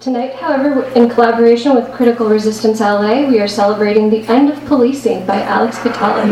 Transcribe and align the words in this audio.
Tonight, 0.00 0.32
however, 0.36 0.84
in 0.94 1.10
collaboration 1.10 1.74
with 1.74 1.92
Critical 1.92 2.26
Resistance 2.26 2.80
LA, 2.80 3.28
we 3.28 3.38
are 3.38 3.46
celebrating 3.46 4.08
The 4.08 4.26
End 4.32 4.48
of 4.48 4.64
Policing 4.64 5.26
by 5.26 5.42
Alex 5.42 5.78
Vitale. 5.80 6.26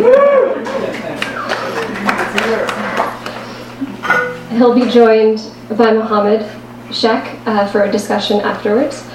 He'll 4.56 4.74
be 4.74 4.90
joined 4.90 5.52
by 5.76 5.92
Mohammed 5.92 6.50
Sheikh 6.90 7.36
uh, 7.46 7.68
for 7.68 7.82
a 7.82 7.92
discussion 7.92 8.40
afterwards. 8.40 9.06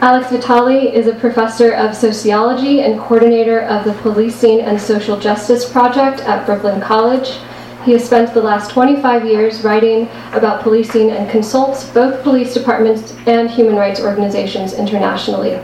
Alex 0.00 0.32
Vitale 0.32 0.92
is 0.92 1.06
a 1.06 1.14
professor 1.14 1.70
of 1.72 1.94
sociology 1.94 2.80
and 2.80 2.98
coordinator 2.98 3.60
of 3.60 3.84
the 3.84 3.92
Policing 4.02 4.62
and 4.62 4.80
Social 4.80 5.16
Justice 5.16 5.70
Project 5.70 6.22
at 6.22 6.44
Brooklyn 6.44 6.80
College. 6.80 7.38
He 7.84 7.92
has 7.92 8.04
spent 8.04 8.34
the 8.34 8.42
last 8.42 8.70
25 8.70 9.24
years 9.24 9.62
writing 9.62 10.08
about 10.32 10.62
policing 10.62 11.10
and 11.10 11.30
consults 11.30 11.88
both 11.88 12.22
police 12.22 12.52
departments 12.52 13.14
and 13.26 13.50
human 13.50 13.76
rights 13.76 14.00
organizations 14.00 14.74
internationally. 14.74 15.58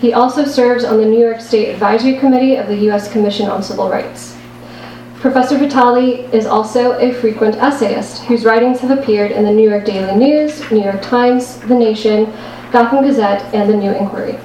He 0.00 0.12
also 0.12 0.44
serves 0.44 0.84
on 0.84 0.98
the 0.98 1.04
New 1.04 1.18
York 1.18 1.40
State 1.40 1.70
Advisory 1.70 2.18
Committee 2.18 2.54
of 2.54 2.68
the 2.68 2.76
U.S. 2.86 3.10
Commission 3.10 3.50
on 3.50 3.64
Civil 3.64 3.90
Rights. 3.90 4.36
Professor 5.16 5.58
Vitale 5.58 6.24
is 6.32 6.46
also 6.46 6.98
a 6.98 7.12
frequent 7.12 7.56
essayist 7.56 8.22
whose 8.22 8.44
writings 8.44 8.80
have 8.80 8.96
appeared 8.96 9.32
in 9.32 9.44
the 9.44 9.52
New 9.52 9.68
York 9.68 9.84
Daily 9.84 10.16
News, 10.16 10.70
New 10.70 10.82
York 10.82 11.02
Times, 11.02 11.58
The 11.60 11.74
Nation, 11.74 12.32
Gotham 12.70 13.04
Gazette, 13.04 13.42
and 13.52 13.68
The 13.68 13.76
New 13.76 13.90
Inquiry. 13.90 14.38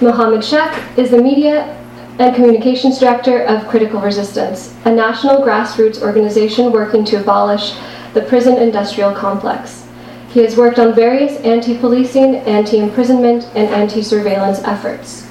Mohammed 0.00 0.42
Sheikh 0.42 0.72
is 0.96 1.10
the 1.10 1.20
media 1.20 1.76
and 2.18 2.34
Communications 2.34 2.98
Director 2.98 3.42
of 3.44 3.66
Critical 3.68 4.00
Resistance, 4.00 4.74
a 4.84 4.92
national 4.92 5.42
grassroots 5.42 6.02
organization 6.02 6.72
working 6.72 7.04
to 7.06 7.20
abolish 7.20 7.74
the 8.14 8.22
prison 8.22 8.56
industrial 8.56 9.12
complex. 9.12 9.86
He 10.32 10.40
has 10.40 10.56
worked 10.56 10.78
on 10.78 10.94
various 10.94 11.40
anti 11.40 11.76
policing, 11.78 12.36
anti 12.36 12.78
imprisonment, 12.78 13.44
and 13.54 13.68
anti 13.68 14.02
surveillance 14.02 14.60
efforts. 14.60 15.26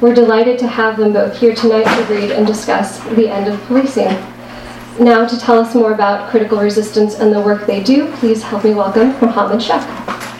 We're 0.00 0.14
delighted 0.14 0.58
to 0.60 0.66
have 0.66 0.96
them 0.96 1.12
both 1.12 1.38
here 1.38 1.54
tonight 1.54 1.84
to 1.84 2.12
read 2.12 2.30
and 2.32 2.46
discuss 2.46 2.98
the 3.16 3.28
end 3.28 3.48
of 3.48 3.60
policing. 3.66 4.10
Now, 5.00 5.26
to 5.26 5.38
tell 5.38 5.58
us 5.58 5.74
more 5.74 5.92
about 5.92 6.28
critical 6.30 6.58
resistance 6.58 7.14
and 7.14 7.32
the 7.32 7.40
work 7.40 7.66
they 7.66 7.82
do, 7.82 8.12
please 8.16 8.42
help 8.42 8.64
me 8.64 8.74
welcome 8.74 9.08
Mohammed 9.20 9.62
Sheikh. 9.62 10.31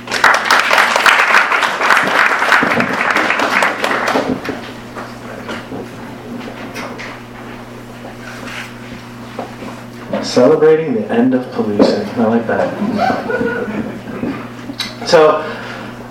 Celebrating 10.33 10.95
the 10.95 11.07
end 11.11 11.35
of 11.35 11.45
policing. 11.53 12.09
I 12.19 12.25
like 12.25 12.47
that. 12.47 12.73
So, 15.07 15.43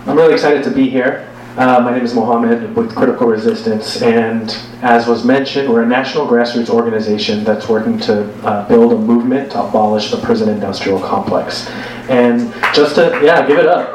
I'm 0.06 0.16
really 0.16 0.34
excited 0.34 0.64
to 0.66 0.70
be 0.70 0.88
here. 0.88 1.28
Uh, 1.58 1.80
my 1.80 1.92
name 1.92 2.04
is 2.04 2.14
Mohammed 2.14 2.76
with 2.76 2.96
Critical 2.96 3.26
Resistance, 3.26 4.00
and 4.04 4.56
as 4.84 5.08
was 5.08 5.26
mentioned, 5.26 5.68
we're 5.70 5.82
a 5.82 5.88
national 5.88 6.28
grassroots 6.28 6.70
organization 6.70 7.44
that's 7.44 7.68
working 7.68 7.98
to 8.02 8.32
uh, 8.46 8.68
build 8.68 8.94
a 8.94 8.96
movement 8.96 9.54
to 9.54 9.64
abolish 9.64 10.12
the 10.12 10.18
prison 10.18 10.50
industrial 10.50 11.00
complex. 11.00 11.68
And 12.08 12.54
just 12.76 12.94
to, 12.98 13.20
yeah, 13.24 13.48
give 13.48 13.58
it 13.58 13.66
up. 13.66 13.90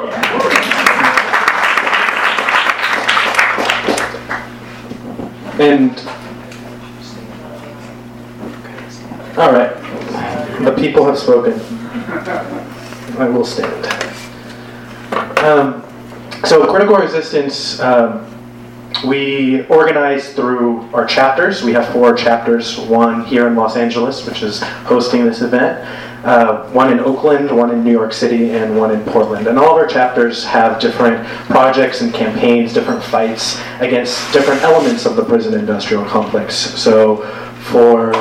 And, 5.61 5.97
all 9.39 9.53
right, 9.53 9.76
the 10.65 10.75
people 10.77 11.05
have 11.07 11.19
spoken. 11.19 11.55
I 13.19 13.29
will 13.29 13.45
stand. 13.45 13.87
Um, 15.39 15.83
so, 16.45 16.67
critical 16.67 16.97
resistance, 16.97 17.81
um, 17.81 18.27
we 19.07 19.67
organize 19.67 20.33
through 20.33 20.83
our 20.93 21.07
chapters. 21.07 21.63
We 21.63 21.73
have 21.73 21.89
four 21.93 22.15
chapters 22.15 22.79
one 22.79 23.25
here 23.25 23.47
in 23.47 23.55
Los 23.55 23.77
Angeles, 23.77 24.27
which 24.27 24.43
is 24.43 24.63
hosting 24.63 25.25
this 25.25 25.43
event, 25.43 25.87
uh, 26.25 26.69
one 26.71 26.93
in 26.93 27.01
Oakland, 27.01 27.51
one 27.55 27.71
in 27.71 27.85
New 27.85 27.93
York 27.93 28.13
City, 28.13 28.51
and 28.51 28.77
one 28.77 28.91
in 28.91 29.01
Portland. 29.05 29.47
And 29.47 29.59
all 29.59 29.71
of 29.71 29.77
our 29.77 29.87
chapters 29.87 30.45
have 30.45 30.81
different 30.81 31.27
projects 31.47 32.01
and 32.01 32.13
campaigns, 32.13 32.73
different 32.73 33.03
fights 33.03 33.61
against 33.81 34.33
different 34.33 34.63
elements 34.63 35.05
of 35.05 35.17
the 35.17 35.25
prison 35.25 35.55
industrial 35.55 36.05
complex. 36.05 36.55
So, 36.55 37.25
for 37.71 38.13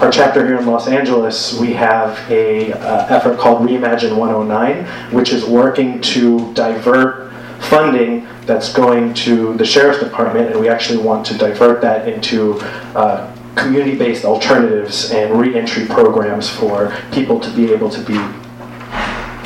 our 0.00 0.12
chapter 0.12 0.46
here 0.46 0.58
in 0.58 0.66
Los 0.66 0.86
Angeles, 0.86 1.58
we 1.58 1.72
have 1.72 2.18
a 2.30 2.72
uh, 2.72 3.06
effort 3.08 3.36
called 3.36 3.68
Reimagine 3.68 4.16
109, 4.16 5.12
which 5.12 5.32
is 5.32 5.44
working 5.44 6.00
to 6.02 6.54
divert 6.54 7.32
funding 7.62 8.28
that's 8.46 8.72
going 8.72 9.12
to 9.12 9.54
the 9.54 9.64
sheriff's 9.64 9.98
department, 9.98 10.52
and 10.52 10.60
we 10.60 10.68
actually 10.68 11.02
want 11.02 11.26
to 11.26 11.36
divert 11.36 11.80
that 11.80 12.08
into 12.08 12.60
uh, 12.94 13.34
community-based 13.56 14.24
alternatives 14.24 15.10
and 15.10 15.34
reentry 15.34 15.84
programs 15.86 16.48
for 16.48 16.96
people 17.10 17.40
to 17.40 17.50
be 17.50 17.72
able 17.72 17.90
to 17.90 18.00
be 18.04 18.18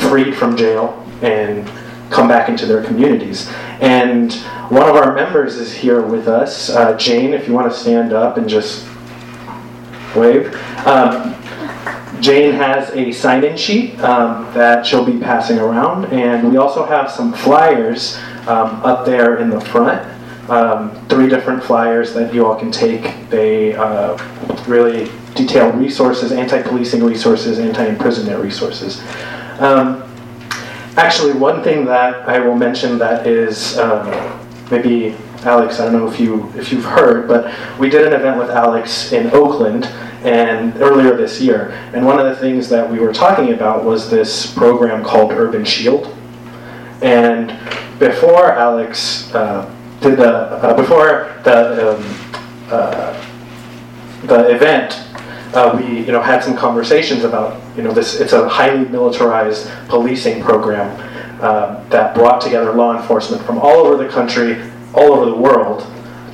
freed 0.06 0.36
from 0.36 0.54
jail 0.54 1.02
and 1.22 1.66
come 2.10 2.28
back 2.28 2.50
into 2.50 2.66
their 2.66 2.84
communities. 2.84 3.50
And 3.80 4.34
one 4.68 4.86
of 4.86 4.96
our 4.96 5.14
members 5.14 5.56
is 5.56 5.72
here 5.72 6.02
with 6.02 6.28
us, 6.28 6.68
uh, 6.68 6.94
Jane. 6.98 7.32
If 7.32 7.48
you 7.48 7.54
want 7.54 7.72
to 7.72 7.78
stand 7.78 8.12
up 8.12 8.36
and 8.36 8.46
just 8.46 8.86
wave. 10.14 10.54
Um, 10.86 11.34
Jane 12.20 12.54
has 12.54 12.90
a 12.90 13.10
sign-in 13.10 13.56
sheet 13.56 13.98
um, 14.00 14.44
that 14.54 14.86
she'll 14.86 15.04
be 15.04 15.18
passing 15.18 15.58
around, 15.58 16.06
and 16.12 16.48
we 16.48 16.56
also 16.56 16.84
have 16.86 17.10
some 17.10 17.32
flyers 17.32 18.16
um, 18.46 18.80
up 18.84 19.04
there 19.04 19.38
in 19.38 19.50
the 19.50 19.60
front. 19.60 20.08
Um, 20.48 20.94
three 21.08 21.28
different 21.28 21.62
flyers 21.62 22.14
that 22.14 22.32
you 22.34 22.46
all 22.46 22.56
can 22.56 22.70
take. 22.70 23.28
They 23.30 23.74
uh, 23.74 24.16
really 24.66 25.10
detail 25.34 25.72
resources, 25.72 26.32
anti-policing 26.32 27.02
resources, 27.02 27.58
anti-imprisonment 27.58 28.40
resources. 28.40 29.00
Um, 29.58 30.02
actually, 30.96 31.32
one 31.32 31.62
thing 31.62 31.84
that 31.86 32.28
I 32.28 32.38
will 32.38 32.56
mention 32.56 32.98
that 32.98 33.26
is 33.26 33.78
um, 33.78 34.10
maybe 34.70 35.16
Alex, 35.44 35.80
I 35.80 35.84
don't 35.84 35.94
know 35.94 36.08
if 36.08 36.20
you 36.20 36.52
if 36.56 36.72
you've 36.72 36.84
heard, 36.84 37.26
but 37.26 37.52
we 37.78 37.90
did 37.90 38.06
an 38.06 38.12
event 38.12 38.38
with 38.38 38.50
Alex 38.50 39.12
in 39.12 39.30
Oakland 39.32 39.86
and 40.24 40.76
earlier 40.76 41.16
this 41.16 41.40
year. 41.40 41.70
And 41.92 42.06
one 42.06 42.18
of 42.18 42.26
the 42.26 42.36
things 42.36 42.68
that 42.68 42.88
we 42.88 43.00
were 43.00 43.12
talking 43.12 43.52
about 43.52 43.84
was 43.84 44.08
this 44.08 44.52
program 44.54 45.02
called 45.04 45.32
Urban 45.32 45.64
Shield. 45.64 46.16
And 47.02 47.48
before 47.98 48.52
Alex 48.52 49.32
uh, 49.34 49.68
did 50.00 50.18
the 50.18 50.32
uh, 50.32 50.74
before 50.74 51.40
the 51.44 51.96
um, 51.96 52.38
uh, 52.70 53.28
the 54.24 54.54
event, 54.54 54.94
uh, 55.54 55.76
we 55.76 56.00
you 56.00 56.12
know 56.12 56.22
had 56.22 56.42
some 56.42 56.56
conversations 56.56 57.24
about 57.24 57.60
you 57.76 57.82
know 57.82 57.92
this. 57.92 58.20
It's 58.20 58.32
a 58.32 58.48
highly 58.48 58.88
militarized 58.88 59.68
policing 59.88 60.42
program 60.42 60.90
uh, 61.42 61.82
that 61.88 62.14
brought 62.14 62.40
together 62.40 62.72
law 62.72 62.96
enforcement 62.96 63.42
from 63.42 63.58
all 63.58 63.78
over 63.78 63.96
the 63.96 64.08
country, 64.08 64.54
all 64.94 65.14
over 65.14 65.26
the 65.26 65.36
world, 65.36 65.86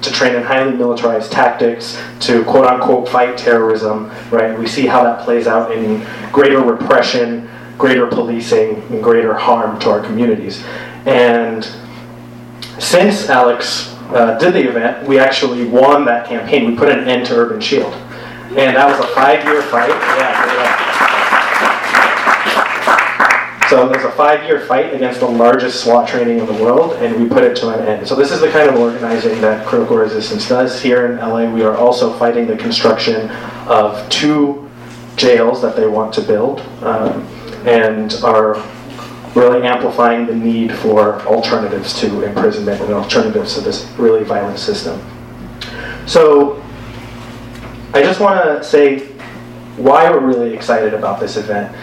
to 0.02 0.12
train 0.12 0.34
in 0.34 0.43
highly 0.43 0.76
militarized 0.76 1.32
tactics, 1.32 2.00
to 2.20 2.44
quote 2.44 2.66
unquote 2.66 3.08
fight 3.08 3.37
terrorism, 3.37 4.10
right? 4.31 4.58
We 4.58 4.66
see 4.66 4.87
how 4.87 5.02
that 5.02 5.25
plays 5.25 5.46
out 5.46 5.72
in 5.72 6.06
greater 6.32 6.60
repression, 6.60 7.49
greater 7.76 8.06
policing, 8.06 8.76
and 8.90 9.02
greater 9.02 9.34
harm 9.34 9.78
to 9.81 9.90
our 9.90 10.00
communities. 10.00 10.64
And 11.06 11.69
since 12.78 13.28
Alex 13.28 13.94
uh, 14.10 14.38
did 14.38 14.55
the 14.55 14.69
event, 14.69 15.06
we 15.06 15.19
actually 15.19 15.66
won 15.66 16.04
that 16.06 16.26
campaign. 16.26 16.70
We 16.70 16.76
put 16.76 16.88
an 16.88 17.08
end 17.08 17.26
to 17.26 17.34
Urban 17.34 17.61
Shield. 17.61 17.93
And 18.56 18.76
that 18.76 18.88
was 18.88 18.99
a 19.04 19.08
five 19.14 19.44
year 19.44 19.62
fight. 19.62 19.90
Yeah, 19.90 20.57
So 23.69 23.87
there's 23.87 24.05
a 24.05 24.12
five-year 24.12 24.65
fight 24.65 24.94
against 24.94 25.20
the 25.20 25.29
largest 25.29 25.85
SWAT 25.85 26.09
training 26.09 26.38
in 26.38 26.47
the 26.47 26.55
world, 26.55 26.94
and 27.03 27.23
we 27.23 27.29
put 27.29 27.44
it 27.44 27.55
to 27.59 27.69
an 27.69 27.87
end. 27.87 28.09
So 28.09 28.17
this 28.17 28.31
is 28.31 28.41
the 28.41 28.50
kind 28.50 28.67
of 28.67 28.76
organizing 28.76 29.43
that 29.43 29.67
Critical 29.67 29.99
Resistance 29.99 30.49
does. 30.49 30.81
Here 30.81 31.12
in 31.12 31.19
LA, 31.19 31.50
we 31.50 31.62
are 31.62 31.76
also 31.76 32.11
fighting 32.15 32.47
the 32.47 32.56
construction 32.56 33.29
of 33.67 34.09
two 34.09 34.70
jails 35.17 35.61
that 35.61 35.76
they 35.76 35.87
want 35.87 36.15
to 36.15 36.23
build, 36.23 36.61
um, 36.82 37.26
and 37.67 38.15
are 38.25 38.55
really 39.35 39.67
amplifying 39.67 40.26
the 40.26 40.35
need 40.35 40.73
for 40.73 41.21
alternatives 41.26 41.93
to 42.00 42.23
imprisonment 42.23 42.81
and 42.81 42.94
alternatives 42.94 43.55
to 43.55 43.61
this 43.61 43.87
really 43.99 44.25
violent 44.25 44.59
system. 44.59 44.99
So 46.06 46.64
I 47.93 48.00
just 48.00 48.19
want 48.19 48.43
to 48.43 48.64
say 48.64 49.00
why 49.76 50.11
we're 50.11 50.26
really 50.26 50.55
excited 50.55 50.94
about 50.94 51.21
this 51.21 51.37
event. 51.37 51.76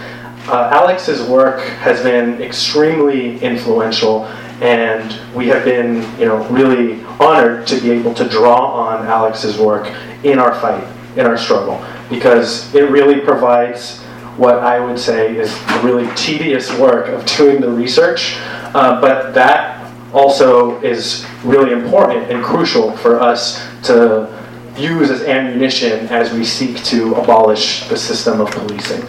Uh, 0.48 0.70
Alex's 0.72 1.28
work 1.28 1.62
has 1.80 2.04
been 2.04 2.40
extremely 2.40 3.40
influential, 3.40 4.26
and 4.62 5.20
we 5.34 5.48
have 5.48 5.66
been, 5.66 6.04
you 6.20 6.28
know, 6.28 6.46
really 6.50 7.04
honored 7.20 7.66
to 7.66 7.82
be 7.82 7.90
able 7.90 8.14
to 8.14 8.30
draw 8.30 8.72
on 8.74 9.08
Alex's 9.08 9.58
work 9.58 9.92
in 10.24 10.38
our 10.38 10.54
fight, 10.62 10.88
in 11.18 11.26
our 11.26 11.36
struggle, 11.36 11.84
because 12.12 12.74
it 12.76 12.92
really 12.92 13.20
provides 13.22 14.02
what 14.38 14.60
I 14.60 14.80
would 14.80 15.00
say 15.00 15.36
is 15.36 15.52
really 15.82 16.08
tedious 16.16 16.72
work 16.78 17.08
of 17.08 17.26
doing 17.26 17.60
the 17.60 17.72
research, 17.72 18.36
uh, 18.76 19.02
but 19.02 19.34
that 19.34 19.92
also 20.14 20.80
is 20.82 21.26
really 21.44 21.72
important 21.72 22.30
and 22.30 22.44
crucial 22.44 22.96
for 22.98 23.20
us 23.20 23.66
to 23.84 24.32
use 24.78 25.10
as 25.10 25.24
ammunition 25.24 26.08
as 26.10 26.32
we 26.34 26.46
seek 26.46 26.84
to 26.84 27.16
abolish 27.16 27.88
the 27.88 27.98
system 27.98 28.42
of 28.42 28.52
policing. 28.52 29.02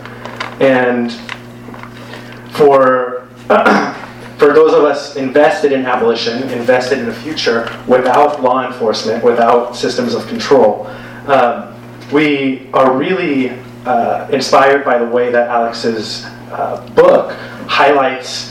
And 0.61 1.13
for 2.53 3.29
for 4.39 4.53
those 4.53 4.75
of 4.75 4.85
us 4.85 5.17
invested 5.17 5.73
in 5.73 5.87
abolition, 5.87 6.43
invested 6.51 6.99
in 6.99 7.09
a 7.09 7.15
future 7.15 7.71
without 7.87 8.43
law 8.43 8.67
enforcement, 8.67 9.25
without 9.25 9.75
systems 9.75 10.15
of 10.15 10.27
control, 10.27 10.87
um, 11.27 11.75
we 12.13 12.69
are 12.73 12.97
really 12.97 13.51
uh, 13.87 14.29
inspired 14.31 14.85
by 14.85 14.99
the 14.99 15.07
way 15.07 15.31
that 15.31 15.49
Alex's 15.49 16.25
uh, 16.51 16.87
book 16.95 17.33
highlights 17.67 18.51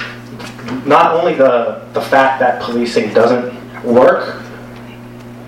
not 0.85 1.13
only 1.13 1.33
the, 1.35 1.87
the 1.93 2.01
fact 2.01 2.39
that 2.39 2.61
policing 2.61 3.13
doesn't 3.13 3.53
work, 3.83 4.41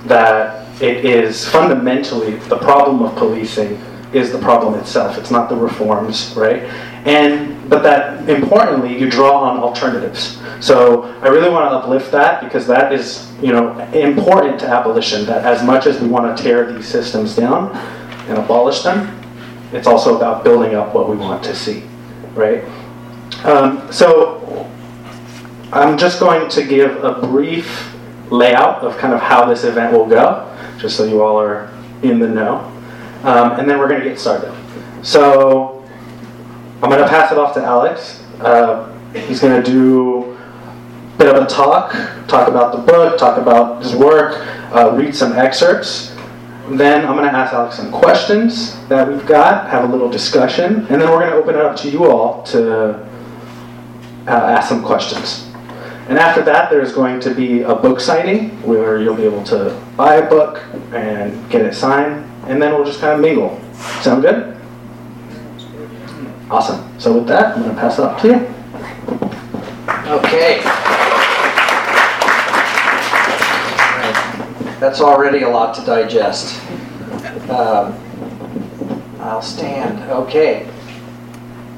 that 0.05 0.67
it 0.81 1.03
is 1.03 1.47
fundamentally 1.47 2.35
the 2.47 2.57
problem 2.57 3.01
of 3.01 3.15
policing 3.17 3.81
is 4.17 4.31
the 4.31 4.39
problem 4.39 4.73
itself. 4.75 5.17
It's 5.17 5.31
not 5.31 5.49
the 5.49 5.55
reforms, 5.55 6.33
right? 6.35 6.63
And 7.05 7.69
but 7.69 7.83
that 7.83 8.27
importantly, 8.29 8.97
you 8.97 9.09
draw 9.09 9.41
on 9.41 9.59
alternatives. 9.59 10.39
So 10.59 11.03
I 11.21 11.27
really 11.27 11.49
want 11.49 11.71
to 11.71 11.77
uplift 11.77 12.11
that 12.11 12.41
because 12.43 12.65
that 12.67 12.91
is, 12.91 13.31
you 13.41 13.51
know, 13.51 13.77
important 13.93 14.59
to 14.61 14.67
abolition. 14.67 15.25
That 15.25 15.45
as 15.45 15.63
much 15.63 15.85
as 15.85 16.01
we 16.01 16.07
want 16.07 16.35
to 16.35 16.43
tear 16.43 16.71
these 16.71 16.87
systems 16.87 17.35
down 17.35 17.75
and 18.27 18.37
abolish 18.37 18.81
them, 18.81 19.13
it's 19.71 19.87
also 19.87 20.17
about 20.17 20.43
building 20.43 20.75
up 20.75 20.93
what 20.93 21.09
we 21.09 21.15
want 21.15 21.43
to 21.43 21.55
see, 21.55 21.83
right? 22.33 22.63
Um, 23.43 23.91
so 23.91 24.69
I'm 25.71 25.97
just 25.97 26.19
going 26.19 26.49
to 26.49 26.65
give 26.65 27.03
a 27.03 27.21
brief 27.21 27.93
layout 28.31 28.83
of 28.83 28.97
kind 28.97 29.13
of 29.13 29.19
how 29.19 29.45
this 29.45 29.63
event 29.63 29.93
will 29.93 30.05
go, 30.05 30.43
just 30.77 30.95
so 30.95 31.05
you 31.05 31.21
all 31.21 31.39
are 31.39 31.71
in 32.03 32.19
the 32.19 32.27
know. 32.27 32.71
Um, 33.23 33.59
and 33.59 33.69
then 33.69 33.79
we're 33.79 33.87
going 33.87 34.01
to 34.01 34.09
get 34.09 34.19
started. 34.19 34.53
So 35.03 35.83
I'm 36.81 36.89
going 36.89 37.01
to 37.01 37.07
pass 37.07 37.31
it 37.31 37.37
off 37.37 37.53
to 37.55 37.63
Alex. 37.63 38.23
Uh, 38.39 38.91
he's 39.13 39.39
going 39.39 39.63
to 39.63 39.71
do 39.71 40.33
a 40.33 41.17
bit 41.17 41.35
of 41.35 41.43
a 41.43 41.47
talk, 41.47 41.91
talk 42.27 42.47
about 42.47 42.71
the 42.71 42.79
book, 42.79 43.17
talk 43.17 43.37
about 43.37 43.81
his 43.81 43.95
work, 43.95 44.45
uh, 44.73 44.91
read 44.93 45.15
some 45.15 45.33
excerpts. 45.33 46.15
Then 46.69 47.05
I'm 47.05 47.15
going 47.15 47.29
to 47.29 47.35
ask 47.35 47.53
Alex 47.53 47.77
some 47.77 47.91
questions 47.91 48.77
that 48.87 49.07
we've 49.07 49.25
got, 49.25 49.69
have 49.69 49.85
a 49.85 49.91
little 49.91 50.09
discussion, 50.09 50.85
and 50.89 51.01
then 51.01 51.09
we're 51.09 51.19
going 51.19 51.31
to 51.31 51.37
open 51.37 51.55
it 51.55 51.61
up 51.61 51.77
to 51.77 51.89
you 51.89 52.11
all 52.11 52.43
to 52.43 52.95
uh, 54.27 54.29
ask 54.29 54.67
some 54.67 54.83
questions. 54.83 55.47
And 56.09 56.17
after 56.17 56.41
that, 56.43 56.69
there's 56.69 56.93
going 56.93 57.19
to 57.21 57.33
be 57.33 57.61
a 57.61 57.73
book 57.73 57.99
signing 57.99 58.49
where 58.63 59.01
you'll 59.01 59.15
be 59.15 59.23
able 59.23 59.43
to 59.45 59.81
buy 59.95 60.15
a 60.15 60.29
book 60.29 60.61
and 60.93 61.49
get 61.49 61.65
it 61.65 61.73
signed, 61.73 62.26
and 62.47 62.61
then 62.61 62.73
we'll 62.73 62.85
just 62.85 62.99
kind 62.99 63.13
of 63.13 63.19
mingle. 63.19 63.59
Sound 64.01 64.21
good? 64.21 64.57
Awesome. 66.49 66.99
So 66.99 67.13
with 67.13 67.27
that, 67.27 67.57
I'm 67.57 67.63
going 67.63 67.75
to 67.75 67.81
pass 67.81 67.99
it 67.99 68.05
off 68.05 68.21
to 68.21 68.27
you. 68.27 68.35
Okay. 70.07 70.61
That's 74.79 75.01
already 75.01 75.41
a 75.43 75.49
lot 75.49 75.75
to 75.75 75.85
digest. 75.85 76.61
Um, 77.49 77.93
I'll 79.19 79.41
stand. 79.41 80.09
Okay. 80.09 80.69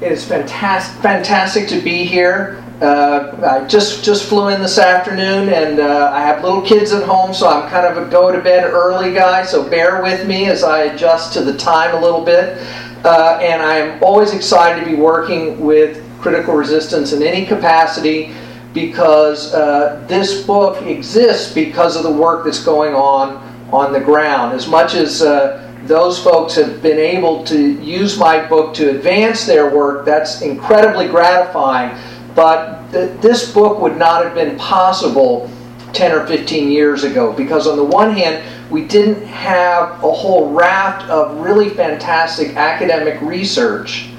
It 0.00 0.12
is 0.12 0.24
fantastic, 0.24 1.02
fantastic 1.02 1.68
to 1.68 1.80
be 1.80 2.04
here. 2.04 2.62
Uh, 2.80 3.36
I 3.62 3.66
just 3.66 4.02
just 4.02 4.26
flew 4.26 4.48
in 4.48 4.62
this 4.62 4.78
afternoon, 4.78 5.50
and 5.50 5.80
uh, 5.80 6.12
I 6.14 6.20
have 6.20 6.42
little 6.42 6.62
kids 6.62 6.92
at 6.92 7.02
home, 7.02 7.34
so 7.34 7.46
I'm 7.46 7.68
kind 7.68 7.86
of 7.86 8.06
a 8.06 8.10
go 8.10 8.32
to 8.32 8.40
bed 8.40 8.64
early 8.64 9.12
guy. 9.12 9.44
So 9.44 9.68
bear 9.68 10.02
with 10.02 10.26
me 10.26 10.46
as 10.46 10.64
I 10.64 10.84
adjust 10.84 11.34
to 11.34 11.42
the 11.42 11.56
time 11.58 11.94
a 11.94 12.00
little 12.00 12.24
bit. 12.24 12.56
Uh, 13.04 13.38
and 13.42 13.62
I'm 13.62 14.02
always 14.02 14.32
excited 14.32 14.82
to 14.82 14.90
be 14.90 14.96
working 14.96 15.60
with 15.60 16.02
critical 16.20 16.54
resistance 16.54 17.12
in 17.12 17.22
any 17.22 17.46
capacity 17.46 18.34
because 18.72 19.52
uh, 19.52 20.04
this 20.06 20.42
book 20.46 20.82
exists 20.82 21.52
because 21.52 21.96
of 21.96 22.02
the 22.02 22.10
work 22.10 22.44
that's 22.44 22.62
going 22.62 22.94
on 22.94 23.36
on 23.72 23.92
the 23.92 24.00
ground. 24.00 24.54
As 24.54 24.68
much 24.68 24.94
as 24.94 25.22
uh, 25.22 25.66
those 25.84 26.22
folks 26.22 26.54
have 26.54 26.82
been 26.82 26.98
able 26.98 27.42
to 27.44 27.72
use 27.82 28.18
my 28.18 28.46
book 28.46 28.74
to 28.74 28.90
advance 28.90 29.44
their 29.44 29.74
work, 29.74 30.04
that's 30.04 30.42
incredibly 30.42 31.08
gratifying. 31.08 31.96
But 32.34 32.90
th- 32.92 33.20
this 33.20 33.52
book 33.52 33.80
would 33.80 33.96
not 33.96 34.24
have 34.24 34.34
been 34.34 34.56
possible 34.56 35.50
10 35.92 36.12
or 36.12 36.26
15 36.26 36.70
years 36.70 37.04
ago 37.04 37.32
because, 37.32 37.66
on 37.66 37.76
the 37.76 37.84
one 37.84 38.12
hand, 38.12 38.44
we 38.70 38.84
didn't 38.84 39.26
have 39.26 40.02
a 40.04 40.12
whole 40.12 40.52
raft 40.52 41.08
of 41.10 41.38
really 41.38 41.68
fantastic 41.70 42.56
academic 42.56 43.20
research 43.20 44.10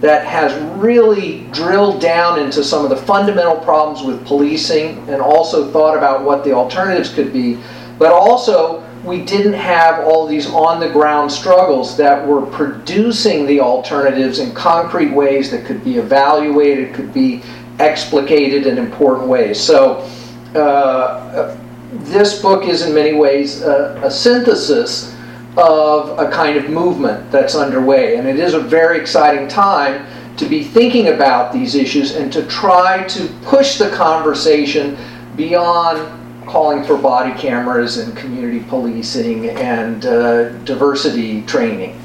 that 0.00 0.26
has 0.26 0.52
really 0.76 1.46
drilled 1.52 2.00
down 2.00 2.38
into 2.38 2.62
some 2.62 2.84
of 2.84 2.90
the 2.90 2.96
fundamental 2.96 3.56
problems 3.56 4.04
with 4.04 4.24
policing 4.26 4.98
and 5.08 5.22
also 5.22 5.70
thought 5.70 5.96
about 5.96 6.24
what 6.24 6.44
the 6.44 6.52
alternatives 6.52 7.14
could 7.14 7.32
be. 7.32 7.58
But 7.98 8.12
also, 8.12 8.83
we 9.04 9.22
didn't 9.22 9.52
have 9.52 10.04
all 10.06 10.26
these 10.26 10.46
on 10.50 10.80
the 10.80 10.88
ground 10.88 11.30
struggles 11.30 11.96
that 11.98 12.26
were 12.26 12.46
producing 12.46 13.46
the 13.46 13.60
alternatives 13.60 14.38
in 14.38 14.52
concrete 14.54 15.12
ways 15.12 15.50
that 15.50 15.66
could 15.66 15.84
be 15.84 15.98
evaluated, 15.98 16.94
could 16.94 17.12
be 17.12 17.42
explicated 17.78 18.66
in 18.66 18.78
important 18.78 19.28
ways. 19.28 19.60
So, 19.60 20.08
uh, 20.54 21.56
this 21.92 22.40
book 22.40 22.64
is 22.64 22.82
in 22.82 22.94
many 22.94 23.12
ways 23.12 23.62
a, 23.62 24.00
a, 24.02 24.10
synthesis 24.10 25.14
of 25.56 26.18
a 26.18 26.30
kind 26.30 26.56
of 26.56 26.68
movement 26.68 27.30
that's 27.30 27.54
underway. 27.54 28.16
And 28.16 28.26
it 28.26 28.38
is 28.38 28.54
a 28.54 28.60
very 28.60 28.98
exciting 28.98 29.46
time 29.46 30.06
to 30.36 30.46
be 30.46 30.64
thinking 30.64 31.08
about 31.08 31.52
these 31.52 31.76
issues 31.76 32.16
and 32.16 32.32
to 32.32 32.44
try 32.46 33.04
to 33.04 33.28
push 33.42 33.78
the 33.78 33.90
conversation 33.90 34.96
beyond 35.36 36.23
calling 36.54 36.84
for 36.84 36.96
body 36.96 37.36
cameras 37.36 37.96
and 37.96 38.16
community 38.16 38.64
policing 38.68 39.48
and 39.50 40.06
uh, 40.06 40.50
diversity 40.58 41.42
training. 41.46 42.00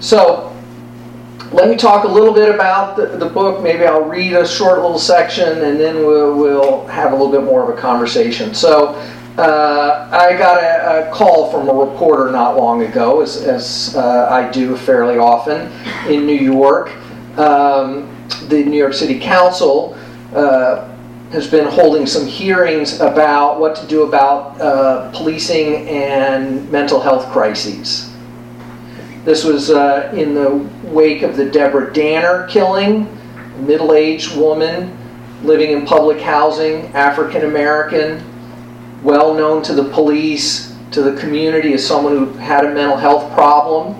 So, 0.00 0.56
let 1.52 1.68
me 1.68 1.76
talk 1.76 2.04
a 2.04 2.08
little 2.08 2.32
bit 2.32 2.48
about 2.48 2.96
the, 2.96 3.08
the, 3.18 3.26
book. 3.26 3.62
Maybe 3.62 3.84
I'll 3.84 4.08
read 4.08 4.32
a 4.32 4.46
short 4.46 4.80
little 4.80 4.98
section 4.98 5.48
and 5.64 5.78
then 5.78 5.96
we'll, 5.96 6.34
we'll 6.34 6.86
have 6.86 7.12
a 7.12 7.14
little 7.14 7.30
bit 7.30 7.44
more 7.44 7.62
of 7.62 7.76
a 7.76 7.78
conversation. 7.78 8.54
So, 8.54 8.94
uh, 9.36 10.08
I 10.10 10.34
got 10.34 10.62
a, 10.62 11.10
a, 11.10 11.12
call 11.12 11.50
from 11.52 11.68
a 11.68 11.74
reporter 11.74 12.30
not 12.30 12.56
long 12.56 12.82
ago, 12.82 13.20
as, 13.20 13.36
as 13.36 13.94
uh, 13.96 14.28
I 14.30 14.50
do 14.50 14.78
fairly 14.78 15.18
often 15.18 15.70
in 16.10 16.24
New 16.24 16.40
York. 16.40 16.90
Um, 17.36 18.16
the 18.48 18.64
New 18.64 18.78
York 18.78 18.94
City 18.94 19.20
Council 19.20 19.94
uh, 20.34 20.89
has 21.30 21.46
been 21.46 21.66
holding 21.66 22.06
some 22.06 22.26
hearings 22.26 23.00
about 23.00 23.60
what 23.60 23.76
to 23.76 23.86
do 23.86 24.02
about 24.02 24.60
uh, 24.60 25.10
policing 25.12 25.88
and 25.88 26.68
mental 26.70 27.00
health 27.00 27.30
crises. 27.32 28.12
This 29.24 29.44
was 29.44 29.70
uh, 29.70 30.12
in 30.16 30.34
the 30.34 30.68
wake 30.84 31.22
of 31.22 31.36
the 31.36 31.44
Deborah 31.44 31.92
Danner 31.92 32.48
killing, 32.48 33.06
a 33.54 33.58
middle 33.62 33.92
aged 33.92 34.36
woman 34.36 34.96
living 35.42 35.70
in 35.70 35.86
public 35.86 36.20
housing, 36.20 36.86
African 36.94 37.44
American, 37.44 38.22
well 39.02 39.34
known 39.34 39.62
to 39.62 39.72
the 39.72 39.84
police, 39.84 40.76
to 40.90 41.02
the 41.02 41.18
community 41.20 41.72
as 41.72 41.86
someone 41.86 42.16
who 42.16 42.26
had 42.34 42.64
a 42.64 42.74
mental 42.74 42.96
health 42.96 43.32
problem. 43.32 43.94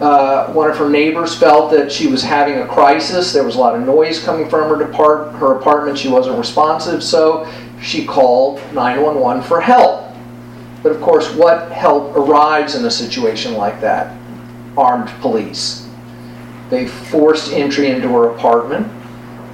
Uh, 0.00 0.52
one 0.52 0.70
of 0.70 0.76
her 0.76 0.90
neighbors 0.90 1.34
felt 1.34 1.70
that 1.70 1.90
she 1.90 2.06
was 2.06 2.22
having 2.22 2.58
a 2.58 2.66
crisis. 2.66 3.32
There 3.32 3.44
was 3.44 3.54
a 3.56 3.58
lot 3.58 3.74
of 3.74 3.86
noise 3.86 4.22
coming 4.22 4.48
from 4.48 4.68
her, 4.68 4.84
depart- 4.84 5.32
her 5.36 5.56
apartment. 5.56 5.96
She 5.96 6.08
wasn't 6.08 6.38
responsive, 6.38 7.02
so 7.02 7.50
she 7.80 8.04
called 8.04 8.58
911 8.74 9.42
for 9.44 9.60
help. 9.60 10.12
But 10.82 10.92
of 10.92 11.00
course, 11.00 11.32
what 11.34 11.72
help 11.72 12.14
arrives 12.14 12.74
in 12.74 12.84
a 12.84 12.90
situation 12.90 13.54
like 13.54 13.80
that? 13.80 14.14
Armed 14.76 15.08
police. 15.20 15.88
They 16.68 16.86
forced 16.86 17.52
entry 17.52 17.88
into 17.88 18.08
her 18.08 18.30
apartment. 18.30 18.86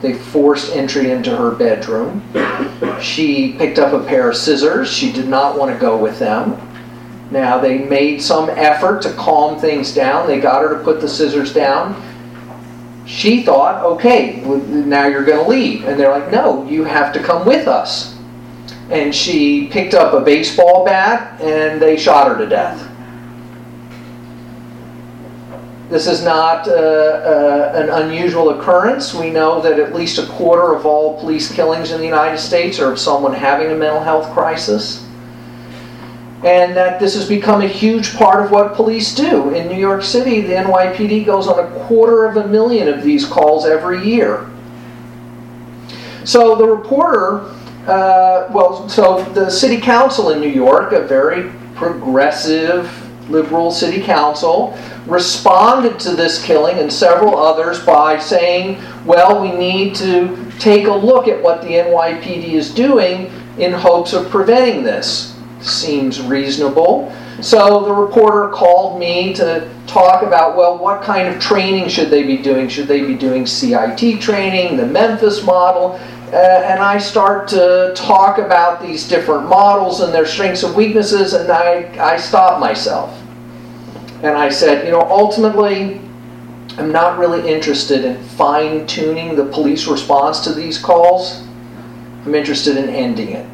They 0.00 0.14
forced 0.14 0.75
entry 0.75 1.12
into 1.12 1.34
her 1.37 1.52
bedroom. 1.52 2.22
She 3.00 3.52
picked 3.52 3.78
up 3.78 3.92
a 3.92 4.04
pair 4.04 4.30
of 4.30 4.37
scissors. 4.37 4.92
She 4.92 5.12
did 5.12 5.28
not 5.28 5.56
want 5.56 5.72
to 5.72 5.78
go 5.78 5.96
with 5.96 6.18
them. 6.18 6.54
Now, 7.33 7.59
they 7.59 7.79
made 7.79 8.21
some 8.21 8.51
effort 8.51 9.01
to 9.03 9.12
calm 9.15 9.59
things 9.59 9.95
down. 9.95 10.27
They 10.27 10.39
got 10.39 10.62
her 10.62 10.77
to 10.77 10.85
put 10.85 11.01
the 11.01 11.09
scissors 11.09 11.55
down. 11.55 11.97
She 13.07 13.43
thought, 13.43 13.83
okay, 13.83 14.43
now 14.45 15.07
you're 15.07 15.25
going 15.25 15.43
to 15.43 15.49
leave. 15.49 15.87
And 15.87 15.99
they're 15.99 16.11
like, 16.11 16.31
no, 16.31 16.69
you 16.69 16.85
have 16.85 17.11
to 17.15 17.23
come 17.23 17.47
with 17.47 17.67
us. 17.67 18.19
And 18.91 19.15
she 19.15 19.69
picked 19.69 19.95
up 19.95 20.12
a 20.12 20.21
baseball 20.21 20.85
bat 20.85 21.41
and 21.41 21.81
they 21.81 21.97
shot 21.97 22.29
her 22.29 22.37
to 22.37 22.47
death. 22.47 22.87
This 25.89 26.07
is 26.07 26.23
not 26.23 26.69
uh, 26.69 26.73
uh, 26.73 27.73
an 27.75 27.89
unusual 28.05 28.51
occurrence. 28.51 29.15
We 29.15 29.31
know 29.31 29.62
that 29.62 29.79
at 29.79 29.95
least 29.95 30.19
a 30.19 30.27
quarter 30.27 30.75
of 30.75 30.85
all 30.85 31.19
police 31.19 31.51
killings 31.51 31.93
in 31.93 31.99
the 31.99 32.07
United 32.07 32.39
States 32.39 32.79
are 32.79 32.93
of 32.93 32.99
someone 32.99 33.33
having 33.33 33.71
a 33.71 33.75
mental 33.75 34.03
health 34.03 34.31
crisis. 34.35 35.07
And 36.44 36.76
that 36.76 36.99
this 36.99 37.14
has 37.14 37.28
become 37.28 37.62
a 37.62 37.68
huge 37.68 38.16
part 38.16 38.44
of 38.44 38.50
what 38.50 38.75
police 38.75 39.14
do. 39.14 39.50
In 39.50 39.68
New 39.68 39.78
York 39.78 40.02
City, 40.02 40.40
the 40.40 40.54
NYPD 40.54 41.25
goes 41.25 41.46
on 41.46 41.64
a 41.64 41.70
quarter 41.87 42.26
of 42.26 42.37
a 42.37 42.49
million 42.49 42.88
of 42.88 43.04
these 43.04 43.25
calls 43.25 43.64
every 43.64 44.04
year. 44.04 44.50
So 46.25 46.56
the 46.56 46.66
reporter, 46.66 47.42
uh, 47.87 48.49
well, 48.52 48.88
so 48.88 49.22
the 49.34 49.50
city 49.50 49.80
council 49.80 50.30
in 50.30 50.40
New 50.40 50.49
York, 50.49 50.92
a 50.92 51.02
very 51.02 51.52
progressive 51.75 52.90
liberal 53.30 53.70
city 53.70 54.02
council, 54.02 54.76
responded 55.06 55.99
to 56.00 56.14
this 56.14 56.42
killing 56.44 56.78
and 56.78 56.92
several 56.92 57.37
others 57.37 57.84
by 57.84 58.18
saying, 58.18 58.80
well, 59.04 59.42
we 59.42 59.50
need 59.52 59.94
to 59.96 60.50
take 60.58 60.87
a 60.87 60.92
look 60.92 61.26
at 61.26 61.42
what 61.42 61.62
the 61.62 61.68
NYPD 61.68 62.52
is 62.52 62.72
doing 62.72 63.32
in 63.58 63.72
hopes 63.72 64.12
of 64.12 64.30
preventing 64.30 64.84
this. 64.84 65.32
Seems 65.62 66.21
reasonable. 66.21 67.14
So 67.40 67.85
the 67.85 67.92
reporter 67.92 68.49
called 68.49 68.99
me 68.99 69.33
to 69.35 69.69
talk 69.87 70.23
about, 70.23 70.57
well, 70.57 70.76
what 70.76 71.02
kind 71.02 71.28
of 71.28 71.40
training 71.40 71.88
should 71.88 72.11
they 72.11 72.23
be 72.23 72.37
doing? 72.37 72.69
Should 72.69 72.88
they 72.88 73.04
be 73.04 73.14
doing 73.14 73.47
CIT 73.47 74.21
training, 74.21 74.76
the 74.76 74.87
Memphis 74.87 75.42
model? 75.45 76.00
Uh, 76.33 76.37
and 76.37 76.81
I 76.81 76.99
start 76.99 77.47
to 77.49 77.92
talk 77.95 78.38
about 78.38 78.81
these 78.81 79.07
different 79.07 79.49
models 79.49 80.00
and 80.00 80.14
their 80.14 80.25
strengths 80.25 80.62
and 80.62 80.75
weaknesses, 80.75 81.35
and 81.35 81.50
I, 81.50 81.92
I 82.00 82.16
stop 82.16 82.59
myself. 82.59 83.19
And 84.23 84.37
I 84.37 84.49
said, 84.49 84.87
you 84.87 84.92
know, 84.92 85.02
ultimately, 85.02 86.00
I'm 86.78 86.90
not 86.90 87.19
really 87.19 87.52
interested 87.52 88.04
in 88.04 88.23
fine 88.23 88.87
tuning 88.87 89.37
the 89.37 89.45
police 89.45 89.87
response 89.87 90.40
to 90.40 90.52
these 90.52 90.78
calls. 90.78 91.42
I'm 92.25 92.35
interested 92.35 92.76
in 92.76 92.88
ending 92.88 93.31
it. 93.31 93.51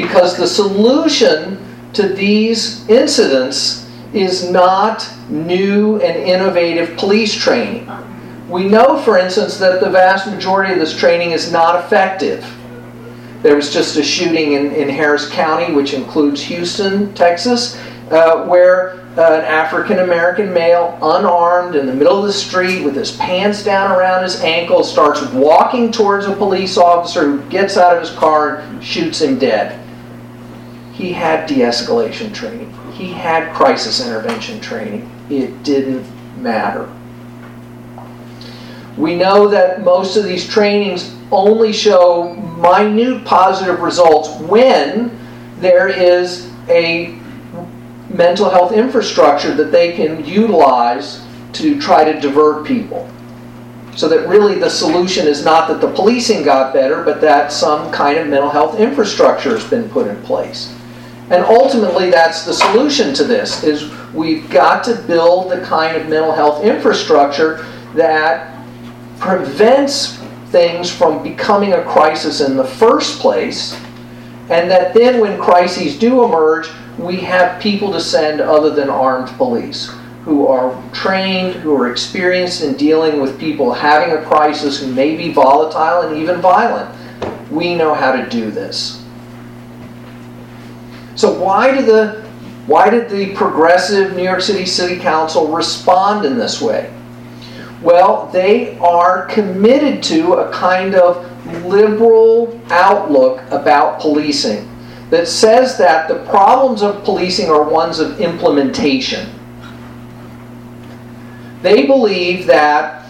Because 0.00 0.36
the 0.36 0.46
solution 0.46 1.58
to 1.92 2.08
these 2.08 2.88
incidents 2.88 3.86
is 4.14 4.50
not 4.50 5.06
new 5.28 6.00
and 6.00 6.16
innovative 6.16 6.96
police 6.96 7.34
training. 7.34 7.86
We 8.48 8.66
know, 8.66 8.98
for 9.02 9.18
instance, 9.18 9.58
that 9.58 9.80
the 9.80 9.90
vast 9.90 10.26
majority 10.26 10.72
of 10.72 10.78
this 10.78 10.96
training 10.96 11.32
is 11.32 11.52
not 11.52 11.84
effective. 11.84 12.44
There 13.42 13.56
was 13.56 13.72
just 13.72 13.96
a 13.96 14.02
shooting 14.02 14.54
in, 14.54 14.72
in 14.72 14.88
Harris 14.88 15.28
County, 15.30 15.72
which 15.72 15.92
includes 15.92 16.42
Houston, 16.44 17.12
Texas, 17.14 17.78
uh, 18.10 18.46
where 18.46 19.00
uh, 19.16 19.34
an 19.38 19.44
African 19.44 19.98
American 20.00 20.52
male, 20.52 20.98
unarmed, 21.02 21.76
in 21.76 21.86
the 21.86 21.94
middle 21.94 22.18
of 22.18 22.24
the 22.24 22.32
street 22.32 22.82
with 22.84 22.94
his 22.96 23.12
pants 23.16 23.62
down 23.62 23.92
around 23.92 24.22
his 24.22 24.40
ankles, 24.40 24.90
starts 24.90 25.22
walking 25.32 25.92
towards 25.92 26.26
a 26.26 26.34
police 26.34 26.76
officer 26.76 27.22
who 27.26 27.50
gets 27.50 27.76
out 27.76 27.94
of 27.94 28.00
his 28.00 28.10
car 28.10 28.56
and 28.56 28.82
shoots 28.82 29.20
him 29.20 29.38
dead. 29.38 29.78
He 31.00 31.14
had 31.14 31.46
de 31.46 31.60
escalation 31.60 32.34
training, 32.34 32.70
he 32.92 33.10
had 33.10 33.54
crisis 33.54 34.06
intervention 34.06 34.60
training. 34.60 35.10
It 35.30 35.62
didn't 35.62 36.06
matter. 36.42 36.92
We 38.98 39.16
know 39.16 39.48
that 39.48 39.82
most 39.82 40.18
of 40.18 40.24
these 40.24 40.46
trainings 40.46 41.16
only 41.32 41.72
show 41.72 42.34
minute 42.34 43.24
positive 43.24 43.80
results 43.80 44.28
when 44.40 45.18
there 45.60 45.88
is 45.88 46.50
a 46.68 47.18
mental 48.10 48.50
health 48.50 48.72
infrastructure 48.72 49.54
that 49.54 49.72
they 49.72 49.92
can 49.92 50.22
utilize 50.26 51.24
to 51.54 51.80
try 51.80 52.04
to 52.04 52.20
divert 52.20 52.66
people. 52.66 53.08
So 53.96 54.06
that 54.08 54.28
really 54.28 54.56
the 54.56 54.68
solution 54.68 55.26
is 55.26 55.46
not 55.46 55.66
that 55.68 55.80
the 55.80 55.90
policing 55.90 56.42
got 56.42 56.74
better, 56.74 57.02
but 57.02 57.22
that 57.22 57.52
some 57.52 57.90
kind 57.90 58.18
of 58.18 58.28
mental 58.28 58.50
health 58.50 58.78
infrastructure 58.78 59.56
has 59.56 59.64
been 59.64 59.88
put 59.88 60.06
in 60.06 60.20
place. 60.24 60.76
And 61.30 61.44
ultimately 61.44 62.10
that's 62.10 62.44
the 62.44 62.52
solution 62.52 63.14
to 63.14 63.24
this 63.24 63.62
is 63.62 63.90
we've 64.12 64.50
got 64.50 64.82
to 64.84 64.96
build 65.06 65.50
the 65.50 65.60
kind 65.62 65.96
of 65.96 66.08
mental 66.08 66.32
health 66.32 66.64
infrastructure 66.64 67.64
that 67.94 68.66
prevents 69.18 70.18
things 70.48 70.92
from 70.92 71.22
becoming 71.22 71.72
a 71.72 71.84
crisis 71.84 72.40
in 72.40 72.56
the 72.56 72.64
first 72.64 73.20
place 73.20 73.74
and 74.50 74.68
that 74.68 74.92
then 74.94 75.20
when 75.20 75.40
crises 75.40 75.96
do 75.96 76.24
emerge 76.24 76.68
we 76.98 77.18
have 77.18 77.62
people 77.62 77.92
to 77.92 78.00
send 78.00 78.40
other 78.40 78.70
than 78.70 78.90
armed 78.90 79.28
police 79.36 79.92
who 80.24 80.46
are 80.46 80.82
trained, 80.92 81.54
who 81.54 81.74
are 81.74 81.90
experienced 81.90 82.62
in 82.62 82.76
dealing 82.76 83.20
with 83.20 83.38
people 83.38 83.72
having 83.72 84.16
a 84.16 84.22
crisis 84.24 84.80
who 84.80 84.92
may 84.92 85.16
be 85.16 85.32
volatile 85.32 86.02
and 86.02 86.16
even 86.16 86.40
violent. 86.40 86.94
We 87.50 87.74
know 87.74 87.94
how 87.94 88.12
to 88.12 88.28
do 88.28 88.50
this. 88.50 88.99
So 91.20 91.38
why 91.38 91.70
did 91.70 91.84
the 91.84 92.22
why 92.66 92.88
did 92.88 93.10
the 93.10 93.34
progressive 93.34 94.16
New 94.16 94.22
York 94.22 94.40
City 94.40 94.64
City 94.64 94.98
Council 94.98 95.48
respond 95.48 96.24
in 96.24 96.38
this 96.38 96.62
way? 96.62 96.90
Well, 97.82 98.30
they 98.32 98.78
are 98.78 99.26
committed 99.26 100.02
to 100.04 100.34
a 100.36 100.50
kind 100.50 100.94
of 100.94 101.26
liberal 101.66 102.58
outlook 102.70 103.42
about 103.50 104.00
policing 104.00 104.66
that 105.10 105.28
says 105.28 105.76
that 105.76 106.08
the 106.08 106.24
problems 106.30 106.80
of 106.80 107.04
policing 107.04 107.50
are 107.50 107.68
ones 107.68 107.98
of 107.98 108.18
implementation. 108.18 109.28
They 111.60 111.86
believe 111.86 112.46
that 112.46 113.06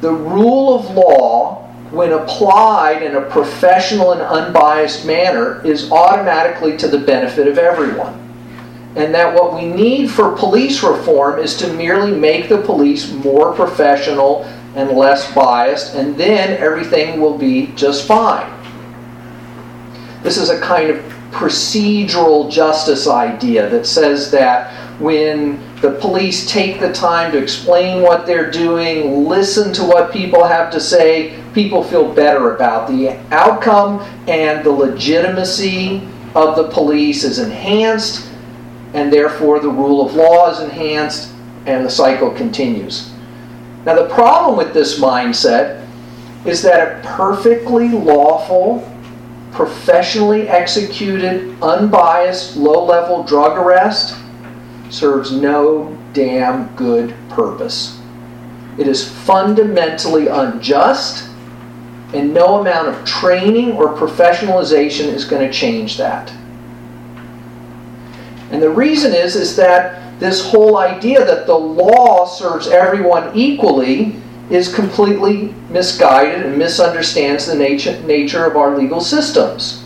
the 0.00 0.14
rule 0.14 0.78
of 0.78 0.90
law, 0.96 1.59
when 1.90 2.12
applied 2.12 3.02
in 3.02 3.16
a 3.16 3.20
professional 3.20 4.12
and 4.12 4.22
unbiased 4.22 5.04
manner, 5.04 5.64
is 5.66 5.90
automatically 5.90 6.76
to 6.76 6.88
the 6.88 6.98
benefit 6.98 7.48
of 7.48 7.58
everyone. 7.58 8.16
And 8.96 9.14
that 9.14 9.34
what 9.34 9.54
we 9.54 9.66
need 9.66 10.10
for 10.10 10.36
police 10.36 10.82
reform 10.82 11.40
is 11.40 11.56
to 11.58 11.72
merely 11.72 12.12
make 12.12 12.48
the 12.48 12.58
police 12.58 13.12
more 13.12 13.52
professional 13.54 14.44
and 14.76 14.90
less 14.90 15.32
biased, 15.34 15.94
and 15.94 16.16
then 16.16 16.56
everything 16.58 17.20
will 17.20 17.36
be 17.36 17.72
just 17.74 18.06
fine. 18.06 18.50
This 20.22 20.36
is 20.36 20.50
a 20.50 20.60
kind 20.60 20.90
of 20.90 21.19
procedural 21.30 22.50
justice 22.50 23.06
idea 23.06 23.68
that 23.70 23.86
says 23.86 24.30
that 24.30 24.72
when 25.00 25.58
the 25.80 25.92
police 25.92 26.50
take 26.50 26.78
the 26.78 26.92
time 26.92 27.32
to 27.32 27.38
explain 27.38 28.02
what 28.02 28.26
they're 28.26 28.50
doing, 28.50 29.26
listen 29.26 29.72
to 29.72 29.82
what 29.82 30.12
people 30.12 30.44
have 30.44 30.70
to 30.72 30.80
say, 30.80 31.42
people 31.54 31.82
feel 31.82 32.12
better 32.12 32.54
about 32.54 32.88
the 32.88 33.10
outcome 33.32 34.00
and 34.28 34.64
the 34.64 34.70
legitimacy 34.70 36.06
of 36.34 36.56
the 36.56 36.68
police 36.68 37.24
is 37.24 37.38
enhanced, 37.38 38.30
and 38.92 39.12
therefore 39.12 39.58
the 39.60 39.68
rule 39.68 40.04
of 40.04 40.14
law 40.14 40.50
is 40.50 40.60
enhanced, 40.60 41.32
and 41.66 41.84
the 41.84 41.90
cycle 41.90 42.30
continues. 42.30 43.12
Now, 43.84 43.94
the 43.94 44.08
problem 44.08 44.56
with 44.56 44.74
this 44.74 45.00
mindset 45.00 45.86
is 46.44 46.62
that 46.62 47.04
a 47.04 47.08
perfectly 47.08 47.88
lawful 47.88 48.86
professionally 49.52 50.48
executed, 50.48 51.60
unbiased, 51.62 52.56
low 52.56 52.84
level 52.84 53.22
drug 53.24 53.58
arrest 53.58 54.16
serves 54.90 55.32
no 55.32 55.96
damn 56.12 56.74
good 56.76 57.14
purpose. 57.28 58.00
It 58.78 58.86
is 58.86 59.08
fundamentally 59.08 60.28
unjust, 60.28 61.28
and 62.14 62.32
no 62.32 62.60
amount 62.60 62.88
of 62.88 63.04
training 63.04 63.72
or 63.72 63.94
professionalization 63.94 65.06
is 65.06 65.24
going 65.24 65.46
to 65.46 65.52
change 65.52 65.96
that. 65.98 66.32
And 68.50 68.60
the 68.60 68.70
reason 68.70 69.14
is, 69.14 69.36
is 69.36 69.54
that 69.56 70.18
this 70.18 70.44
whole 70.50 70.76
idea 70.76 71.24
that 71.24 71.46
the 71.46 71.56
law 71.56 72.26
serves 72.26 72.66
everyone 72.66 73.30
equally 73.34 74.16
is 74.50 74.74
completely 74.74 75.54
misguided 75.70 76.44
and 76.44 76.58
misunderstands 76.58 77.46
the 77.46 77.54
nature, 77.54 78.00
nature 78.02 78.44
of 78.44 78.56
our 78.56 78.76
legal 78.76 79.00
systems. 79.00 79.84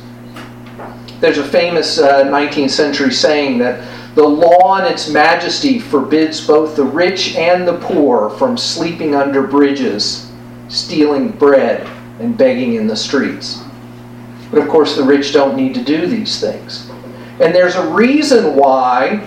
There's 1.21 1.39
a 1.39 1.45
famous 1.45 1.99
uh, 1.99 2.25
19th 2.25 2.71
century 2.71 3.13
saying 3.13 3.59
that 3.59 3.87
the 4.15 4.27
law 4.27 4.79
in 4.79 4.93
its 4.93 5.09
majesty 5.09 5.79
forbids 5.79 6.47
both 6.47 6.77
the 6.77 6.85
rich 6.85 7.35
and 7.35 7.67
the 7.67 7.79
poor 7.79 8.31
from 8.31 8.57
sleeping 8.57 9.15
under 9.15 9.47
bridges 9.47 10.31
stealing 10.69 11.31
bread 11.31 11.87
and 12.21 12.37
begging 12.37 12.75
in 12.75 12.87
the 12.87 12.97
streets. 12.97 13.63
But 14.51 14.63
of 14.63 14.69
course, 14.69 14.97
the 14.97 15.03
rich 15.03 15.33
don't 15.33 15.57
need 15.57 15.75
to 15.75 15.83
do 15.83 16.07
these 16.07 16.41
things. 16.41 16.91
And 17.41 17.55
there's 17.55 17.75
a 17.75 17.87
reason 17.89 18.55
why 18.55 19.27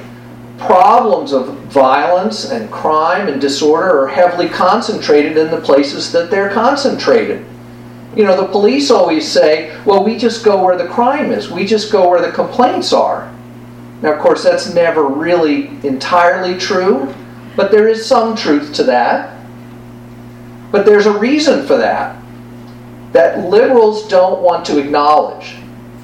problems 0.58 1.34
of 1.34 1.48
violence 1.66 2.50
and 2.52 2.72
crime 2.72 3.28
and 3.28 3.40
disorder 3.40 4.02
are 4.02 4.08
heavily 4.08 4.50
concentrated 4.50 5.38
in 5.38 5.52
the 5.52 5.62
places 5.62 6.12
that 6.12 6.32
they're 6.32 6.50
concentrated. 6.50 7.46
You 8.16 8.24
know, 8.24 8.36
the 8.36 8.48
police 8.48 8.90
always 8.90 9.30
say, 9.30 9.80
well, 9.86 10.04
we 10.04 10.18
just 10.18 10.44
go 10.44 10.64
where 10.64 10.78
the 10.78 10.88
crime 10.88 11.32
is, 11.32 11.52
we 11.52 11.66
just 11.66 11.92
go 11.92 12.10
where 12.10 12.22
the 12.22 12.32
complaints 12.32 12.92
are. 12.92 13.32
Now, 14.02 14.14
of 14.14 14.20
course, 14.20 14.44
that's 14.44 14.74
never 14.74 15.08
really 15.08 15.68
entirely 15.86 16.58
true, 16.58 17.14
but 17.56 17.72
there 17.72 17.88
is 17.88 18.06
some 18.06 18.36
truth 18.36 18.74
to 18.76 18.84
that. 18.86 19.38
But 20.72 20.86
there's 20.86 21.06
a 21.06 21.18
reason 21.18 21.66
for 21.66 21.78
that 21.78 22.22
that 23.14 23.40
liberals 23.40 24.08
don't 24.08 24.42
want 24.42 24.66
to 24.66 24.78
acknowledge. 24.78 25.56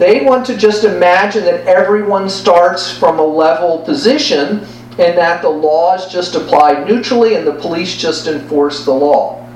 They 0.04 0.20
want 0.20 0.46
to 0.48 0.58
just 0.58 0.84
imagine 0.84 1.46
that 1.46 1.66
everyone 1.66 2.30
starts 2.30 2.92
from 2.92 3.20
a 3.20 3.26
level 3.26 3.78
position 3.86 4.68
and 5.00 5.18
that 5.18 5.42
the 5.42 5.48
law 5.48 5.96
is 5.96 6.12
just 6.12 6.36
applied 6.36 6.86
neutrally 6.86 7.36
and 7.36 7.48
the 7.48 7.54
police 7.54 7.96
just 7.96 8.28
enforce 8.28 8.84
the 8.84 8.92
law. 8.92 9.50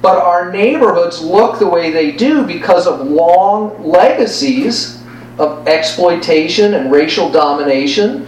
But 0.00 0.22
our 0.22 0.50
neighborhoods 0.50 1.20
look 1.20 1.58
the 1.58 1.66
way 1.66 1.90
they 1.90 2.12
do 2.12 2.46
because 2.46 2.86
of 2.86 3.06
long 3.06 3.86
legacies 3.86 5.02
of 5.36 5.68
exploitation 5.68 6.72
and 6.72 6.90
racial 6.90 7.30
domination 7.30 8.26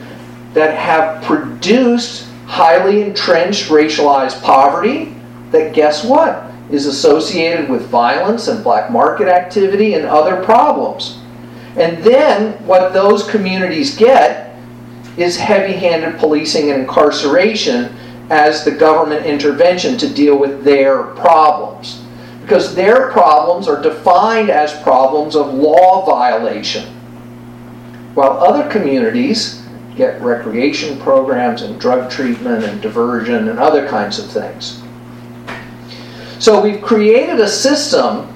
that 0.52 0.76
have 0.76 1.24
produced 1.24 2.28
highly 2.44 3.00
entrenched 3.00 3.70
racialized 3.70 4.42
poverty 4.42 5.14
that 5.52 5.72
guess 5.72 6.04
what 6.04 6.52
is 6.70 6.84
associated 6.84 7.70
with 7.70 7.86
violence 7.86 8.46
and 8.48 8.62
black 8.62 8.90
market 8.90 9.26
activity 9.26 9.94
and 9.94 10.04
other 10.04 10.44
problems. 10.44 11.16
And 11.80 12.04
then 12.04 12.52
what 12.66 12.92
those 12.92 13.28
communities 13.30 13.96
get 13.96 14.54
is 15.16 15.38
heavy 15.38 15.72
handed 15.72 16.18
policing 16.18 16.70
and 16.70 16.82
incarceration 16.82 17.96
as 18.28 18.64
the 18.64 18.70
government 18.70 19.24
intervention 19.24 19.96
to 19.96 20.08
deal 20.08 20.36
with 20.36 20.62
their 20.62 21.02
problems. 21.02 22.02
Because 22.42 22.74
their 22.74 23.10
problems 23.10 23.66
are 23.66 23.80
defined 23.80 24.50
as 24.50 24.78
problems 24.82 25.34
of 25.34 25.54
law 25.54 26.04
violation. 26.04 26.84
While 28.12 28.32
other 28.32 28.68
communities 28.70 29.66
get 29.96 30.20
recreation 30.20 31.00
programs 31.00 31.62
and 31.62 31.80
drug 31.80 32.10
treatment 32.10 32.64
and 32.64 32.82
diversion 32.82 33.48
and 33.48 33.58
other 33.58 33.88
kinds 33.88 34.18
of 34.18 34.30
things. 34.30 34.82
So 36.38 36.60
we've 36.60 36.82
created 36.82 37.40
a 37.40 37.48
system 37.48 38.26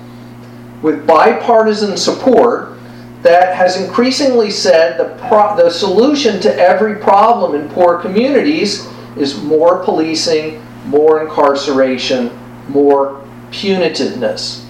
with 0.80 1.06
bipartisan 1.06 1.98
support 1.98 2.73
that 3.24 3.56
has 3.56 3.80
increasingly 3.80 4.50
said 4.50 4.98
the, 4.98 5.16
pro- 5.28 5.56
the 5.56 5.70
solution 5.70 6.38
to 6.42 6.54
every 6.60 6.96
problem 6.96 7.58
in 7.58 7.66
poor 7.70 7.98
communities 7.98 8.86
is 9.16 9.42
more 9.42 9.82
policing, 9.82 10.62
more 10.84 11.22
incarceration, 11.22 12.30
more 12.68 13.24
punitiveness. 13.50 14.62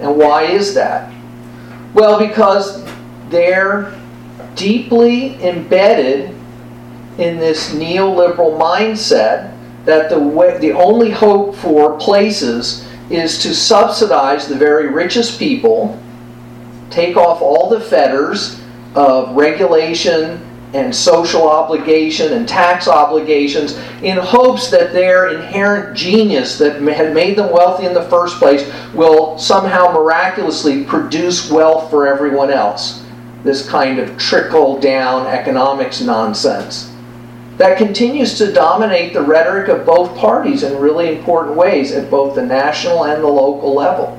And 0.00 0.16
why 0.16 0.42
is 0.42 0.74
that? 0.74 1.14
Well, 1.94 2.18
because 2.18 2.84
they're 3.30 3.96
deeply 4.56 5.40
embedded 5.40 6.34
in 7.18 7.38
this 7.38 7.72
neoliberal 7.72 8.58
mindset 8.58 9.56
that 9.84 10.10
the, 10.10 10.18
way, 10.18 10.58
the 10.58 10.72
only 10.72 11.10
hope 11.10 11.54
for 11.54 11.96
places 11.98 12.84
is 13.10 13.38
to 13.42 13.54
subsidize 13.54 14.48
the 14.48 14.56
very 14.56 14.88
richest 14.88 15.38
people 15.38 16.02
take 16.92 17.16
off 17.16 17.42
all 17.42 17.68
the 17.68 17.80
fetters 17.80 18.60
of 18.94 19.34
regulation 19.34 20.40
and 20.74 20.94
social 20.94 21.48
obligation 21.48 22.32
and 22.32 22.48
tax 22.48 22.88
obligations 22.88 23.76
in 24.02 24.16
hopes 24.16 24.70
that 24.70 24.92
their 24.92 25.28
inherent 25.28 25.96
genius 25.96 26.56
that 26.58 26.80
had 26.80 27.12
made 27.12 27.36
them 27.36 27.52
wealthy 27.52 27.84
in 27.84 27.92
the 27.92 28.04
first 28.04 28.38
place 28.38 28.70
will 28.94 29.36
somehow 29.38 29.92
miraculously 29.92 30.84
produce 30.84 31.50
wealth 31.50 31.90
for 31.90 32.06
everyone 32.06 32.50
else. 32.50 33.04
This 33.44 33.68
kind 33.68 33.98
of 33.98 34.16
trickle 34.16 34.78
down 34.80 35.26
economics 35.26 36.00
nonsense. 36.00 36.90
That 37.58 37.76
continues 37.76 38.38
to 38.38 38.52
dominate 38.52 39.12
the 39.12 39.22
rhetoric 39.22 39.68
of 39.68 39.84
both 39.84 40.16
parties 40.16 40.62
in 40.62 40.80
really 40.80 41.16
important 41.16 41.54
ways 41.54 41.92
at 41.92 42.10
both 42.10 42.34
the 42.34 42.46
national 42.46 43.04
and 43.04 43.22
the 43.22 43.28
local 43.28 43.74
level. 43.74 44.18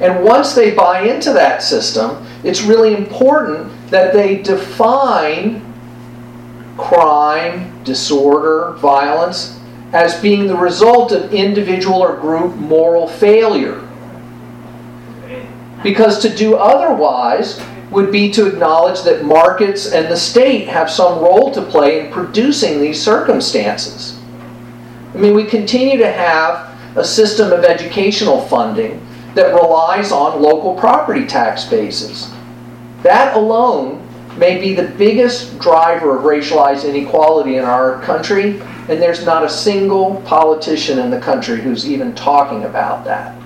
And 0.00 0.24
once 0.24 0.54
they 0.54 0.70
buy 0.70 1.02
into 1.02 1.32
that 1.32 1.62
system, 1.62 2.24
it's 2.44 2.62
really 2.62 2.94
important 2.94 3.72
that 3.90 4.12
they 4.12 4.42
define 4.42 5.64
crime, 6.76 7.82
disorder, 7.82 8.74
violence 8.78 9.58
as 9.92 10.20
being 10.20 10.46
the 10.46 10.56
result 10.56 11.12
of 11.12 11.32
individual 11.32 11.96
or 11.96 12.16
group 12.16 12.54
moral 12.56 13.08
failure. 13.08 13.84
Because 15.82 16.20
to 16.22 16.34
do 16.34 16.54
otherwise 16.54 17.60
would 17.90 18.12
be 18.12 18.30
to 18.32 18.46
acknowledge 18.46 19.02
that 19.02 19.24
markets 19.24 19.92
and 19.92 20.08
the 20.08 20.16
state 20.16 20.68
have 20.68 20.90
some 20.90 21.20
role 21.20 21.52
to 21.52 21.62
play 21.62 22.00
in 22.00 22.12
producing 22.12 22.80
these 22.80 23.02
circumstances. 23.02 24.20
I 25.14 25.18
mean, 25.18 25.34
we 25.34 25.44
continue 25.44 25.96
to 25.98 26.12
have 26.12 26.76
a 26.96 27.04
system 27.04 27.52
of 27.52 27.64
educational 27.64 28.42
funding 28.42 29.04
that 29.38 29.54
relies 29.54 30.10
on 30.10 30.42
local 30.42 30.74
property 30.74 31.24
tax 31.24 31.64
bases. 31.64 32.28
That 33.04 33.36
alone 33.36 34.04
may 34.36 34.60
be 34.60 34.74
the 34.74 34.88
biggest 34.98 35.60
driver 35.60 36.16
of 36.16 36.24
racialized 36.24 36.84
inequality 36.84 37.54
in 37.54 37.64
our 37.64 38.02
country, 38.02 38.60
and 38.88 39.00
there's 39.00 39.24
not 39.24 39.44
a 39.44 39.48
single 39.48 40.20
politician 40.22 40.98
in 40.98 41.12
the 41.12 41.20
country 41.20 41.60
who's 41.60 41.88
even 41.88 42.16
talking 42.16 42.64
about 42.64 43.04
that. 43.04 43.40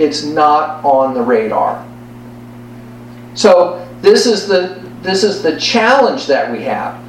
It's 0.00 0.24
not 0.24 0.84
on 0.84 1.14
the 1.14 1.22
radar. 1.22 1.86
So 3.34 3.88
this 4.00 4.26
is 4.26 4.48
the 4.48 4.82
this 5.02 5.22
is 5.22 5.42
the 5.42 5.56
challenge 5.58 6.26
that 6.26 6.50
we 6.50 6.62
have 6.62 7.01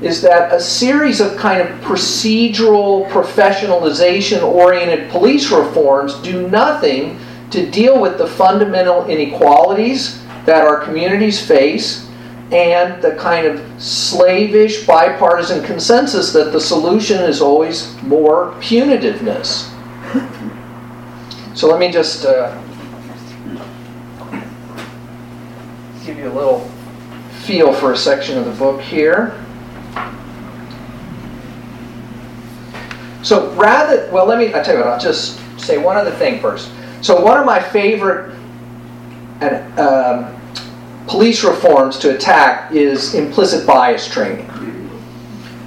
is 0.00 0.22
that 0.22 0.52
a 0.52 0.60
series 0.60 1.20
of 1.20 1.36
kind 1.36 1.60
of 1.60 1.68
procedural, 1.80 3.08
professionalization 3.08 4.42
oriented 4.42 5.10
police 5.10 5.50
reforms 5.50 6.14
do 6.22 6.48
nothing 6.48 7.18
to 7.50 7.68
deal 7.70 8.00
with 8.00 8.16
the 8.18 8.26
fundamental 8.26 9.04
inequalities 9.06 10.22
that 10.46 10.64
our 10.64 10.80
communities 10.80 11.44
face 11.44 12.08
and 12.52 13.02
the 13.02 13.14
kind 13.16 13.46
of 13.46 13.82
slavish 13.82 14.86
bipartisan 14.86 15.62
consensus 15.64 16.32
that 16.32 16.52
the 16.52 16.60
solution 16.60 17.22
is 17.22 17.40
always 17.42 18.00
more 18.02 18.52
punitiveness. 18.60 19.74
So 21.54 21.68
let 21.68 21.80
me 21.80 21.90
just 21.90 22.24
uh, 22.24 22.56
give 26.06 26.16
you 26.16 26.30
a 26.30 26.32
little 26.32 26.60
feel 27.42 27.72
for 27.72 27.92
a 27.92 27.96
section 27.96 28.38
of 28.38 28.44
the 28.44 28.52
book 28.52 28.80
here. 28.80 29.44
So 33.22 33.52
rather, 33.54 34.08
well, 34.12 34.26
let 34.26 34.38
me, 34.38 34.52
I'll 34.52 34.64
tell 34.64 34.74
you 34.74 34.80
what, 34.80 34.88
I'll 34.88 35.00
just 35.00 35.40
say 35.58 35.78
one 35.78 35.96
other 35.96 36.12
thing 36.12 36.40
first. 36.40 36.70
So 37.00 37.20
one 37.20 37.38
of 37.38 37.46
my 37.46 37.60
favorite 37.60 38.34
um, 39.78 40.34
police 41.06 41.44
reforms 41.44 41.98
to 41.98 42.14
attack 42.14 42.72
is 42.72 43.14
implicit 43.14 43.66
bias 43.66 44.08
training. 44.08 44.46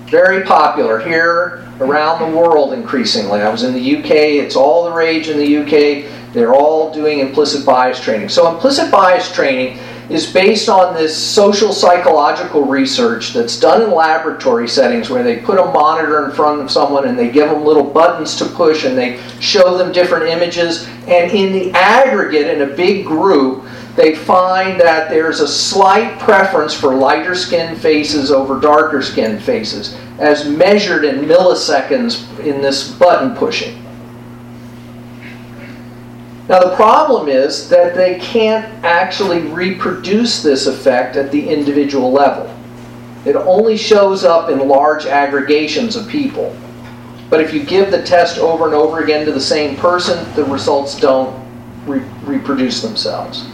Very 0.05 0.43
popular 0.43 0.99
here 0.99 1.67
around 1.79 2.19
the 2.19 2.37
world 2.37 2.73
increasingly. 2.73 3.41
I 3.41 3.49
was 3.49 3.63
in 3.63 3.73
the 3.73 3.97
UK, 3.97 4.11
it's 4.11 4.55
all 4.55 4.85
the 4.85 4.91
rage 4.91 5.29
in 5.29 5.37
the 5.37 5.57
UK. 5.57 6.33
They're 6.33 6.53
all 6.53 6.93
doing 6.93 7.19
implicit 7.19 7.65
bias 7.65 7.99
training. 7.99 8.29
So 8.29 8.53
implicit 8.53 8.91
bias 8.91 9.33
training 9.33 9.79
is 10.11 10.31
based 10.31 10.67
on 10.67 10.93
this 10.93 11.17
social 11.17 11.71
psychological 11.71 12.65
research 12.65 13.31
that's 13.31 13.57
done 13.57 13.81
in 13.81 13.91
laboratory 13.91 14.67
settings 14.67 15.09
where 15.09 15.23
they 15.23 15.37
put 15.37 15.57
a 15.57 15.65
monitor 15.65 16.25
in 16.25 16.31
front 16.31 16.59
of 16.59 16.69
someone 16.69 17.07
and 17.07 17.17
they 17.17 17.31
give 17.31 17.49
them 17.49 17.63
little 17.63 17.83
buttons 17.83 18.35
to 18.35 18.45
push 18.45 18.83
and 18.83 18.97
they 18.97 19.21
show 19.39 19.77
them 19.77 19.93
different 19.93 20.27
images. 20.27 20.85
And 21.07 21.31
in 21.31 21.53
the 21.53 21.71
aggregate, 21.71 22.47
in 22.47 22.61
a 22.69 22.75
big 22.75 23.05
group, 23.05 23.63
they 23.95 24.13
find 24.13 24.79
that 24.81 25.09
there's 25.09 25.39
a 25.39 25.47
slight 25.47 26.19
preference 26.19 26.73
for 26.73 26.93
lighter 26.93 27.35
skinned 27.35 27.79
faces 27.81 28.31
over 28.31 28.59
darker 28.59 29.01
skinned 29.01 29.41
faces, 29.41 29.97
as 30.19 30.47
measured 30.47 31.05
in 31.05 31.25
milliseconds 31.25 32.39
in 32.39 32.61
this 32.61 32.91
button 32.91 33.35
pushing. 33.35 33.80
Now, 36.51 36.59
the 36.59 36.75
problem 36.75 37.29
is 37.29 37.69
that 37.69 37.95
they 37.95 38.19
can't 38.19 38.65
actually 38.83 39.39
reproduce 39.39 40.43
this 40.43 40.67
effect 40.67 41.15
at 41.15 41.31
the 41.31 41.47
individual 41.47 42.11
level. 42.11 42.53
It 43.23 43.37
only 43.37 43.77
shows 43.77 44.25
up 44.25 44.49
in 44.49 44.67
large 44.67 45.05
aggregations 45.05 45.95
of 45.95 46.09
people. 46.09 46.53
But 47.29 47.39
if 47.39 47.53
you 47.53 47.63
give 47.63 47.89
the 47.89 48.03
test 48.03 48.37
over 48.37 48.65
and 48.65 48.73
over 48.73 49.01
again 49.01 49.25
to 49.27 49.31
the 49.31 49.39
same 49.39 49.77
person, 49.77 50.29
the 50.35 50.43
results 50.43 50.99
don't 50.99 51.33
re- 51.85 52.03
reproduce 52.25 52.81
themselves. 52.81 53.47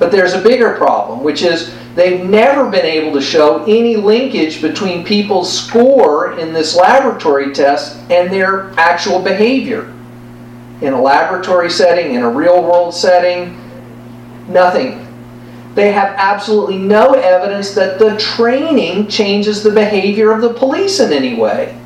But 0.00 0.10
there's 0.10 0.32
a 0.32 0.42
bigger 0.42 0.74
problem, 0.74 1.22
which 1.22 1.42
is 1.42 1.72
they've 1.94 2.28
never 2.28 2.68
been 2.68 2.86
able 2.86 3.12
to 3.12 3.24
show 3.24 3.62
any 3.68 3.94
linkage 3.94 4.60
between 4.60 5.04
people's 5.04 5.56
score 5.56 6.36
in 6.40 6.52
this 6.52 6.74
laboratory 6.74 7.54
test 7.54 7.98
and 8.10 8.32
their 8.32 8.72
actual 8.76 9.20
behavior. 9.20 9.94
In 10.80 10.92
a 10.92 11.00
laboratory 11.00 11.70
setting, 11.70 12.14
in 12.14 12.22
a 12.22 12.30
real 12.30 12.62
world 12.62 12.94
setting, 12.94 13.58
nothing. 14.48 15.06
They 15.74 15.92
have 15.92 16.14
absolutely 16.16 16.78
no 16.78 17.12
evidence 17.12 17.74
that 17.74 17.98
the 17.98 18.16
training 18.16 19.08
changes 19.08 19.62
the 19.62 19.70
behavior 19.70 20.32
of 20.32 20.40
the 20.40 20.52
police 20.52 21.00
in 21.00 21.12
any 21.12 21.34
way. 21.34 21.78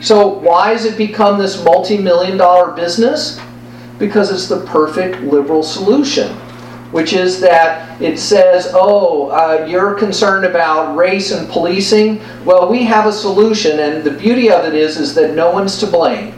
So, 0.00 0.28
why 0.28 0.70
has 0.70 0.84
it 0.84 0.96
become 0.96 1.38
this 1.38 1.62
multi 1.64 1.98
million 1.98 2.36
dollar 2.36 2.72
business? 2.72 3.40
Because 3.98 4.30
it's 4.30 4.46
the 4.46 4.64
perfect 4.66 5.22
liberal 5.22 5.64
solution 5.64 6.36
which 6.90 7.12
is 7.12 7.40
that 7.40 8.00
it 8.00 8.18
says, 8.18 8.70
oh, 8.72 9.28
uh, 9.28 9.66
you're 9.68 9.94
concerned 9.94 10.44
about 10.44 10.96
race 10.96 11.32
and 11.32 11.48
policing. 11.48 12.20
Well, 12.44 12.68
we 12.68 12.84
have 12.84 13.06
a 13.06 13.12
solution, 13.12 13.78
and 13.78 14.02
the 14.02 14.10
beauty 14.10 14.50
of 14.50 14.64
it 14.64 14.74
is, 14.74 14.96
is 14.96 15.14
that 15.14 15.34
no 15.34 15.50
one's 15.50 15.78
to 15.78 15.86
blame. 15.86 16.37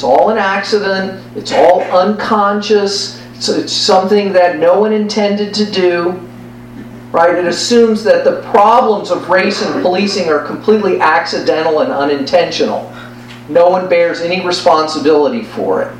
It's 0.00 0.04
all 0.06 0.30
an 0.30 0.38
accident. 0.38 1.22
It's 1.36 1.52
all 1.52 1.82
unconscious. 1.82 3.20
It's, 3.34 3.50
it's 3.50 3.70
something 3.70 4.32
that 4.32 4.56
no 4.58 4.80
one 4.80 4.94
intended 4.94 5.52
to 5.52 5.70
do. 5.70 6.12
Right? 7.12 7.36
It 7.36 7.44
assumes 7.44 8.02
that 8.04 8.24
the 8.24 8.40
problems 8.50 9.10
of 9.10 9.28
race 9.28 9.60
and 9.60 9.82
policing 9.82 10.30
are 10.30 10.42
completely 10.46 11.00
accidental 11.00 11.80
and 11.80 11.92
unintentional. 11.92 12.90
No 13.50 13.68
one 13.68 13.90
bears 13.90 14.22
any 14.22 14.42
responsibility 14.42 15.42
for 15.42 15.82
it. 15.82 15.94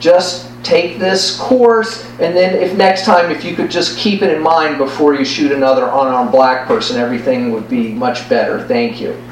Just 0.00 0.50
take 0.62 0.98
this 0.98 1.38
course, 1.38 2.06
and 2.20 2.34
then 2.34 2.56
if 2.56 2.78
next 2.78 3.04
time, 3.04 3.30
if 3.30 3.44
you 3.44 3.54
could 3.54 3.70
just 3.70 3.98
keep 3.98 4.22
it 4.22 4.34
in 4.34 4.42
mind 4.42 4.78
before 4.78 5.14
you 5.14 5.26
shoot 5.26 5.52
another 5.52 5.84
unarmed 5.84 6.30
black 6.30 6.66
person, 6.66 6.98
everything 6.98 7.52
would 7.52 7.68
be 7.68 7.92
much 7.92 8.26
better. 8.30 8.66
Thank 8.66 9.02
you. 9.02 9.22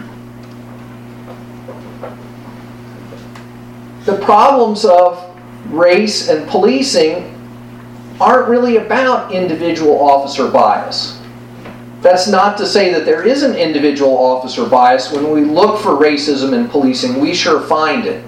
The 4.07 4.17
problems 4.19 4.85
of 4.85 5.37
race 5.67 6.29
and 6.29 6.49
policing 6.49 7.33
aren't 8.21 8.49
really 8.49 8.77
about 8.77 9.33
individual 9.33 10.01
officer 10.01 10.49
bias. 10.49 11.21
That's 12.03 12.29
not 12.29 12.57
to 12.59 12.67
say 12.67 12.93
that 12.93 13.05
there 13.05 13.27
isn't 13.27 13.57
individual 13.57 14.17
officer 14.17 14.65
bias. 14.69 15.11
When 15.11 15.31
we 15.33 15.43
look 15.43 15.81
for 15.81 15.91
racism 15.91 16.53
in 16.53 16.69
policing, 16.69 17.21
we 17.21 17.35
sure 17.35 17.61
find 17.63 18.07
it 18.07 18.25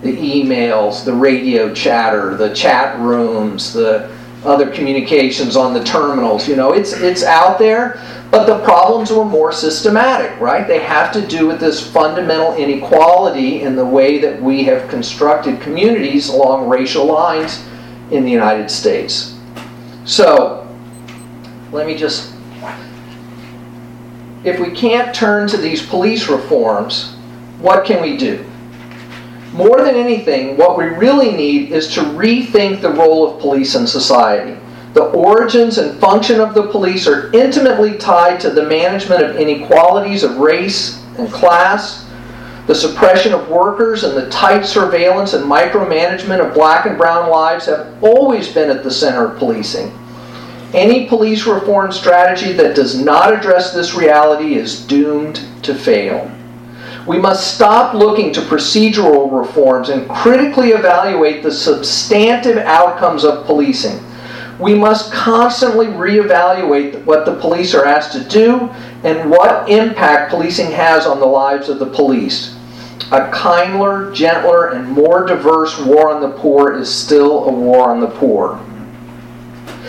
the 0.00 0.16
emails, 0.16 1.04
the 1.04 1.12
radio 1.12 1.72
chatter, 1.74 2.34
the 2.34 2.54
chat 2.54 2.98
rooms, 2.98 3.72
the 3.72 4.10
other 4.44 4.70
communications 4.70 5.56
on 5.56 5.72
the 5.72 5.82
terminals. 5.84 6.48
You 6.48 6.56
know, 6.56 6.72
it's 6.72 6.92
it's 6.92 7.22
out 7.22 7.58
there, 7.58 8.00
but 8.30 8.46
the 8.46 8.58
problems 8.64 9.10
were 9.10 9.24
more 9.24 9.52
systematic, 9.52 10.38
right? 10.40 10.66
They 10.66 10.80
have 10.80 11.12
to 11.12 11.26
do 11.26 11.46
with 11.46 11.60
this 11.60 11.86
fundamental 11.86 12.54
inequality 12.54 13.62
in 13.62 13.76
the 13.76 13.84
way 13.84 14.18
that 14.18 14.40
we 14.40 14.64
have 14.64 14.88
constructed 14.88 15.60
communities 15.60 16.28
along 16.28 16.68
racial 16.68 17.06
lines 17.06 17.64
in 18.10 18.24
the 18.24 18.30
United 18.30 18.70
States. 18.70 19.38
So, 20.04 20.66
let 21.70 21.86
me 21.86 21.96
just 21.96 22.32
if 24.44 24.58
we 24.58 24.70
can't 24.70 25.14
turn 25.14 25.48
to 25.48 25.56
these 25.56 25.86
police 25.86 26.28
reforms, 26.28 27.14
what 27.60 27.84
can 27.84 28.02
we 28.02 28.16
do? 28.16 28.44
More 29.52 29.82
than 29.82 29.96
anything, 29.96 30.56
what 30.56 30.78
we 30.78 30.84
really 30.84 31.30
need 31.30 31.72
is 31.72 31.92
to 31.94 32.00
rethink 32.00 32.80
the 32.80 32.90
role 32.90 33.28
of 33.28 33.40
police 33.40 33.74
in 33.74 33.86
society. 33.86 34.58
The 34.94 35.04
origins 35.04 35.76
and 35.76 36.00
function 36.00 36.40
of 36.40 36.54
the 36.54 36.68
police 36.68 37.06
are 37.06 37.30
intimately 37.32 37.98
tied 37.98 38.40
to 38.40 38.50
the 38.50 38.66
management 38.66 39.22
of 39.22 39.36
inequalities 39.36 40.22
of 40.22 40.38
race 40.38 41.02
and 41.18 41.30
class, 41.30 42.08
the 42.66 42.74
suppression 42.74 43.34
of 43.34 43.48
workers, 43.48 44.04
and 44.04 44.16
the 44.16 44.30
tight 44.30 44.64
surveillance 44.64 45.34
and 45.34 45.44
micromanagement 45.44 46.46
of 46.46 46.54
black 46.54 46.86
and 46.86 46.96
brown 46.96 47.28
lives 47.28 47.66
have 47.66 48.02
always 48.02 48.52
been 48.52 48.70
at 48.70 48.82
the 48.82 48.90
center 48.90 49.26
of 49.26 49.38
policing. 49.38 49.92
Any 50.72 51.06
police 51.06 51.46
reform 51.46 51.92
strategy 51.92 52.52
that 52.52 52.74
does 52.74 52.98
not 52.98 53.34
address 53.34 53.74
this 53.74 53.94
reality 53.94 54.54
is 54.54 54.86
doomed 54.86 55.42
to 55.62 55.74
fail. 55.74 56.30
We 57.06 57.18
must 57.18 57.54
stop 57.54 57.94
looking 57.94 58.32
to 58.34 58.40
procedural 58.42 59.30
reforms 59.36 59.88
and 59.88 60.08
critically 60.08 60.68
evaluate 60.68 61.42
the 61.42 61.50
substantive 61.50 62.58
outcomes 62.58 63.24
of 63.24 63.44
policing. 63.44 64.00
We 64.60 64.74
must 64.74 65.12
constantly 65.12 65.86
reevaluate 65.86 67.04
what 67.04 67.26
the 67.26 67.34
police 67.34 67.74
are 67.74 67.84
asked 67.84 68.12
to 68.12 68.28
do 68.28 68.70
and 69.02 69.28
what 69.28 69.68
impact 69.68 70.30
policing 70.30 70.70
has 70.70 71.04
on 71.04 71.18
the 71.18 71.26
lives 71.26 71.68
of 71.68 71.80
the 71.80 71.86
police. 71.86 72.56
A 73.10 73.28
kinder, 73.32 74.12
gentler, 74.12 74.68
and 74.68 74.88
more 74.88 75.26
diverse 75.26 75.78
war 75.80 76.14
on 76.14 76.20
the 76.20 76.30
poor 76.38 76.78
is 76.78 76.94
still 76.94 77.48
a 77.48 77.52
war 77.52 77.90
on 77.90 78.00
the 78.00 78.06
poor. 78.06 78.60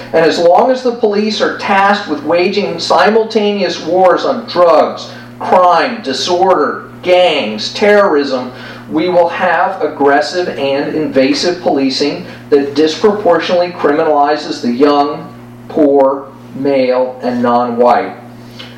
And 0.08 0.26
as 0.26 0.40
long 0.40 0.72
as 0.72 0.82
the 0.82 0.96
police 0.96 1.42
are 1.42 1.60
tasked 1.60 2.10
with 2.10 2.24
waging 2.24 2.80
simultaneous 2.80 3.86
wars 3.86 4.26
on 4.26 4.48
drugs, 4.48 5.12
crime, 5.40 6.02
disorder, 6.02 6.93
gangs, 7.04 7.74
terrorism, 7.74 8.52
we 8.90 9.10
will 9.10 9.30
have 9.30 9.82
aggressive 9.82 10.50
and 10.50 10.96
invasive 10.96 11.62
policing 11.62 12.26
that 12.50 12.76
disproportionately 12.76 13.70
criminalizes 13.70 14.62
the 14.62 14.72
young, 14.72 15.30
poor, 15.70 16.34
male, 16.56 17.20
and 17.24 17.42
non 17.42 17.78
white. 17.78 18.20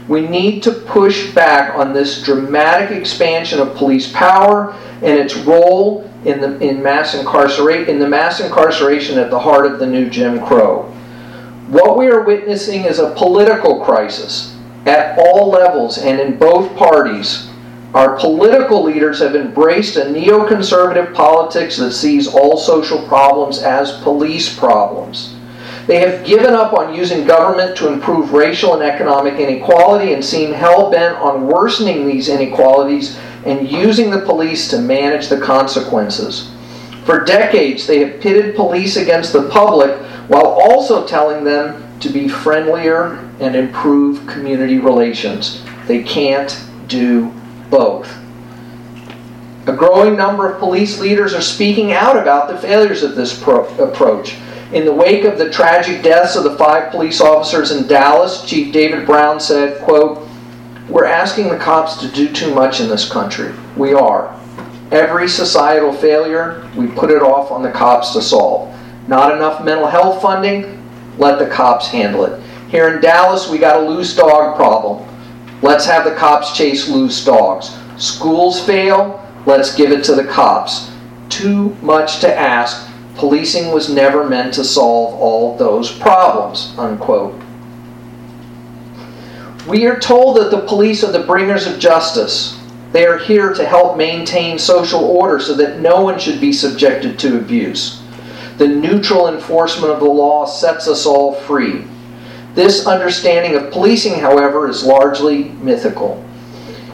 We 0.08 0.22
need 0.22 0.62
to 0.64 0.72
push 0.72 1.34
back 1.34 1.76
on 1.76 1.94
this 1.94 2.22
dramatic 2.22 2.96
expansion 2.96 3.60
of 3.60 3.76
police 3.76 4.12
power 4.12 4.74
and 5.02 5.20
its 5.20 5.36
role 5.36 6.10
in, 6.26 6.42
the, 6.42 6.60
in 6.60 6.82
mass 6.82 7.16
incarceration 7.16 7.90
in 7.90 8.00
the 8.00 8.08
mass 8.08 8.40
incarceration 8.40 9.18
at 9.18 9.30
the 9.30 9.40
heart 9.40 9.66
of 9.66 9.80
the 9.80 9.86
new 9.86 10.10
Jim 10.10 10.44
Crow. 10.46 10.84
What 11.68 11.98
we 11.98 12.08
are 12.08 12.22
witnessing 12.22 12.86
is 12.86 13.00
a 13.00 13.14
political 13.16 13.84
crisis 13.84 14.56
at 14.86 15.18
all 15.18 15.50
levels 15.50 15.98
and 15.98 16.20
in 16.20 16.38
both 16.38 16.76
parties 16.76 17.50
our 17.96 18.18
political 18.18 18.84
leaders 18.84 19.20
have 19.20 19.38
embraced 19.38 19.96
a 19.96 20.02
neoconservative 20.02 21.14
politics 21.14 21.78
that 21.78 21.94
sees 21.94 22.28
all 22.28 22.58
social 22.58 23.02
problems 23.08 23.60
as 23.60 24.02
police 24.02 24.54
problems. 24.54 25.34
They 25.88 26.00
have 26.00 26.26
given 26.26 26.54
up 26.54 26.74
on 26.74 26.94
using 26.94 27.26
government 27.26 27.78
to 27.78 27.94
improve 27.94 28.34
racial 28.34 28.74
and 28.74 28.84
economic 28.84 29.36
inequality 29.36 30.12
and 30.12 30.26
seem 30.26 30.52
hell 30.52 30.92
bent 30.92 31.16
on 31.20 31.48
worsening 31.48 32.06
these 32.06 32.28
inequalities 32.28 33.18
and 33.46 33.72
using 33.72 34.12
the 34.12 34.26
police 34.26 34.68
to 34.72 34.82
manage 34.82 35.30
the 35.30 35.40
consequences. 35.40 36.52
For 37.06 37.24
decades, 37.24 37.88
they 37.88 38.00
have 38.00 38.20
pitted 38.20 38.58
police 38.58 38.98
against 38.98 39.32
the 39.32 39.48
public 39.50 39.98
while 40.28 40.48
also 40.48 41.08
telling 41.08 41.46
them 41.46 41.98
to 42.02 42.10
be 42.10 42.28
friendlier 42.28 43.20
and 43.40 43.56
improve 43.56 44.28
community 44.28 44.80
relations. 44.80 45.64
They 45.88 46.04
can't 46.04 46.62
do 46.88 47.32
both. 47.70 48.14
A 49.68 49.74
growing 49.74 50.16
number 50.16 50.48
of 50.48 50.60
police 50.60 51.00
leaders 51.00 51.34
are 51.34 51.42
speaking 51.42 51.92
out 51.92 52.18
about 52.18 52.48
the 52.48 52.58
failures 52.58 53.02
of 53.02 53.16
this 53.16 53.38
pro- 53.38 53.66
approach. 53.78 54.36
In 54.72 54.86
the 54.86 54.94
wake 54.94 55.26
of 55.26 55.38
the 55.38 55.50
tragic 55.50 56.04
deaths 56.04 56.36
of 56.36 56.44
the 56.44 56.58
five 56.58 56.92
police 56.92 57.20
officers 57.20 57.72
in 57.72 57.88
Dallas, 57.88 58.46
Chief 58.46 58.72
David 58.72 59.06
Brown 59.06 59.40
said, 59.40 59.82
quote, 59.82 60.28
We're 60.88 61.06
asking 61.06 61.50
the 61.50 61.58
cops 61.58 61.98
to 61.98 62.08
do 62.08 62.32
too 62.32 62.54
much 62.54 62.80
in 62.80 62.90
this 62.90 63.10
country. 63.10 63.54
We 63.76 63.94
are. 63.94 64.40
Every 64.92 65.28
societal 65.28 65.94
failure, 65.94 66.70
we 66.76 66.88
put 66.88 67.10
it 67.10 67.24
off 67.24 67.52
on 67.52 67.64
the 67.64 67.72
cops 67.72 68.14
to 68.14 68.22
solve. 68.22 68.76
Not 69.08 69.34
enough 69.34 69.64
mental 69.64 69.88
health 69.88 70.22
funding, 70.22 70.84
let 71.18 71.40
the 71.40 71.48
cops 71.48 71.88
handle 71.88 72.26
it. 72.26 72.42
Here 72.70 72.94
in 72.94 73.02
Dallas, 73.02 73.50
we 73.50 73.58
got 73.58 73.78
a 73.78 73.88
loose 73.88 74.16
dog 74.16 74.56
problem. 74.56 75.08
Let's 75.62 75.86
have 75.86 76.04
the 76.04 76.16
cops 76.16 76.56
chase 76.56 76.90
loose 76.90 77.24
dogs. 77.24 77.76
Schools 77.98 78.64
fail, 78.66 79.26
let's 79.46 79.76
give 79.76 79.92
it 79.92 80.04
to 80.06 80.16
the 80.16 80.26
cops. 80.26 80.92
Too 81.30 81.76
much 81.82 82.20
to 82.20 82.34
ask. 82.34 82.90
Policing 83.16 83.72
was 83.72 83.90
never 83.90 84.28
meant 84.28 84.54
to 84.56 84.64
solve 84.64 85.14
all 85.16 85.58
those 85.58 85.92
problems. 85.92 86.74
Unquote. 86.78 87.42
We 89.68 89.88
are 89.88 90.00
told 90.00 90.38
that 90.38 90.52
the 90.52 90.66
police 90.68 91.04
are 91.04 91.12
the 91.12 91.26
bringers 91.26 91.66
of 91.66 91.80
justice. 91.80 92.60
They 92.92 93.06
are 93.06 93.18
here 93.18 93.54
to 93.54 93.66
help 93.66 93.98
maintain 93.98 94.60
social 94.60 95.04
order 95.04 95.40
so 95.40 95.54
that 95.56 95.80
no 95.80 96.02
one 96.02 96.20
should 96.20 96.40
be 96.40 96.54
subjected 96.54 97.18
to 97.20 97.38
abuse. 97.38 98.02
The 98.58 98.68
neutral 98.68 99.28
enforcement 99.28 99.92
of 99.92 100.00
the 100.00 100.06
law 100.06 100.46
sets 100.46 100.88
us 100.88 101.06
all 101.06 101.34
free. 101.34 101.86
This 102.56 102.88
understanding 102.88 103.56
of 103.56 103.72
policing, 103.72 104.20
however, 104.20 104.70
is 104.70 104.84
largely 104.84 105.50
mythical. 105.62 106.24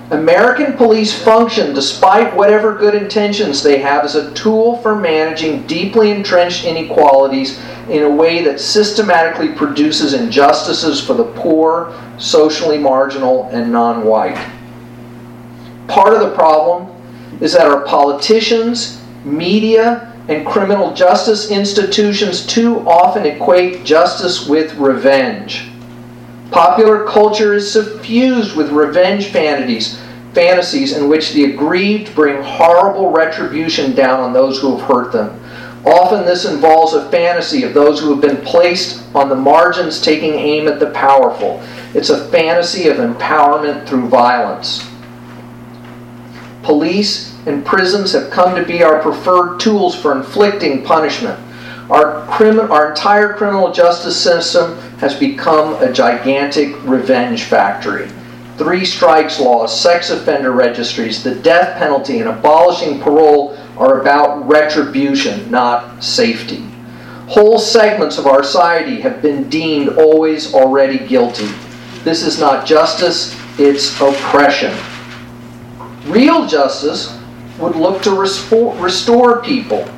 American 0.10 0.74
police 0.74 1.14
function, 1.24 1.74
despite 1.74 2.36
whatever 2.36 2.76
good 2.76 2.96
intentions 2.96 3.64
they 3.64 3.78
have, 3.78 4.04
as 4.04 4.16
a 4.16 4.34
tool 4.34 4.78
for 4.80 4.94
managing 4.94 5.66
deeply 5.68 6.12
entrenched 6.12 6.66
inequalities 6.66 7.62
in 7.90 8.04
a 8.04 8.10
way 8.10 8.44
that 8.44 8.60
systematically 8.60 9.54
produces 9.54 10.14
injustices 10.14 11.00
for 11.00 11.14
the 11.14 11.24
poor, 11.24 11.98
socially 12.18 12.78
marginal, 12.78 13.48
and 13.52 13.72
non 13.72 14.04
white. 14.04 14.38
Part 15.88 16.14
of 16.14 16.20
the 16.20 16.36
problem 16.36 16.90
is 17.40 17.54
that 17.54 17.68
our 17.68 17.82
politicians, 17.86 19.02
media, 19.24 20.11
and 20.28 20.46
criminal 20.46 20.94
justice 20.94 21.50
institutions 21.50 22.46
too 22.46 22.80
often 22.88 23.26
equate 23.26 23.84
justice 23.84 24.48
with 24.48 24.74
revenge. 24.76 25.70
Popular 26.52 27.08
culture 27.08 27.54
is 27.54 27.72
suffused 27.72 28.56
with 28.56 28.72
revenge 28.72 29.28
fantasies, 29.28 30.00
fantasies 30.34 30.96
in 30.96 31.08
which 31.08 31.34
the 31.34 31.46
aggrieved 31.46 32.14
bring 32.14 32.42
horrible 32.44 33.10
retribution 33.12 33.96
down 33.96 34.20
on 34.20 34.34
those 34.34 34.60
who 34.60 34.78
have 34.78 34.88
hurt 34.88 35.12
them. 35.12 35.40
Often 35.86 36.26
this 36.26 36.46
involves 36.46 36.94
a 36.94 37.10
fantasy 37.10 37.64
of 37.64 37.74
those 37.74 38.00
who 38.00 38.12
have 38.12 38.22
been 38.22 38.46
placed 38.46 39.04
on 39.16 39.30
the 39.30 39.36
margins 39.36 40.00
taking 40.00 40.34
aim 40.34 40.68
at 40.68 40.80
the 40.80 40.92
powerful. 40.92 41.64
It's 41.96 42.10
a 42.10 42.28
fantasy 42.30 42.88
of 42.88 42.98
empowerment 42.98 43.88
through 43.88 44.08
violence. 44.08 44.88
Police 46.62 47.31
and 47.46 47.66
prisons 47.66 48.12
have 48.14 48.30
come 48.30 48.56
to 48.56 48.64
be 48.64 48.84
our 48.84 49.00
preferred 49.02 49.60
tools 49.60 50.00
for 50.00 50.16
inflicting 50.16 50.84
punishment. 50.84 51.40
Our, 51.90 52.22
our 52.72 52.90
entire 52.90 53.34
criminal 53.34 53.72
justice 53.72 54.22
system 54.22 54.78
has 55.00 55.14
become 55.18 55.74
a 55.82 55.92
gigantic 55.92 56.82
revenge 56.84 57.44
factory. 57.44 58.10
Three 58.58 58.86
strikes 58.86 59.40
laws, 59.40 59.78
sex 59.78 60.10
offender 60.10 60.52
registries, 60.52 61.24
the 61.24 61.36
death 61.36 61.78
penalty, 61.78 62.20
and 62.20 62.30
abolishing 62.30 63.00
parole 63.00 63.58
are 63.78 64.02
about 64.02 64.48
retribution, 64.48 65.50
not 65.50 66.04
safety. 66.04 66.64
Whole 67.28 67.58
segments 67.58 68.18
of 68.18 68.28
our 68.28 68.44
society 68.44 69.02
have 69.02 69.22
been 69.22 69.50
deemed 69.50 69.90
always 69.98 70.54
already 70.54 71.00
guilty. 71.08 71.50
This 72.04 72.24
is 72.24 72.40
not 72.40 72.66
justice, 72.66 73.36
it's 73.58 74.00
oppression. 74.00 74.78
Real 76.06 76.46
justice 76.46 77.18
would 77.62 77.76
look 77.76 78.02
to 78.04 78.12
restore 78.12 79.42
people 79.42 79.90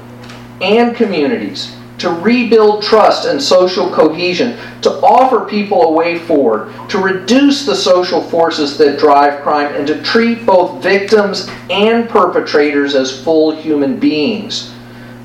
and 0.62 0.96
communities 0.96 1.76
to 2.04 2.10
rebuild 2.10 2.84
trust 2.84 3.26
and 3.26 3.42
social 3.42 3.90
cohesion, 3.90 4.58
to 4.82 4.92
offer 5.02 5.46
people 5.46 5.84
a 5.84 5.92
way 5.92 6.20
forward, 6.20 6.70
to 6.90 6.98
reduce 6.98 7.66
the 7.66 7.76
social 7.76 8.22
forces 8.22 8.78
that 8.78 9.00
drive 9.00 9.42
crime, 9.42 9.74
and 9.74 9.88
to 9.88 10.04
treat 10.04 10.46
both 10.46 10.84
victims 10.84 11.50
and 11.70 12.10
perpetrators 12.10 12.94
as 12.94 13.24
full 13.24 13.56
human 13.56 13.98
beings. 14.00 14.74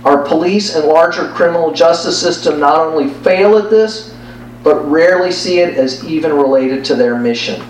Our 0.05 0.24
police 0.24 0.77
and 0.77 0.87
larger 0.87 1.29
criminal 1.33 1.72
justice 1.72 2.20
system 2.20 2.61
not 2.61 2.79
only 2.79 3.12
fail 3.24 3.59
at 3.59 3.70
this, 3.70 4.14
but 4.62 4.88
rarely 4.88 5.33
see 5.33 5.59
it 5.59 5.74
as 5.74 6.05
even 6.05 6.33
related 6.33 6.85
to 6.85 6.94
their 6.94 7.18
mission. 7.18 7.61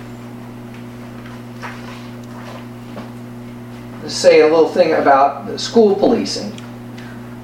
Say 4.08 4.40
a 4.40 4.46
little 4.46 4.68
thing 4.68 4.94
about 4.94 5.58
school 5.60 5.94
policing. 5.94 6.52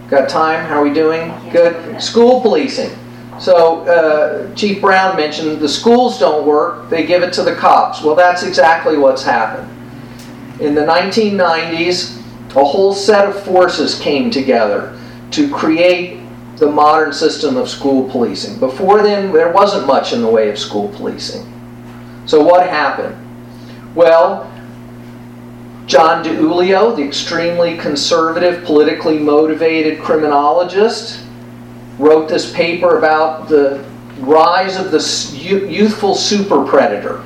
Got 0.09 0.29
time? 0.29 0.65
How 0.67 0.81
are 0.81 0.85
we 0.85 0.93
doing? 0.93 1.33
Good. 1.51 2.01
School 2.01 2.41
policing. 2.41 2.97
So 3.39 3.81
uh, 3.87 4.55
Chief 4.55 4.81
Brown 4.81 5.17
mentioned 5.17 5.61
the 5.61 5.69
schools 5.69 6.19
don't 6.19 6.47
work, 6.47 6.89
they 6.89 7.05
give 7.05 7.23
it 7.23 7.33
to 7.35 7.43
the 7.43 7.55
cops. 7.55 8.03
Well, 8.03 8.15
that's 8.15 8.43
exactly 8.43 8.97
what's 8.97 9.23
happened. 9.25 9.71
In 10.61 10.75
the 10.75 10.83
1990s, 10.83 12.21
a 12.55 12.65
whole 12.65 12.95
set 12.95 13.29
of 13.29 13.43
forces 13.43 13.99
came 13.99 14.31
together 14.31 14.99
to 15.33 15.51
create 15.51 16.21
the 16.57 16.71
modern 16.71 17.13
system 17.13 17.57
of 17.57 17.69
school 17.69 18.09
policing. 18.09 18.61
Before 18.61 19.03
then, 19.03 19.33
there 19.33 19.51
wasn't 19.51 19.87
much 19.87 20.13
in 20.13 20.23
the 20.23 20.29
way 20.29 20.49
of 20.49 20.59
school 20.59 20.89
policing. 20.91 21.51
So, 22.27 22.43
what 22.43 22.69
happened? 22.69 23.17
Well, 23.97 24.51
John 25.87 26.25
DiIulio, 26.25 26.97
the 26.97 27.03
extremely 27.03 27.77
conservative, 27.77 28.65
politically 28.65 29.19
motivated 29.19 30.01
criminologist, 30.01 31.23
wrote 31.99 32.29
this 32.29 32.53
paper 32.53 32.99
about 32.99 33.49
the 33.49 33.85
rise 34.19 34.77
of 34.77 34.91
the 34.91 34.99
youthful 35.69 36.15
super 36.15 36.65
predator. 36.65 37.23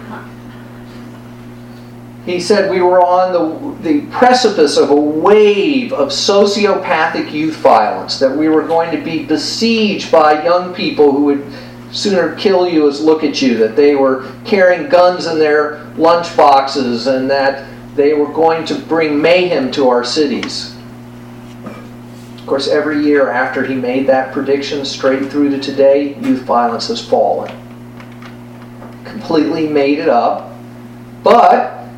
He 2.27 2.41
said 2.41 2.71
we 2.71 2.83
were 2.83 3.01
on 3.01 3.33
the, 3.33 3.83
the 3.83 4.07
precipice 4.11 4.77
of 4.77 4.91
a 4.91 4.95
wave 4.95 5.93
of 5.93 6.09
sociopathic 6.09 7.33
youth 7.33 7.57
violence, 7.57 8.19
that 8.19 8.37
we 8.37 8.49
were 8.49 8.67
going 8.67 8.91
to 8.91 9.03
be 9.03 9.25
besieged 9.25 10.13
by 10.13 10.45
young 10.45 10.75
people 10.75 11.13
who 11.13 11.25
would 11.25 11.53
sooner 11.91 12.35
kill 12.35 12.69
you 12.69 12.87
as 12.87 13.01
look 13.01 13.25
at 13.25 13.41
you, 13.41 13.57
that 13.57 13.77
they 13.77 13.95
were 13.95 14.31
carrying 14.45 14.91
guns 14.91 15.27
in 15.27 15.39
their 15.39 15.85
lunch 15.97 16.37
boxes, 16.37 17.07
and 17.07 17.31
that 17.31 17.67
they 17.99 18.15
were 18.15 18.33
going 18.33 18.65
to 18.65 18.77
bring 18.77 19.21
mayhem 19.21 19.73
to 19.73 19.89
our 19.89 20.05
cities. 20.05 20.77
Of 22.39 22.47
course, 22.47 22.69
every 22.69 23.03
year 23.05 23.29
after 23.29 23.65
he 23.65 23.75
made 23.75 24.07
that 24.07 24.33
prediction, 24.33 24.85
straight 24.85 25.29
through 25.33 25.51
to 25.51 25.59
today, 25.59 26.15
youth 26.21 26.43
violence 26.43 26.87
has 26.87 27.05
fallen. 27.05 27.53
Completely 29.05 29.67
made 29.67 29.99
it 29.99 30.09
up, 30.09 30.53
but 31.25 31.89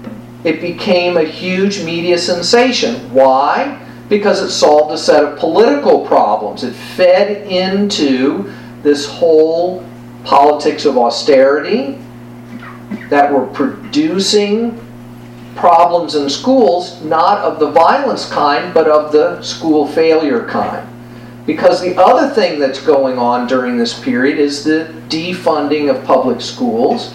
it 0.43 0.63
became 0.63 1.19
a 1.19 1.23
huge 1.23 1.85
media 1.85 2.17
sensation. 2.17 2.95
Why? 3.13 3.79
Because 4.09 4.41
it 4.41 4.51
solved 4.53 4.95
a 4.95 4.99
set 4.99 5.23
of 5.23 5.39
political 5.39 6.07
problems. 6.07 6.65
It 6.65 6.73
fed 6.73 7.47
into 7.47 8.51
this 8.83 9.07
whole 9.07 9.85
politics 10.25 10.87
of 10.87 10.97
austerity 10.97 11.99
that 13.11 13.31
were 13.31 13.47
producing 13.49 14.81
problems 15.57 16.15
in 16.15 16.31
schools, 16.31 17.01
not 17.03 17.39
of 17.39 17.59
the 17.59 17.71
violence 17.71 18.31
kind, 18.31 18.73
but 18.73 18.89
of 18.89 19.13
the 19.13 19.43
school 19.43 19.87
failure 19.87 20.47
kind. 20.47 20.87
Because 21.47 21.81
the 21.81 21.97
other 21.97 22.33
thing 22.33 22.61
that's 22.61 22.81
going 22.81 23.19
on 23.19 23.47
during 23.47 23.77
this 23.77 23.99
period 23.99 24.39
is 24.39 24.63
the 24.63 24.95
defunding 25.09 25.91
of 25.91 26.05
public 26.05 26.41
schools, 26.41 27.15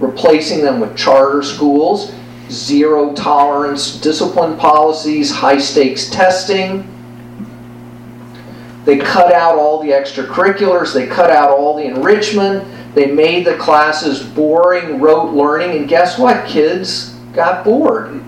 replacing 0.00 0.62
them 0.62 0.80
with 0.80 0.96
charter 0.96 1.42
schools, 1.42 2.12
zero 2.50 3.12
tolerance 3.14 4.00
discipline 4.00 4.56
policies, 4.56 5.30
high 5.30 5.58
stakes 5.58 6.10
testing. 6.10 6.90
They 8.84 8.98
cut 8.98 9.32
out 9.32 9.56
all 9.56 9.82
the 9.82 9.90
extracurriculars, 9.90 10.92
they 10.92 11.06
cut 11.06 11.30
out 11.30 11.50
all 11.50 11.76
the 11.76 11.84
enrichment, 11.84 12.66
they 12.94 13.06
made 13.06 13.46
the 13.46 13.56
classes 13.56 14.22
boring, 14.22 15.00
rote 15.00 15.32
learning, 15.32 15.76
and 15.76 15.88
guess 15.88 16.18
what, 16.18 16.46
kids? 16.46 17.13
Got 17.34 17.64
bored. 17.64 18.22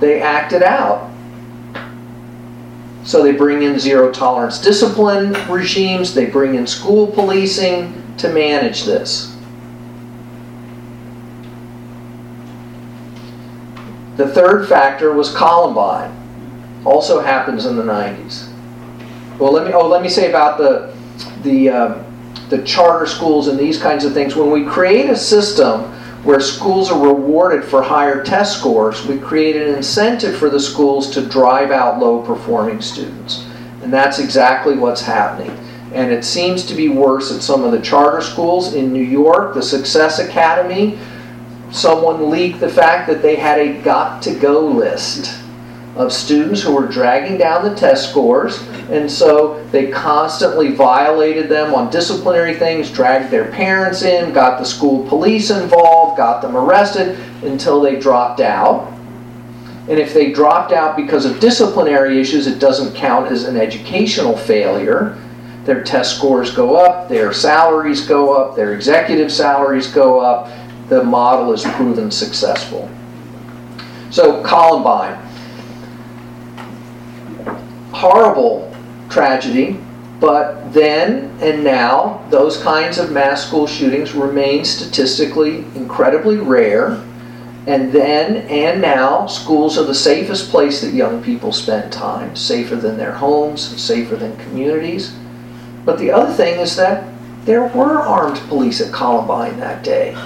They 0.00 0.20
acted 0.20 0.62
out. 0.62 1.10
So 3.04 3.22
they 3.22 3.32
bring 3.32 3.62
in 3.62 3.78
zero 3.78 4.12
tolerance 4.12 4.60
discipline 4.60 5.32
regimes, 5.48 6.14
they 6.14 6.26
bring 6.26 6.54
in 6.54 6.66
school 6.66 7.06
policing 7.06 8.02
to 8.18 8.28
manage 8.28 8.84
this. 8.84 9.36
The 14.16 14.28
third 14.28 14.68
factor 14.68 15.14
was 15.14 15.34
Columbine. 15.34 16.14
Also 16.84 17.20
happens 17.20 17.64
in 17.64 17.76
the 17.76 17.82
90s. 17.82 18.50
Well, 19.38 19.52
let 19.52 19.66
me 19.66 19.72
oh 19.72 19.88
let 19.88 20.02
me 20.02 20.10
say 20.10 20.28
about 20.28 20.58
the 20.58 20.94
the 21.42 21.70
uh, 21.70 22.04
the 22.50 22.62
charter 22.62 23.06
schools 23.06 23.48
and 23.48 23.58
these 23.58 23.80
kinds 23.80 24.04
of 24.04 24.12
things. 24.12 24.36
When 24.36 24.50
we 24.50 24.66
create 24.66 25.08
a 25.08 25.16
system 25.16 25.90
where 26.24 26.40
schools 26.40 26.90
are 26.90 27.00
rewarded 27.00 27.64
for 27.64 27.82
higher 27.82 28.22
test 28.22 28.58
scores, 28.58 29.06
we 29.06 29.18
create 29.18 29.56
an 29.56 29.74
incentive 29.74 30.36
for 30.36 30.50
the 30.50 30.60
schools 30.60 31.10
to 31.10 31.26
drive 31.26 31.70
out 31.70 31.98
low 31.98 32.22
performing 32.22 32.82
students. 32.82 33.46
And 33.82 33.92
that's 33.92 34.18
exactly 34.18 34.76
what's 34.76 35.00
happening. 35.00 35.50
And 35.94 36.12
it 36.12 36.24
seems 36.24 36.64
to 36.66 36.74
be 36.74 36.88
worse 36.88 37.34
at 37.34 37.42
some 37.42 37.64
of 37.64 37.72
the 37.72 37.80
charter 37.80 38.20
schools. 38.20 38.74
In 38.74 38.92
New 38.92 39.02
York, 39.02 39.54
the 39.54 39.62
Success 39.62 40.18
Academy, 40.18 40.98
someone 41.70 42.30
leaked 42.30 42.60
the 42.60 42.68
fact 42.68 43.08
that 43.08 43.22
they 43.22 43.36
had 43.36 43.58
a 43.58 43.80
got 43.80 44.22
to 44.22 44.34
go 44.34 44.60
list 44.60 45.39
of 45.96 46.12
students 46.12 46.62
who 46.62 46.74
were 46.74 46.86
dragging 46.86 47.36
down 47.36 47.64
the 47.64 47.74
test 47.74 48.10
scores, 48.10 48.62
and 48.90 49.10
so 49.10 49.64
they 49.72 49.90
constantly 49.90 50.72
violated 50.72 51.48
them 51.48 51.74
on 51.74 51.90
disciplinary 51.90 52.54
things, 52.54 52.90
dragged 52.90 53.30
their 53.30 53.50
parents 53.50 54.02
in, 54.02 54.32
got 54.32 54.58
the 54.58 54.64
school 54.64 55.06
police 55.08 55.50
involved, 55.50 56.16
got 56.16 56.42
them 56.42 56.56
arrested 56.56 57.18
until 57.42 57.80
they 57.80 57.98
dropped 57.98 58.40
out. 58.40 58.92
And 59.88 59.98
if 59.98 60.14
they 60.14 60.32
dropped 60.32 60.72
out 60.72 60.96
because 60.96 61.24
of 61.24 61.40
disciplinary 61.40 62.20
issues, 62.20 62.46
it 62.46 62.60
doesn't 62.60 62.94
count 62.94 63.32
as 63.32 63.44
an 63.44 63.56
educational 63.56 64.36
failure. 64.36 65.18
Their 65.64 65.82
test 65.82 66.16
scores 66.16 66.54
go 66.54 66.76
up, 66.76 67.08
their 67.08 67.32
salaries 67.32 68.06
go 68.06 68.32
up, 68.32 68.54
their 68.54 68.74
executive 68.74 69.32
salaries 69.32 69.88
go 69.88 70.20
up. 70.20 70.48
The 70.88 71.02
model 71.02 71.52
is 71.52 71.62
proven 71.62 72.10
successful. 72.10 72.88
So, 74.10 74.42
Columbine. 74.42 75.29
Horrible 78.00 78.74
tragedy, 79.10 79.78
but 80.20 80.72
then 80.72 81.36
and 81.42 81.62
now, 81.62 82.24
those 82.30 82.56
kinds 82.62 82.96
of 82.96 83.12
mass 83.12 83.46
school 83.46 83.66
shootings 83.66 84.14
remain 84.14 84.64
statistically 84.64 85.66
incredibly 85.74 86.38
rare. 86.38 86.92
And 87.66 87.92
then 87.92 88.48
and 88.48 88.80
now, 88.80 89.26
schools 89.26 89.76
are 89.76 89.84
the 89.84 89.94
safest 89.94 90.48
place 90.48 90.80
that 90.80 90.94
young 90.94 91.22
people 91.22 91.52
spend 91.52 91.92
time, 91.92 92.34
safer 92.36 92.74
than 92.74 92.96
their 92.96 93.12
homes, 93.12 93.60
safer 93.78 94.16
than 94.16 94.34
communities. 94.38 95.14
But 95.84 95.98
the 95.98 96.10
other 96.10 96.32
thing 96.32 96.58
is 96.58 96.76
that 96.76 97.04
there 97.44 97.66
were 97.66 98.00
armed 98.00 98.38
police 98.48 98.80
at 98.80 98.94
Columbine 98.94 99.60
that 99.60 99.84
day. 99.84 100.16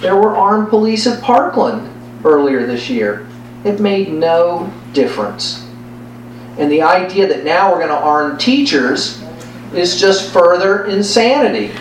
There 0.00 0.16
were 0.16 0.36
armed 0.36 0.68
police 0.68 1.06
at 1.06 1.22
Parkland 1.22 1.90
earlier 2.26 2.66
this 2.66 2.90
year. 2.90 3.26
It 3.64 3.80
made 3.80 4.12
no 4.12 4.70
difference. 4.92 5.69
And 6.58 6.70
the 6.70 6.82
idea 6.82 7.26
that 7.28 7.44
now 7.44 7.70
we're 7.70 7.78
going 7.78 7.88
to 7.88 7.94
arm 7.94 8.38
teachers 8.38 9.22
is 9.74 10.00
just 10.00 10.32
further 10.32 10.86
insanity. 10.86 11.72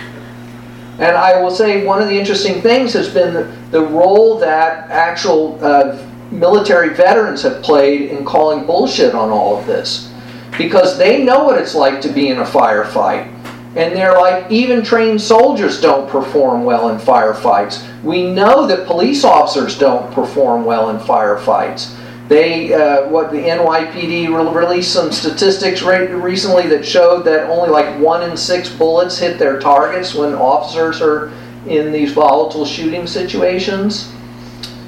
And 1.00 1.16
I 1.16 1.42
will 1.42 1.52
say 1.52 1.86
one 1.86 2.02
of 2.02 2.10
the 2.10 2.20
interesting 2.20 2.62
things 2.62 2.94
has 2.94 3.14
been 3.14 3.56
the, 3.72 3.82
role 3.82 4.38
that 4.40 4.90
actual 4.90 5.58
uh, 5.64 6.06
military 6.30 6.94
veterans 6.94 7.42
have 7.44 7.64
played 7.64 8.12
in 8.12 8.26
calling 8.26 8.66
bullshit 8.66 9.16
on 9.16 9.30
all 9.30 9.58
of 9.58 9.66
this. 9.66 10.14
Because 10.58 10.98
they 10.98 11.24
know 11.24 11.46
what 11.46 11.58
it's 11.58 11.74
like 11.74 12.02
to 12.02 12.10
be 12.10 12.28
in 12.28 12.40
a 12.40 12.44
firefight. 12.44 13.34
And 13.76 13.96
they're 13.96 14.18
like, 14.18 14.52
even 14.52 14.84
trained 14.84 15.22
soldiers 15.22 15.80
don't 15.80 16.10
perform 16.10 16.66
well 16.66 16.90
in 16.90 16.98
firefights. 16.98 17.86
We 18.04 18.32
know 18.32 18.68
that 18.68 18.88
police 18.88 19.24
officers 19.24 19.78
don't 19.78 20.12
perform 20.12 20.66
well 20.66 20.90
in 20.90 20.98
firefights. 20.98 21.96
They, 22.30 22.72
uh, 22.72 23.10
what 23.10 23.32
the 23.32 23.40
NYPD 23.40 24.28
re- 24.28 24.62
released 24.62 24.94
some 24.94 25.12
statistics 25.12 25.82
re- 25.82 26.06
recently 26.14 26.68
that 26.68 26.86
showed 26.86 27.24
that 27.24 27.50
only 27.50 27.70
like 27.70 28.00
one 28.00 28.22
in 28.22 28.38
six 28.38 28.70
bullets 28.70 29.18
hit 29.18 29.40
their 29.40 29.60
targets 29.60 30.14
when 30.14 30.36
officers 30.36 31.02
are 31.02 31.32
in 31.68 31.92
these 31.92 32.14
volatile 32.14 32.66
shooting 32.66 33.08
situations. 33.08 34.14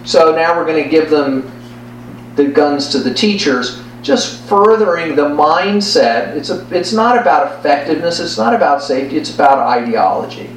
So 0.04 0.36
now 0.36 0.56
we're 0.56 0.67
going 0.67 0.84
to 0.84 0.89
give 0.89 1.10
them 1.10 1.51
the 2.36 2.45
guns 2.45 2.89
to 2.89 2.99
the 2.99 3.12
teachers, 3.12 3.82
just 4.04 4.39
furthering 4.47 5.15
the 5.15 5.25
mindset. 5.25 6.36
It's 6.36 6.51
a, 6.51 6.67
it's 6.69 6.93
not 6.93 7.19
about 7.19 7.60
effectiveness. 7.60 8.19
It's 8.19 8.38
not 8.38 8.54
about 8.54 8.84
safety. 8.84 9.17
It's 9.17 9.34
about 9.34 9.58
ideology, 9.58 10.56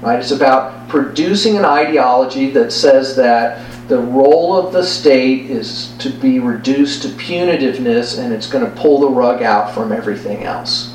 right? 0.00 0.18
It's 0.18 0.30
about 0.30 0.88
producing 0.88 1.58
an 1.58 1.66
ideology 1.66 2.50
that 2.52 2.72
says 2.72 3.16
that 3.16 3.71
the 3.92 4.00
role 4.00 4.56
of 4.56 4.72
the 4.72 4.82
state 4.82 5.50
is 5.50 5.94
to 5.98 6.08
be 6.08 6.38
reduced 6.38 7.02
to 7.02 7.08
punitiveness 7.08 8.18
and 8.18 8.32
it's 8.32 8.46
going 8.46 8.64
to 8.64 8.80
pull 8.80 9.00
the 9.00 9.08
rug 9.08 9.42
out 9.42 9.74
from 9.74 9.92
everything 9.92 10.44
else. 10.44 10.94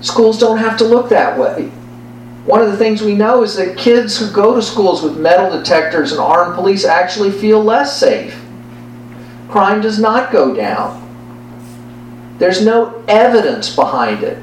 Schools 0.00 0.38
don't 0.38 0.58
have 0.58 0.78
to 0.78 0.84
look 0.84 1.08
that 1.08 1.36
way. 1.36 1.72
One 2.46 2.62
of 2.62 2.70
the 2.70 2.76
things 2.76 3.02
we 3.02 3.16
know 3.16 3.42
is 3.42 3.56
that 3.56 3.76
kids 3.76 4.16
who 4.16 4.30
go 4.30 4.54
to 4.54 4.62
schools 4.62 5.02
with 5.02 5.18
metal 5.18 5.50
detectors 5.50 6.12
and 6.12 6.20
armed 6.20 6.54
police 6.54 6.84
actually 6.84 7.32
feel 7.32 7.60
less 7.60 7.98
safe. 7.98 8.40
Crime 9.48 9.80
does 9.80 9.98
not 9.98 10.30
go 10.30 10.54
down. 10.54 11.00
There's 12.38 12.64
no 12.64 13.02
evidence 13.08 13.74
behind 13.74 14.22
it. 14.22 14.38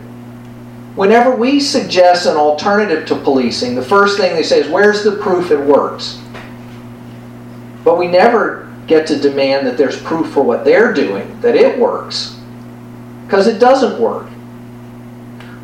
Whenever 0.95 1.33
we 1.33 1.59
suggest 1.59 2.25
an 2.25 2.35
alternative 2.35 3.05
to 3.07 3.15
policing, 3.15 3.75
the 3.75 3.81
first 3.81 4.17
thing 4.17 4.35
they 4.35 4.43
say 4.43 4.59
is, 4.59 4.67
Where's 4.67 5.03
the 5.03 5.13
proof 5.13 5.51
it 5.51 5.59
works? 5.59 6.19
But 7.83 7.97
we 7.97 8.07
never 8.07 8.69
get 8.87 9.07
to 9.07 9.17
demand 9.17 9.65
that 9.67 9.77
there's 9.77 10.01
proof 10.01 10.31
for 10.31 10.43
what 10.43 10.65
they're 10.65 10.93
doing, 10.93 11.39
that 11.41 11.55
it 11.55 11.79
works. 11.79 12.37
Because 13.25 13.47
it 13.47 13.59
doesn't 13.59 14.01
work. 14.01 14.27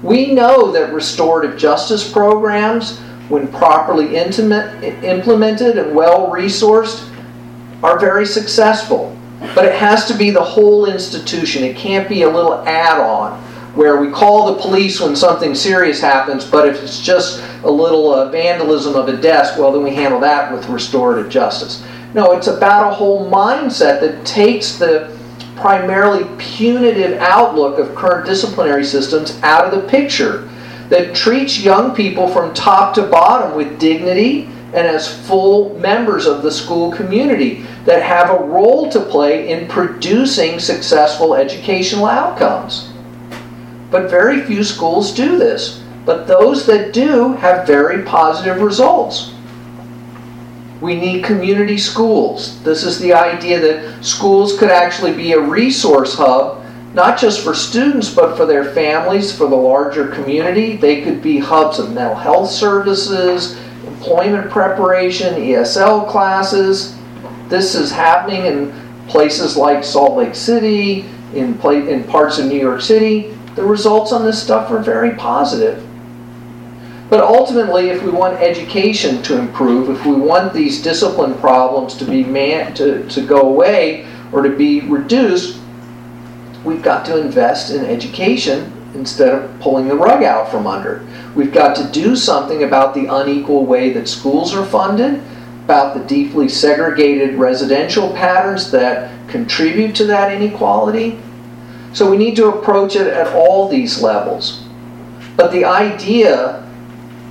We 0.01 0.33
know 0.33 0.71
that 0.71 0.93
restorative 0.93 1.57
justice 1.57 2.09
programs, 2.09 2.99
when 3.27 3.49
properly 3.49 4.15
intimate, 4.15 4.81
implemented 5.03 5.77
and 5.77 5.93
well 5.93 6.31
resourced, 6.31 7.09
are 7.83 7.99
very 7.99 8.25
successful. 8.25 9.17
But 9.53 9.65
it 9.65 9.75
has 9.75 10.07
to 10.07 10.13
be 10.13 10.29
the 10.29 10.41
whole 10.41 10.85
institution. 10.85 11.63
It 11.63 11.75
can't 11.75 12.07
be 12.07 12.21
a 12.21 12.29
little 12.29 12.65
add 12.65 12.99
on 12.99 13.43
where 13.77 14.01
we 14.01 14.09
call 14.11 14.53
the 14.53 14.61
police 14.61 14.99
when 14.99 15.15
something 15.15 15.53
serious 15.53 16.01
happens, 16.01 16.43
but 16.43 16.67
if 16.67 16.81
it's 16.81 16.99
just 16.99 17.43
a 17.63 17.69
little 17.69 18.11
uh, 18.11 18.29
vandalism 18.29 18.95
of 18.95 19.07
a 19.07 19.15
desk, 19.15 19.57
well, 19.57 19.71
then 19.71 19.83
we 19.83 19.93
handle 19.93 20.19
that 20.19 20.51
with 20.51 20.67
restorative 20.67 21.31
justice. 21.31 21.83
No, 22.13 22.31
it's 22.31 22.47
about 22.47 22.91
a 22.91 22.95
whole 22.95 23.29
mindset 23.29 24.01
that 24.01 24.25
takes 24.25 24.77
the 24.77 25.15
primarily 25.55 26.27
punitive 26.37 27.19
outlook 27.19 27.79
of 27.79 27.95
current 27.95 28.25
disciplinary 28.25 28.83
systems 28.83 29.39
out 29.43 29.65
of 29.65 29.79
the 29.79 29.87
picture, 29.87 30.49
that 30.89 31.15
treats 31.15 31.59
young 31.59 31.93
people 31.95 32.27
from 32.27 32.53
top 32.53 32.93
to 32.95 33.03
bottom 33.03 33.55
with 33.55 33.79
dignity 33.79 34.45
and 34.73 34.87
as 34.87 35.25
full 35.27 35.77
members 35.79 36.25
of 36.25 36.41
the 36.43 36.51
school 36.51 36.91
community 36.91 37.65
that 37.85 38.01
have 38.01 38.29
a 38.29 38.43
role 38.45 38.89
to 38.89 38.99
play 38.99 39.49
in 39.49 39.67
producing 39.67 40.59
successful 40.59 41.35
educational 41.35 42.05
outcomes. 42.05 42.89
But 43.89 44.09
very 44.09 44.41
few 44.41 44.63
schools 44.63 45.13
do 45.13 45.37
this. 45.37 45.83
But 46.05 46.27
those 46.27 46.65
that 46.67 46.93
do 46.93 47.33
have 47.33 47.67
very 47.67 48.03
positive 48.03 48.61
results. 48.61 49.33
We 50.79 50.95
need 50.95 51.23
community 51.23 51.77
schools. 51.77 52.61
This 52.63 52.83
is 52.83 52.99
the 52.99 53.13
idea 53.13 53.59
that 53.59 54.03
schools 54.05 54.57
could 54.57 54.69
actually 54.69 55.13
be 55.13 55.33
a 55.33 55.39
resource 55.39 56.13
hub, 56.13 56.63
not 56.93 57.19
just 57.19 57.43
for 57.43 57.53
students, 57.53 58.13
but 58.13 58.37
for 58.37 58.45
their 58.45 58.63
families, 58.73 59.35
for 59.35 59.49
the 59.49 59.55
larger 59.55 60.07
community. 60.07 60.75
They 60.75 61.01
could 61.01 61.21
be 61.21 61.39
hubs 61.39 61.79
of 61.79 61.93
mental 61.93 62.15
health 62.15 62.51
services, 62.51 63.57
employment 63.85 64.51
preparation, 64.51 65.35
ESL 65.35 66.07
classes. 66.07 66.95
This 67.47 67.73
is 67.73 67.91
happening 67.91 68.45
in 68.45 68.73
places 69.07 69.57
like 69.57 69.83
Salt 69.83 70.17
Lake 70.17 70.35
City, 70.35 71.05
in, 71.33 71.59
in 71.65 72.03
parts 72.05 72.37
of 72.37 72.45
New 72.45 72.59
York 72.59 72.81
City 72.81 73.36
the 73.57 73.65
results 73.65 74.11
on 74.11 74.23
this 74.23 74.41
stuff 74.41 74.69
are 74.69 74.79
very 74.79 75.15
positive. 75.15 75.83
But 77.09 77.21
ultimately, 77.21 77.89
if 77.89 78.03
we 78.03 78.11
want 78.11 78.39
education 78.39 79.23
to 79.23 79.39
improve, 79.39 79.89
if 79.89 80.05
we 80.05 80.13
want 80.13 80.53
these 80.53 80.81
discipline 80.81 81.33
problems 81.39 81.95
to 81.95 82.05
be 82.05 82.23
man- 82.23 82.75
to, 82.75 83.07
to 83.09 83.21
go 83.21 83.41
away 83.41 84.07
or 84.31 84.43
to 84.43 84.49
be 84.49 84.81
reduced, 84.81 85.59
we've 86.63 86.83
got 86.83 87.03
to 87.07 87.19
invest 87.19 87.71
in 87.71 87.83
education 87.83 88.71
instead 88.93 89.33
of 89.33 89.59
pulling 89.59 89.87
the 89.87 89.95
rug 89.95 90.21
out 90.21 90.51
from 90.51 90.67
under. 90.67 91.03
We've 91.33 91.51
got 91.51 91.75
to 91.77 91.91
do 91.91 92.15
something 92.15 92.61
about 92.61 92.93
the 92.93 93.07
unequal 93.07 93.65
way 93.65 93.91
that 93.93 94.07
schools 94.07 94.53
are 94.53 94.65
funded, 94.65 95.19
about 95.63 95.97
the 95.97 96.03
deeply 96.05 96.47
segregated 96.47 97.35
residential 97.35 98.13
patterns 98.13 98.69
that 98.69 99.11
contribute 99.29 99.95
to 99.95 100.05
that 100.05 100.31
inequality, 100.31 101.19
so 101.97 102.07
we 102.07 102.15
need 102.15 102.35
to 102.35 102.49
approach 102.49 102.95
it 102.95 103.07
at 103.07 103.33
all 103.33 103.67
these 103.67 104.03
levels. 104.03 104.63
But 105.35 105.51
the 105.51 105.65
idea 105.65 106.63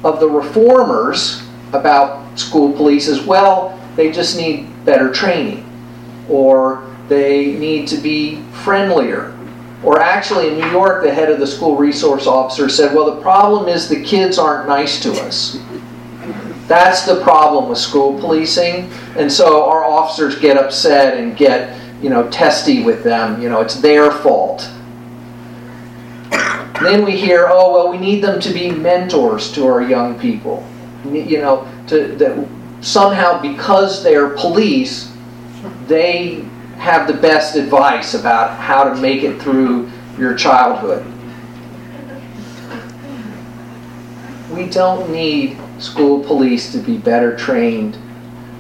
of 0.03 0.19
the 0.19 0.29
reformers 0.29 1.41
about 1.73 2.37
school 2.37 2.73
police 2.73 3.07
is 3.07 3.23
well, 3.23 3.81
they 3.95 4.11
just 4.11 4.37
need 4.37 4.67
better 4.85 5.13
training, 5.13 5.65
or 6.29 6.85
they 7.07 7.53
need 7.53 7.87
to 7.87 7.97
be 7.97 8.43
friendlier. 8.65 9.39
Or 9.85 10.01
actually, 10.01 10.49
in 10.49 10.59
New 10.59 10.71
York, 10.73 11.05
the 11.05 11.15
head 11.15 11.31
of 11.31 11.39
the 11.39 11.47
school 11.47 11.77
resource 11.77 12.27
officer 12.27 12.69
said, 12.69 12.93
Well, 12.93 13.15
the 13.15 13.23
problem 13.23 13.69
is 13.69 13.89
the 13.89 14.03
kids 14.03 14.37
aren't 14.37 14.67
nice 14.67 15.01
to 15.05 15.13
us. 15.13 15.61
That's 16.67 17.07
the 17.07 17.21
problem 17.23 17.69
with 17.69 17.79
school 17.79 18.19
policing. 18.19 18.91
And 19.17 19.31
so 19.31 19.65
our 19.71 19.85
officers 19.85 20.41
get 20.41 20.57
upset 20.57 21.17
and 21.19 21.37
get 21.37 21.86
you 22.03 22.11
know, 22.11 22.29
testy 22.31 22.83
with 22.83 23.03
them. 23.03 23.41
You 23.41 23.49
know, 23.49 23.61
it's 23.61 23.77
their 23.77 24.11
fault. 24.11 24.69
Then 26.81 27.05
we 27.05 27.17
hear, 27.17 27.47
oh 27.49 27.73
well, 27.73 27.91
we 27.91 27.99
need 27.99 28.23
them 28.23 28.39
to 28.41 28.53
be 28.53 28.71
mentors 28.71 29.51
to 29.53 29.67
our 29.67 29.83
young 29.83 30.19
people. 30.19 30.67
You 31.05 31.39
know, 31.39 31.69
to 31.89 32.09
that 32.17 32.49
somehow 32.81 33.41
because 33.41 34.03
they're 34.03 34.31
police, 34.31 35.13
they 35.87 36.45
have 36.77 37.07
the 37.07 37.15
best 37.15 37.57
advice 37.57 38.15
about 38.15 38.59
how 38.59 38.85
to 38.85 39.01
make 39.01 39.23
it 39.23 39.41
through 39.41 39.91
your 40.19 40.35
childhood. 40.35 41.05
We 44.51 44.69
don't 44.69 45.11
need 45.11 45.59
school 45.79 46.23
police 46.23 46.73
to 46.73 46.79
be 46.79 46.99
better 46.99 47.37
trained. 47.37 47.99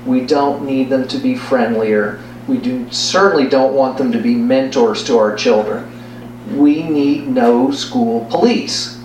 We 0.05 0.27
don't 0.27 0.65
need 0.65 0.89
them 0.89 1.07
to 1.09 1.19
be 1.19 1.37
friendlier. 1.37 2.23
We 2.49 2.59
do 2.59 2.91
certainly 2.93 3.49
don't 3.49 3.75
want 3.75 3.99
them 3.99 4.13
to 4.13 4.19
be 4.19 4.35
mentors 4.35 5.03
to 5.05 5.19
our 5.19 5.35
children. 5.35 5.91
We 6.57 6.83
need 6.83 7.27
no 7.27 7.73
school 7.73 8.25
police. 8.31 9.01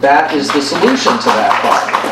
That 0.00 0.34
is 0.34 0.52
the 0.52 0.60
solution 0.60 1.12
to 1.12 1.24
that 1.24 1.60
problem. 1.62 2.06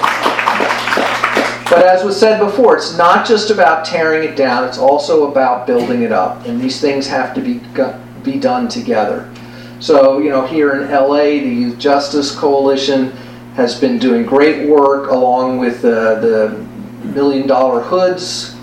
But 1.68 1.86
as 1.86 2.04
was 2.04 2.18
said 2.18 2.38
before, 2.38 2.76
it's 2.76 2.96
not 2.96 3.26
just 3.26 3.50
about 3.50 3.84
tearing 3.84 4.26
it 4.28 4.36
down, 4.36 4.64
it's 4.64 4.78
also 4.78 5.30
about 5.30 5.66
building 5.66 6.02
it 6.02 6.12
up. 6.12 6.46
And 6.46 6.60
these 6.60 6.80
things 6.80 7.06
have 7.08 7.34
to 7.34 7.40
be, 7.42 7.60
be 8.22 8.38
done 8.38 8.68
together. 8.68 9.30
So, 9.80 10.18
you 10.18 10.30
know, 10.30 10.46
here 10.46 10.80
in 10.80 10.90
LA, 10.90 11.42
the 11.42 11.54
Youth 11.54 11.78
Justice 11.78 12.34
Coalition 12.34 13.10
has 13.54 13.78
been 13.78 13.98
doing 13.98 14.24
great 14.24 14.66
work 14.68 15.10
along 15.10 15.58
with 15.58 15.84
uh, 15.84 16.20
the 16.20 16.66
Million 17.04 17.46
Dollar 17.46 17.80
Hoods 17.82 18.53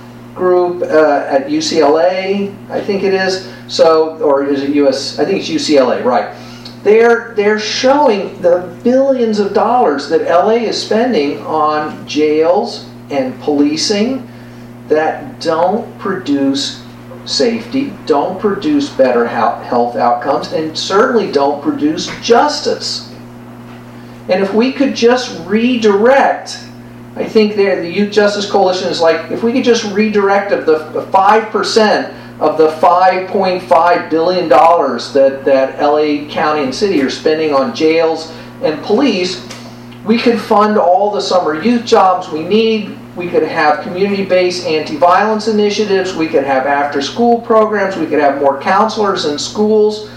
group 0.41 0.81
uh, 0.81 1.23
at 1.29 1.49
UCLA, 1.49 2.51
I 2.71 2.81
think 2.81 3.03
it 3.03 3.13
is. 3.13 3.47
So, 3.67 4.17
or 4.17 4.43
is 4.43 4.63
it 4.63 4.71
US? 4.71 5.19
I 5.19 5.23
think 5.23 5.39
it's 5.39 5.49
UCLA, 5.49 6.03
right? 6.03 6.35
They're 6.81 7.35
they're 7.35 7.59
showing 7.59 8.41
the 8.41 8.75
billions 8.83 9.37
of 9.37 9.53
dollars 9.53 10.09
that 10.09 10.21
LA 10.21 10.65
is 10.65 10.81
spending 10.81 11.37
on 11.45 12.07
jails 12.07 12.89
and 13.11 13.39
policing 13.41 14.27
that 14.87 15.39
don't 15.39 15.85
produce 15.99 16.83
safety, 17.25 17.93
don't 18.07 18.39
produce 18.39 18.89
better 18.89 19.27
health 19.27 19.95
outcomes, 19.95 20.53
and 20.53 20.75
certainly 20.75 21.31
don't 21.31 21.61
produce 21.61 22.07
justice. 22.21 23.13
And 24.27 24.41
if 24.41 24.55
we 24.55 24.71
could 24.73 24.95
just 24.95 25.39
redirect, 25.47 26.57
I 27.15 27.25
think 27.25 27.55
there 27.55 27.81
the 27.81 27.91
Youth 27.91 28.13
Justice 28.13 28.49
Coalition 28.49 28.89
is 28.89 29.01
like, 29.01 29.31
if 29.31 29.43
we 29.43 29.51
could 29.51 29.65
just 29.65 29.83
redirect 29.93 30.51
of 30.51 30.65
the 30.65 31.05
5% 31.11 32.39
of 32.39 32.57
the 32.57 32.69
$5.5 32.69 34.09
billion 34.09 34.49
that, 34.49 35.41
that 35.45 35.79
LA 35.81 36.27
County 36.31 36.63
and 36.63 36.73
City 36.73 37.01
are 37.01 37.09
spending 37.09 37.53
on 37.53 37.75
jails 37.75 38.31
and 38.63 38.81
police, 38.83 39.47
we 40.05 40.17
could 40.17 40.39
fund 40.39 40.77
all 40.77 41.11
the 41.11 41.21
summer 41.21 41.61
youth 41.61 41.85
jobs 41.85 42.29
we 42.29 42.43
need. 42.43 42.97
We 43.15 43.29
could 43.29 43.43
have 43.43 43.83
community 43.83 44.25
based 44.25 44.65
anti 44.65 44.95
violence 44.95 45.47
initiatives. 45.47 46.15
We 46.15 46.27
could 46.27 46.45
have 46.45 46.65
after 46.65 47.01
school 47.01 47.41
programs. 47.41 47.97
We 47.97 48.07
could 48.07 48.19
have 48.19 48.39
more 48.39 48.59
counselors 48.59 49.25
in 49.25 49.37
schools 49.37 50.09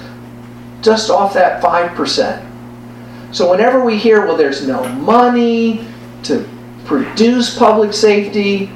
just 0.80 1.10
off 1.10 1.34
that 1.34 1.62
5%. 1.62 3.34
So 3.34 3.50
whenever 3.50 3.84
we 3.84 3.98
hear, 3.98 4.26
well, 4.26 4.36
there's 4.36 4.66
no 4.66 4.86
money 4.90 5.86
to 6.22 6.48
produce 6.84 7.56
public 7.56 7.92
safety, 7.92 8.70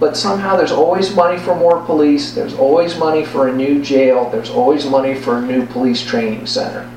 but 0.00 0.16
somehow 0.16 0.56
there's 0.56 0.72
always 0.72 1.14
money 1.14 1.38
for 1.38 1.54
more 1.54 1.80
police, 1.84 2.34
there's 2.34 2.54
always 2.54 2.98
money 2.98 3.24
for 3.24 3.48
a 3.48 3.52
new 3.54 3.82
jail, 3.82 4.28
there's 4.30 4.50
always 4.50 4.84
money 4.86 5.14
for 5.14 5.38
a 5.38 5.40
new 5.40 5.64
police 5.66 6.04
training 6.04 6.46
center. 6.46 6.90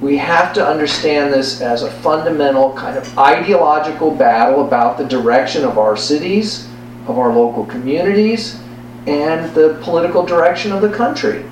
We 0.00 0.16
have 0.16 0.52
to 0.54 0.66
understand 0.66 1.32
this 1.32 1.60
as 1.60 1.82
a 1.82 1.90
fundamental 1.90 2.72
kind 2.72 2.96
of 2.96 3.18
ideological 3.18 4.10
battle 4.10 4.66
about 4.66 4.98
the 4.98 5.04
direction 5.04 5.64
of 5.64 5.78
our 5.78 5.96
cities, 5.96 6.66
of 7.06 7.18
our 7.18 7.32
local 7.32 7.66
communities, 7.66 8.58
and 9.06 9.54
the 9.54 9.78
political 9.82 10.24
direction 10.24 10.72
of 10.72 10.80
the 10.80 10.90
country. 10.90 11.44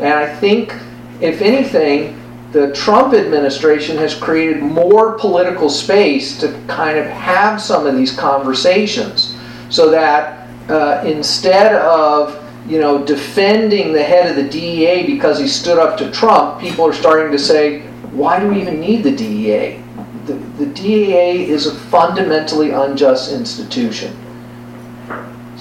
And 0.00 0.12
I 0.12 0.34
think, 0.36 0.74
if 1.20 1.40
anything, 1.40 2.21
the 2.52 2.70
Trump 2.72 3.14
administration 3.14 3.96
has 3.96 4.14
created 4.14 4.62
more 4.62 5.18
political 5.18 5.70
space 5.70 6.38
to 6.38 6.52
kind 6.68 6.98
of 6.98 7.06
have 7.06 7.60
some 7.60 7.86
of 7.86 7.96
these 7.96 8.14
conversations 8.14 9.34
so 9.70 9.90
that 9.90 10.48
uh, 10.70 11.02
instead 11.06 11.74
of 11.76 12.38
you 12.68 12.78
know 12.78 13.04
defending 13.04 13.92
the 13.92 14.02
head 14.02 14.30
of 14.30 14.36
the 14.36 14.48
DEA 14.48 15.06
because 15.06 15.38
he 15.38 15.48
stood 15.48 15.78
up 15.78 15.96
to 15.98 16.10
Trump, 16.10 16.60
people 16.60 16.86
are 16.86 16.92
starting 16.92 17.32
to 17.32 17.38
say, 17.38 17.80
why 18.12 18.38
do 18.38 18.48
we 18.48 18.60
even 18.60 18.78
need 18.78 19.02
the 19.02 19.16
DEA? 19.16 19.82
The, 20.26 20.34
the 20.34 20.66
DEA 20.66 21.48
is 21.48 21.66
a 21.66 21.74
fundamentally 21.74 22.70
unjust 22.70 23.32
institution. 23.32 24.16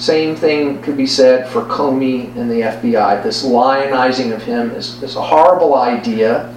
Same 0.01 0.35
thing 0.35 0.81
could 0.81 0.97
be 0.97 1.05
said 1.05 1.47
for 1.47 1.61
Comey 1.61 2.35
and 2.35 2.49
the 2.49 2.61
FBI. 2.61 3.21
This 3.21 3.45
lionizing 3.45 4.33
of 4.33 4.41
him 4.41 4.71
is, 4.71 5.01
is 5.03 5.15
a 5.15 5.21
horrible 5.21 5.75
idea, 5.75 6.51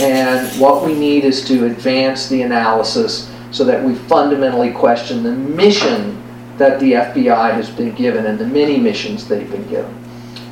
and 0.00 0.48
what 0.60 0.84
we 0.84 0.98
need 0.98 1.22
is 1.22 1.46
to 1.46 1.66
advance 1.66 2.28
the 2.28 2.42
analysis 2.42 3.32
so 3.52 3.62
that 3.62 3.80
we 3.84 3.94
fundamentally 3.94 4.72
question 4.72 5.22
the 5.22 5.30
mission 5.30 6.20
that 6.56 6.80
the 6.80 6.94
FBI 6.94 7.52
has 7.52 7.70
been 7.70 7.94
given 7.94 8.26
and 8.26 8.36
the 8.36 8.48
many 8.48 8.78
missions 8.78 9.28
they've 9.28 9.48
been 9.48 9.68
given. 9.68 9.94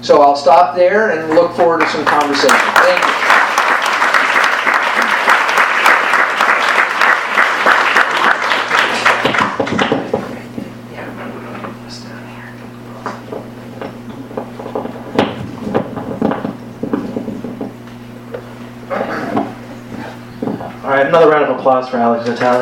So 0.00 0.22
I'll 0.22 0.36
stop 0.36 0.76
there 0.76 1.18
and 1.18 1.34
look 1.34 1.52
forward 1.56 1.80
to 1.80 1.88
some 1.88 2.04
conversation. 2.04 2.56
Thank 2.56 3.04
you. 3.04 3.16
right, 20.96 21.05
another 21.16 21.32
round 21.32 21.50
of 21.50 21.58
applause 21.58 21.88
for 21.88 21.96
Alex 21.96 22.28
Vitale. 22.28 22.60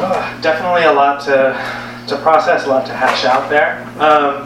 Uh, 0.00 0.40
definitely 0.40 0.82
a 0.82 0.92
lot 0.92 1.22
to, 1.22 1.54
to 2.08 2.20
process, 2.20 2.66
a 2.66 2.68
lot 2.68 2.84
to 2.84 2.92
hash 2.92 3.24
out 3.24 3.48
there. 3.48 3.82
Um, 4.02 4.42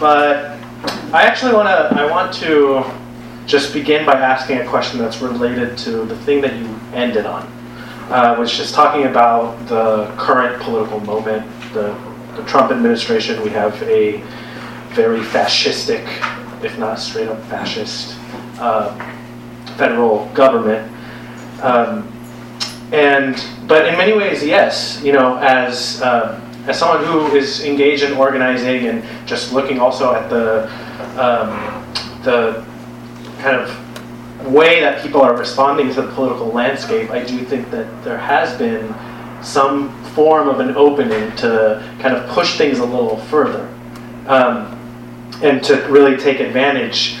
but 0.00 0.58
I 1.14 1.22
actually 1.22 1.52
want 1.52 1.68
to 1.68 2.00
I 2.00 2.10
want 2.10 2.34
to 2.34 2.84
just 3.46 3.72
begin 3.72 4.04
by 4.04 4.14
asking 4.14 4.58
a 4.58 4.66
question 4.66 4.98
that's 4.98 5.22
related 5.22 5.78
to 5.78 6.04
the 6.06 6.16
thing 6.16 6.40
that 6.40 6.56
you 6.56 6.66
ended 6.92 7.24
on, 7.24 7.42
uh, 8.10 8.34
which 8.34 8.58
is 8.58 8.72
talking 8.72 9.04
about 9.04 9.56
the 9.68 10.12
current 10.18 10.60
political 10.60 10.98
moment, 10.98 11.48
the, 11.72 11.96
the 12.34 12.42
Trump 12.48 12.72
administration. 12.72 13.40
We 13.42 13.50
have 13.50 13.80
a 13.84 14.20
very 14.94 15.20
fascistic 15.20 16.04
if 16.62 16.78
not 16.78 16.98
straight 16.98 17.28
up 17.28 17.40
fascist, 17.44 18.16
uh, 18.58 18.94
federal 19.76 20.26
government. 20.34 20.92
Um, 21.62 22.12
and 22.92 23.42
but 23.66 23.86
in 23.86 23.98
many 23.98 24.16
ways, 24.16 24.44
yes, 24.44 25.00
you 25.04 25.12
know, 25.12 25.36
as 25.36 26.00
uh, 26.02 26.40
as 26.66 26.78
someone 26.78 27.04
who 27.04 27.36
is 27.36 27.64
engaged 27.64 28.02
in 28.02 28.14
organizing 28.14 28.86
and 28.86 29.02
just 29.26 29.52
looking 29.52 29.78
also 29.78 30.14
at 30.14 30.28
the 30.30 30.64
um, 31.20 31.50
the 32.22 32.64
kind 33.40 33.56
of 33.56 34.46
way 34.52 34.80
that 34.80 35.02
people 35.02 35.20
are 35.20 35.36
responding 35.36 35.88
to 35.92 36.02
the 36.02 36.12
political 36.12 36.46
landscape, 36.46 37.10
I 37.10 37.22
do 37.24 37.44
think 37.44 37.70
that 37.70 38.04
there 38.04 38.18
has 38.18 38.56
been 38.56 38.94
some 39.42 39.90
form 40.12 40.48
of 40.48 40.60
an 40.60 40.76
opening 40.76 41.34
to 41.36 41.82
kind 42.00 42.16
of 42.16 42.28
push 42.30 42.56
things 42.56 42.78
a 42.78 42.84
little 42.84 43.18
further. 43.24 43.68
Um, 44.26 44.77
and 45.42 45.62
to 45.64 45.76
really 45.88 46.16
take 46.16 46.40
advantage. 46.40 47.16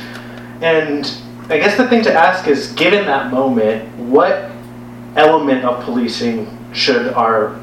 And 0.60 1.10
I 1.48 1.58
guess 1.58 1.76
the 1.76 1.88
thing 1.88 2.02
to 2.02 2.12
ask 2.12 2.46
is 2.48 2.72
given 2.72 3.06
that 3.06 3.30
moment, 3.30 3.88
what 3.96 4.50
element 5.16 5.64
of 5.64 5.82
policing 5.84 6.46
should 6.72 7.08
our 7.08 7.56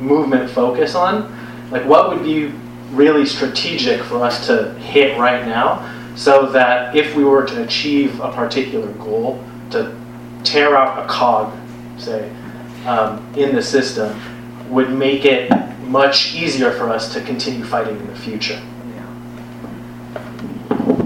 movement 0.00 0.50
focus 0.50 0.94
on? 0.94 1.38
Like, 1.70 1.84
what 1.84 2.10
would 2.10 2.22
be 2.22 2.52
really 2.92 3.26
strategic 3.26 4.02
for 4.02 4.22
us 4.22 4.46
to 4.46 4.74
hit 4.74 5.18
right 5.18 5.46
now 5.46 5.88
so 6.14 6.46
that 6.52 6.94
if 6.94 7.14
we 7.14 7.24
were 7.24 7.44
to 7.46 7.62
achieve 7.62 8.20
a 8.20 8.30
particular 8.30 8.92
goal, 8.92 9.42
to 9.70 9.98
tear 10.44 10.76
out 10.76 11.02
a 11.02 11.08
cog, 11.08 11.56
say, 11.98 12.30
um, 12.86 13.24
in 13.36 13.54
the 13.54 13.62
system, 13.62 14.18
would 14.70 14.90
make 14.90 15.24
it 15.24 15.50
much 15.82 16.34
easier 16.34 16.72
for 16.72 16.88
us 16.88 17.12
to 17.12 17.20
continue 17.22 17.64
fighting 17.64 17.96
in 17.96 18.06
the 18.06 18.16
future? 18.16 18.60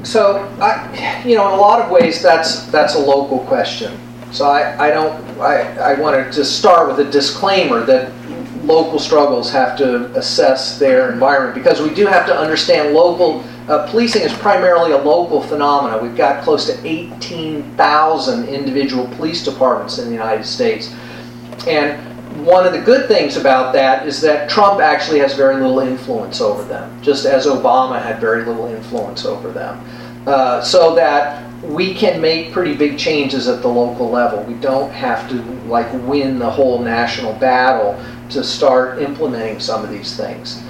So, 0.07 0.37
I, 0.61 1.25
you 1.27 1.35
know, 1.35 1.49
in 1.49 1.55
a 1.55 1.61
lot 1.61 1.81
of 1.81 1.91
ways, 1.91 2.23
that's 2.23 2.63
that's 2.67 2.95
a 2.95 2.99
local 2.99 3.41
question. 3.41 3.99
So 4.31 4.47
I, 4.47 4.87
I 4.87 4.91
don't 4.91 5.13
I, 5.41 5.95
I 5.95 6.01
want 6.01 6.33
to 6.33 6.45
start 6.45 6.89
with 6.89 7.05
a 7.05 7.11
disclaimer 7.11 7.85
that 7.87 8.13
local 8.65 9.01
struggles 9.01 9.51
have 9.51 9.77
to 9.79 10.07
assess 10.17 10.79
their 10.79 11.13
environment 11.13 11.55
because 11.55 11.81
we 11.81 11.93
do 11.93 12.07
have 12.07 12.27
to 12.27 12.37
understand 12.37 12.95
local 12.95 13.45
uh, 13.69 13.89
policing 13.91 14.23
is 14.23 14.33
primarily 14.35 14.93
a 14.93 14.97
local 14.97 15.41
phenomenon. 15.41 16.01
We've 16.01 16.17
got 16.17 16.45
close 16.45 16.67
to 16.67 16.87
18,000 16.87 18.49
individual 18.49 19.09
police 19.17 19.45
departments 19.45 19.99
in 19.99 20.07
the 20.07 20.13
United 20.13 20.45
States, 20.45 20.95
and 21.67 22.01
one 22.45 22.67
of 22.67 22.73
the 22.73 22.81
good 22.81 23.09
things 23.09 23.37
about 23.37 23.73
that 23.73 24.07
is 24.07 24.21
that 24.21 24.49
Trump 24.49 24.81
actually 24.81 25.19
has 25.21 25.35
very 25.35 25.55
little 25.55 25.81
influence 25.81 26.41
over 26.41 26.63
them, 26.65 27.03
just 27.03 27.25
as 27.25 27.47
Obama 27.47 28.01
had 28.01 28.21
very 28.21 28.45
little 28.45 28.67
influence 28.67 29.25
over 29.25 29.51
them. 29.51 29.85
Uh, 30.27 30.61
so 30.61 30.93
that 30.95 31.47
we 31.63 31.95
can 31.95 32.21
make 32.21 32.53
pretty 32.53 32.75
big 32.75 32.99
changes 32.99 33.47
at 33.47 33.63
the 33.63 33.69
local 33.69 34.11
level. 34.11 34.43
We 34.43 34.55
don't 34.55 34.91
have 34.91 35.29
to 35.31 35.41
like 35.69 35.87
win 36.03 36.41
the 36.41 36.51
whole 36.51 36.81
national 36.81 37.33
battle 37.35 37.97
to 38.31 38.43
start 38.43 39.01
implementing 39.01 39.61
some 39.61 39.85
of 39.85 39.91
these 39.91 40.17
things. 40.17 40.63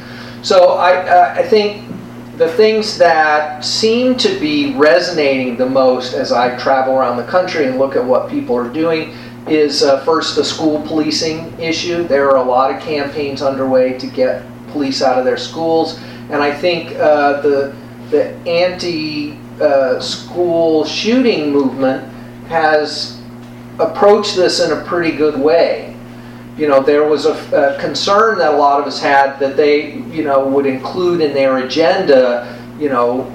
So 0.42 0.72
I, 0.72 0.96
uh, 1.08 1.34
I 1.38 1.42
think 1.42 1.88
the 2.36 2.48
things 2.52 2.98
that 2.98 3.64
seem 3.64 4.16
to 4.18 4.38
be 4.38 4.74
resonating 4.74 5.56
the 5.56 5.68
most 5.68 6.12
as 6.12 6.32
I 6.32 6.54
travel 6.58 6.94
around 6.94 7.16
the 7.16 7.24
country 7.24 7.66
and 7.66 7.78
look 7.78 7.96
at 7.96 8.04
what 8.04 8.28
people 8.28 8.54
are 8.54 8.68
doing 8.68 9.16
is 9.48 9.82
uh, 9.82 10.04
first 10.04 10.36
the 10.36 10.44
school 10.44 10.82
policing 10.82 11.58
issue. 11.58 12.06
There 12.06 12.28
are 12.28 12.36
a 12.36 12.42
lot 12.42 12.74
of 12.74 12.82
campaigns 12.82 13.40
underway 13.40 13.96
to 13.98 14.06
get 14.06 14.44
police 14.68 15.00
out 15.00 15.18
of 15.18 15.24
their 15.24 15.38
schools, 15.38 15.98
and 16.30 16.42
I 16.42 16.54
think 16.54 16.94
uh, 16.96 17.40
the 17.40 17.74
the 18.10 18.34
anti 18.46 19.38
uh, 19.60 20.00
school 20.00 20.84
shooting 20.84 21.52
movement 21.52 22.04
has 22.48 23.20
approached 23.78 24.36
this 24.36 24.60
in 24.60 24.72
a 24.72 24.84
pretty 24.84 25.16
good 25.16 25.38
way 25.38 25.96
you 26.56 26.68
know, 26.68 26.82
there 26.82 27.06
was 27.06 27.26
a, 27.26 27.34
a, 27.54 27.80
concern 27.80 28.38
that 28.38 28.54
a 28.54 28.56
lot 28.56 28.80
of 28.80 28.86
us 28.86 28.98
had 28.98 29.38
that 29.40 29.56
they, 29.56 29.96
you 30.10 30.24
know, 30.24 30.46
would 30.48 30.64
include 30.64 31.20
in 31.20 31.34
their 31.34 31.58
agenda, 31.58 32.58
you 32.78 32.88
know, 32.88 33.30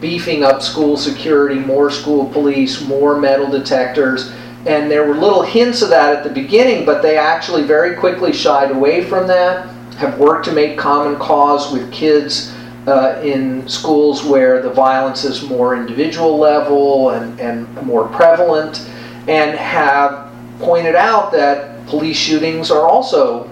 beefing 0.00 0.42
up 0.42 0.60
school 0.60 0.96
security, 0.96 1.60
more 1.60 1.90
school 1.90 2.28
police, 2.30 2.80
more 2.82 3.18
metal 3.18 3.48
detectors. 3.48 4.32
And 4.66 4.90
there 4.90 5.06
were 5.06 5.14
little 5.14 5.42
hints 5.42 5.82
of 5.82 5.90
that 5.90 6.16
at 6.16 6.24
the 6.24 6.30
beginning, 6.30 6.84
but 6.84 7.00
they 7.00 7.16
actually 7.16 7.62
very 7.62 7.96
quickly 7.96 8.32
shied 8.32 8.72
away 8.72 9.04
from 9.04 9.28
that, 9.28 9.68
have 9.94 10.18
worked 10.18 10.44
to 10.46 10.52
make 10.52 10.76
common 10.76 11.16
cause 11.18 11.72
with 11.72 11.90
kids 11.92 12.52
uh, 12.88 13.20
in 13.22 13.68
schools 13.68 14.24
where 14.24 14.62
the 14.62 14.70
violence 14.70 15.24
is 15.24 15.42
more 15.42 15.76
individual 15.76 16.38
level 16.38 17.10
and, 17.10 17.38
and 17.38 17.72
more 17.86 18.08
prevalent, 18.08 18.88
and 19.28 19.56
have 19.58 20.32
pointed 20.58 20.94
out 20.94 21.30
that 21.32 21.86
police 21.86 22.16
shootings 22.16 22.70
are 22.70 22.88
also 22.88 23.50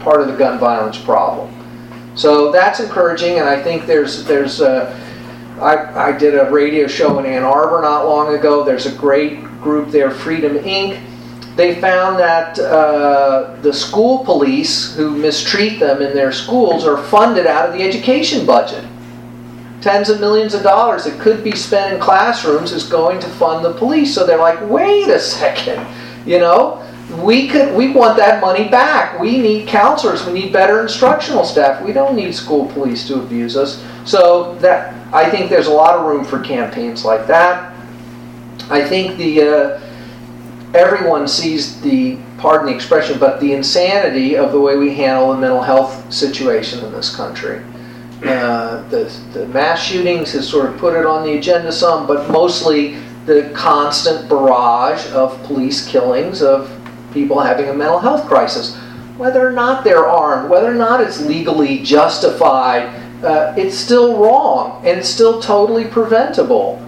part 0.00 0.20
of 0.20 0.28
the 0.28 0.36
gun 0.36 0.58
violence 0.58 0.98
problem. 0.98 1.54
So 2.14 2.50
that's 2.50 2.80
encouraging, 2.80 3.38
and 3.38 3.48
I 3.48 3.62
think 3.62 3.86
there's 3.86 4.24
there's 4.24 4.60
a, 4.60 4.98
I, 5.60 6.08
I 6.08 6.18
did 6.18 6.34
a 6.34 6.50
radio 6.50 6.86
show 6.86 7.18
in 7.18 7.26
Ann 7.26 7.44
Arbor 7.44 7.82
not 7.82 8.06
long 8.06 8.34
ago. 8.34 8.64
There's 8.64 8.86
a 8.86 8.94
great 8.96 9.44
group 9.60 9.90
there, 9.90 10.10
Freedom 10.10 10.56
Inc. 10.58 11.00
They 11.58 11.74
found 11.80 12.20
that 12.20 12.56
uh, 12.56 13.56
the 13.62 13.72
school 13.72 14.24
police 14.24 14.94
who 14.94 15.10
mistreat 15.10 15.80
them 15.80 16.00
in 16.00 16.14
their 16.14 16.30
schools 16.30 16.86
are 16.86 17.02
funded 17.06 17.48
out 17.48 17.68
of 17.68 17.76
the 17.76 17.82
education 17.82 18.46
budget. 18.46 18.84
Tens 19.80 20.08
of 20.08 20.20
millions 20.20 20.54
of 20.54 20.62
dollars 20.62 21.02
that 21.02 21.18
could 21.18 21.42
be 21.42 21.50
spent 21.56 21.92
in 21.92 22.00
classrooms 22.00 22.70
is 22.70 22.84
going 22.84 23.18
to 23.18 23.26
fund 23.26 23.64
the 23.64 23.72
police. 23.72 24.14
So 24.14 24.24
they're 24.24 24.38
like, 24.38 24.60
wait 24.70 25.08
a 25.08 25.18
second, 25.18 25.84
you 26.24 26.38
know, 26.38 26.80
we 27.24 27.48
could 27.48 27.74
we 27.74 27.90
want 27.90 28.16
that 28.18 28.40
money 28.40 28.68
back. 28.68 29.18
We 29.18 29.38
need 29.38 29.66
counselors. 29.66 30.24
We 30.24 30.34
need 30.34 30.52
better 30.52 30.80
instructional 30.80 31.42
staff. 31.42 31.82
We 31.82 31.92
don't 31.92 32.14
need 32.14 32.36
school 32.36 32.66
police 32.66 33.04
to 33.08 33.20
abuse 33.20 33.56
us. 33.56 33.84
So 34.04 34.54
that 34.60 34.94
I 35.12 35.28
think 35.28 35.50
there's 35.50 35.66
a 35.66 35.74
lot 35.74 35.98
of 35.98 36.06
room 36.06 36.24
for 36.24 36.38
campaigns 36.38 37.04
like 37.04 37.26
that. 37.26 37.74
I 38.70 38.84
think 38.84 39.16
the 39.16 39.42
uh, 39.42 39.87
everyone 40.74 41.26
sees 41.26 41.80
the 41.80 42.18
pardon 42.38 42.66
the 42.66 42.74
expression, 42.74 43.18
but 43.18 43.40
the 43.40 43.52
insanity 43.52 44.36
of 44.36 44.52
the 44.52 44.60
way 44.60 44.76
we 44.76 44.94
handle 44.94 45.32
the 45.32 45.38
mental 45.38 45.62
health 45.62 46.12
situation 46.12 46.84
in 46.84 46.92
this 46.92 47.14
country. 47.14 47.62
Uh, 48.24 48.82
the, 48.88 49.04
the 49.32 49.46
mass 49.48 49.82
shootings 49.82 50.32
has 50.32 50.48
sort 50.48 50.66
of 50.66 50.76
put 50.78 50.94
it 50.96 51.06
on 51.06 51.24
the 51.24 51.36
agenda 51.38 51.70
some, 51.70 52.06
but 52.06 52.30
mostly 52.30 52.96
the 53.26 53.50
constant 53.54 54.28
barrage 54.28 55.06
of 55.12 55.40
police 55.44 55.86
killings 55.86 56.42
of 56.42 56.70
people 57.12 57.40
having 57.40 57.68
a 57.68 57.74
mental 57.74 57.98
health 57.98 58.26
crisis. 58.26 58.76
Whether 59.16 59.46
or 59.46 59.52
not 59.52 59.84
they're 59.84 60.06
armed, 60.06 60.50
whether 60.50 60.70
or 60.70 60.74
not 60.74 61.00
it's 61.00 61.20
legally 61.20 61.80
justified, 61.82 62.86
uh, 63.24 63.54
it's 63.56 63.76
still 63.76 64.16
wrong 64.16 64.80
and 64.84 64.98
it's 64.98 65.08
still 65.08 65.40
totally 65.40 65.84
preventable. 65.84 66.84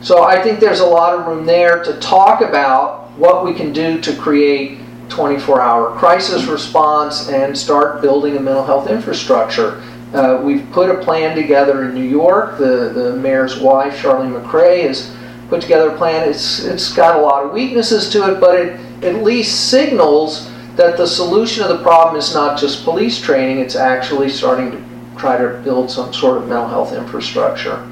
So 0.00 0.24
I 0.24 0.42
think 0.42 0.60
there's 0.60 0.80
a 0.80 0.86
lot 0.86 1.18
of 1.18 1.26
room 1.26 1.46
there 1.46 1.82
to 1.84 1.98
talk 1.98 2.40
about 2.40 3.07
what 3.18 3.44
we 3.44 3.52
can 3.52 3.72
do 3.72 4.00
to 4.00 4.14
create 4.16 4.78
24 5.08 5.60
hour 5.60 5.98
crisis 5.98 6.44
response 6.44 7.28
and 7.28 7.56
start 7.56 8.00
building 8.00 8.36
a 8.36 8.40
mental 8.40 8.64
health 8.64 8.88
infrastructure. 8.88 9.82
Uh, 10.14 10.40
we've 10.42 10.66
put 10.72 10.88
a 10.88 11.02
plan 11.02 11.36
together 11.36 11.84
in 11.84 11.94
New 11.94 12.08
York. 12.08 12.58
The, 12.58 12.90
the 12.94 13.16
mayor's 13.16 13.60
wife, 13.60 14.00
Chirlane 14.00 14.40
McCray, 14.40 14.84
has 14.86 15.14
put 15.48 15.60
together 15.60 15.90
a 15.90 15.96
plan. 15.96 16.28
It's, 16.28 16.64
it's 16.64 16.92
got 16.92 17.18
a 17.18 17.20
lot 17.20 17.44
of 17.44 17.52
weaknesses 17.52 18.08
to 18.10 18.32
it, 18.32 18.40
but 18.40 18.58
it, 18.58 18.80
at 19.04 19.22
least 19.22 19.68
signals 19.68 20.50
that 20.76 20.96
the 20.96 21.06
solution 21.06 21.64
of 21.64 21.68
the 21.70 21.82
problem 21.82 22.16
is 22.16 22.32
not 22.32 22.58
just 22.58 22.84
police 22.84 23.20
training, 23.20 23.58
it's 23.58 23.74
actually 23.74 24.28
starting 24.28 24.70
to 24.70 24.84
try 25.18 25.36
to 25.36 25.60
build 25.64 25.90
some 25.90 26.12
sort 26.14 26.38
of 26.38 26.48
mental 26.48 26.68
health 26.68 26.92
infrastructure. 26.92 27.84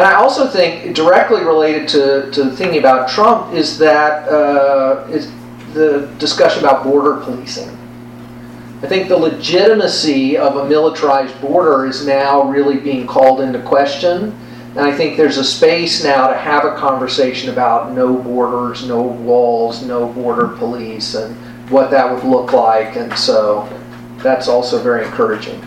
And 0.00 0.08
I 0.08 0.14
also 0.14 0.48
think, 0.48 0.96
directly 0.96 1.44
related 1.44 1.86
to, 1.88 2.30
to 2.30 2.50
thinking 2.52 2.78
about 2.78 3.06
Trump, 3.06 3.52
is 3.52 3.76
that 3.80 4.26
uh, 4.30 5.06
is 5.10 5.30
the 5.74 6.10
discussion 6.18 6.64
about 6.64 6.84
border 6.84 7.20
policing. 7.20 7.68
I 8.82 8.86
think 8.86 9.10
the 9.10 9.18
legitimacy 9.18 10.38
of 10.38 10.56
a 10.56 10.66
militarized 10.66 11.38
border 11.42 11.84
is 11.84 12.06
now 12.06 12.44
really 12.44 12.78
being 12.78 13.06
called 13.06 13.42
into 13.42 13.60
question. 13.60 14.34
And 14.70 14.80
I 14.80 14.90
think 14.90 15.18
there's 15.18 15.36
a 15.36 15.44
space 15.44 16.02
now 16.02 16.28
to 16.28 16.34
have 16.34 16.64
a 16.64 16.76
conversation 16.76 17.50
about 17.50 17.92
no 17.92 18.16
borders, 18.16 18.88
no 18.88 19.02
walls, 19.02 19.82
no 19.82 20.10
border 20.14 20.48
police, 20.48 21.14
and 21.14 21.36
what 21.70 21.90
that 21.90 22.10
would 22.10 22.24
look 22.24 22.54
like. 22.54 22.96
And 22.96 23.12
so 23.18 23.68
that's 24.22 24.48
also 24.48 24.82
very 24.82 25.04
encouraging. 25.04 25.60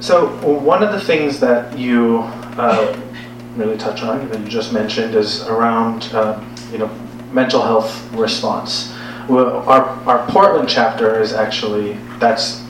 So 0.00 0.28
one 0.44 0.82
of 0.82 0.92
the 0.92 1.00
things 1.00 1.40
that 1.40 1.78
you 1.78 2.20
uh, 2.56 2.98
really 3.56 3.76
touch 3.76 4.02
on, 4.02 4.28
that 4.30 4.40
you 4.40 4.48
just 4.48 4.72
mentioned, 4.72 5.14
is 5.14 5.42
around 5.46 6.04
uh, 6.14 6.42
you 6.72 6.78
know 6.78 6.88
mental 7.32 7.62
health 7.62 8.10
response 8.14 8.94
well, 9.30 9.58
our, 9.68 9.84
our 10.08 10.26
Portland 10.28 10.68
chapter 10.68 11.20
is 11.20 11.32
actually, 11.32 11.92
that's 12.18 12.64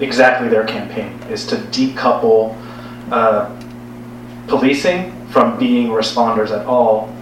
exactly 0.00 0.48
their 0.48 0.66
campaign, 0.66 1.18
is 1.30 1.46
to 1.46 1.56
decouple 1.56 2.54
uh, 3.10 3.50
policing 4.46 5.26
from 5.28 5.58
being 5.58 5.88
responders 5.88 6.50
at 6.50 6.66
all 6.66 7.14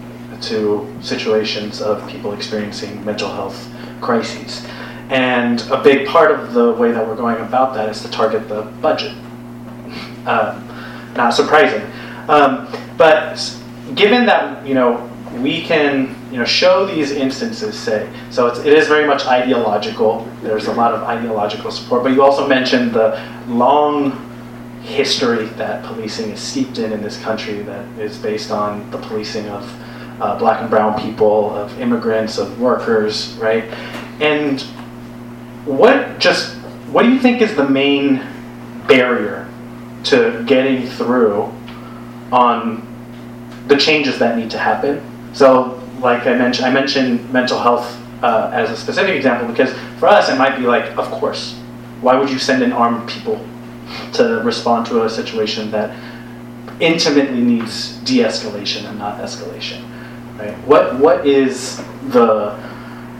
to 0.42 0.92
situations 1.02 1.80
of 1.80 2.06
people 2.08 2.32
experiencing 2.32 3.04
mental 3.04 3.28
health 3.28 3.68
crises. 4.00 4.66
And 5.10 5.60
a 5.72 5.82
big 5.82 6.06
part 6.06 6.30
of 6.30 6.54
the 6.54 6.72
way 6.72 6.92
that 6.92 7.04
we're 7.04 7.16
going 7.16 7.38
about 7.38 7.74
that 7.74 7.88
is 7.88 8.00
to 8.02 8.10
target 8.10 8.48
the 8.48 8.62
budget. 8.80 9.12
Uh, 10.24 10.62
not 11.16 11.34
surprising. 11.34 11.82
Um, 12.28 12.72
but 12.96 13.56
given 13.96 14.24
that, 14.26 14.64
you 14.64 14.74
know, 14.74 15.10
we 15.40 15.62
can 15.62 16.14
you 16.30 16.38
know, 16.38 16.44
show 16.44 16.86
these 16.86 17.10
instances, 17.10 17.76
say. 17.76 18.08
So 18.30 18.46
it's, 18.46 18.60
it 18.60 18.72
is 18.72 18.86
very 18.86 19.04
much 19.04 19.26
ideological. 19.26 20.28
There's 20.42 20.66
a 20.66 20.72
lot 20.72 20.94
of 20.94 21.02
ideological 21.02 21.72
support. 21.72 22.04
But 22.04 22.12
you 22.12 22.22
also 22.22 22.46
mentioned 22.46 22.92
the 22.92 23.20
long 23.48 24.28
history 24.82 25.46
that 25.46 25.84
policing 25.84 26.30
is 26.30 26.40
steeped 26.40 26.78
in 26.78 26.92
in 26.92 27.02
this 27.02 27.20
country 27.20 27.62
that 27.62 27.98
is 27.98 28.16
based 28.16 28.52
on 28.52 28.88
the 28.92 28.98
policing 28.98 29.48
of 29.48 30.22
uh, 30.22 30.38
black 30.38 30.60
and 30.60 30.70
brown 30.70 31.00
people, 31.00 31.54
of 31.56 31.80
immigrants, 31.80 32.38
of 32.38 32.60
workers, 32.60 33.34
right? 33.34 33.64
And 34.20 34.64
what 35.64 36.18
just 36.18 36.56
what 36.92 37.02
do 37.02 37.10
you 37.10 37.18
think 37.18 37.40
is 37.40 37.54
the 37.54 37.68
main 37.68 38.16
barrier 38.88 39.48
to 40.04 40.42
getting 40.46 40.86
through 40.86 41.52
on 42.32 42.86
the 43.68 43.76
changes 43.76 44.18
that 44.18 44.36
need 44.36 44.50
to 44.50 44.58
happen? 44.58 45.02
So 45.32 45.80
like 46.00 46.26
I 46.26 46.34
mentioned, 46.34 46.66
I 46.66 46.70
mentioned 46.70 47.30
mental 47.32 47.58
health 47.58 47.96
uh, 48.22 48.50
as 48.52 48.70
a 48.70 48.76
specific 48.76 49.14
example 49.14 49.46
because 49.48 49.72
for 49.98 50.06
us 50.06 50.28
it 50.28 50.36
might 50.36 50.56
be 50.56 50.66
like, 50.66 50.96
of 50.96 51.10
course, 51.10 51.54
why 52.00 52.16
would 52.16 52.30
you 52.30 52.38
send 52.38 52.62
in 52.62 52.72
armed 52.72 53.08
people 53.08 53.44
to 54.14 54.40
respond 54.44 54.86
to 54.86 55.04
a 55.04 55.10
situation 55.10 55.70
that 55.70 55.96
intimately 56.80 57.40
needs 57.40 57.98
de-escalation 57.98 58.88
and 58.88 58.98
not 58.98 59.20
escalation, 59.20 59.82
right? 60.38 60.56
What 60.66 60.98
what 60.98 61.26
is 61.26 61.82
the 62.08 62.58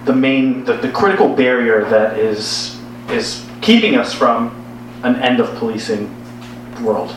the 0.05 0.15
main 0.15 0.65
the, 0.65 0.75
the 0.75 0.91
critical 0.91 1.35
barrier 1.35 1.85
that 1.87 2.19
is 2.19 2.79
is 3.09 3.47
keeping 3.61 3.97
us 3.97 4.15
from 4.15 4.57
an 5.03 5.17
end 5.17 5.41
of 5.41 5.55
policing 5.57 6.09
world? 6.83 7.15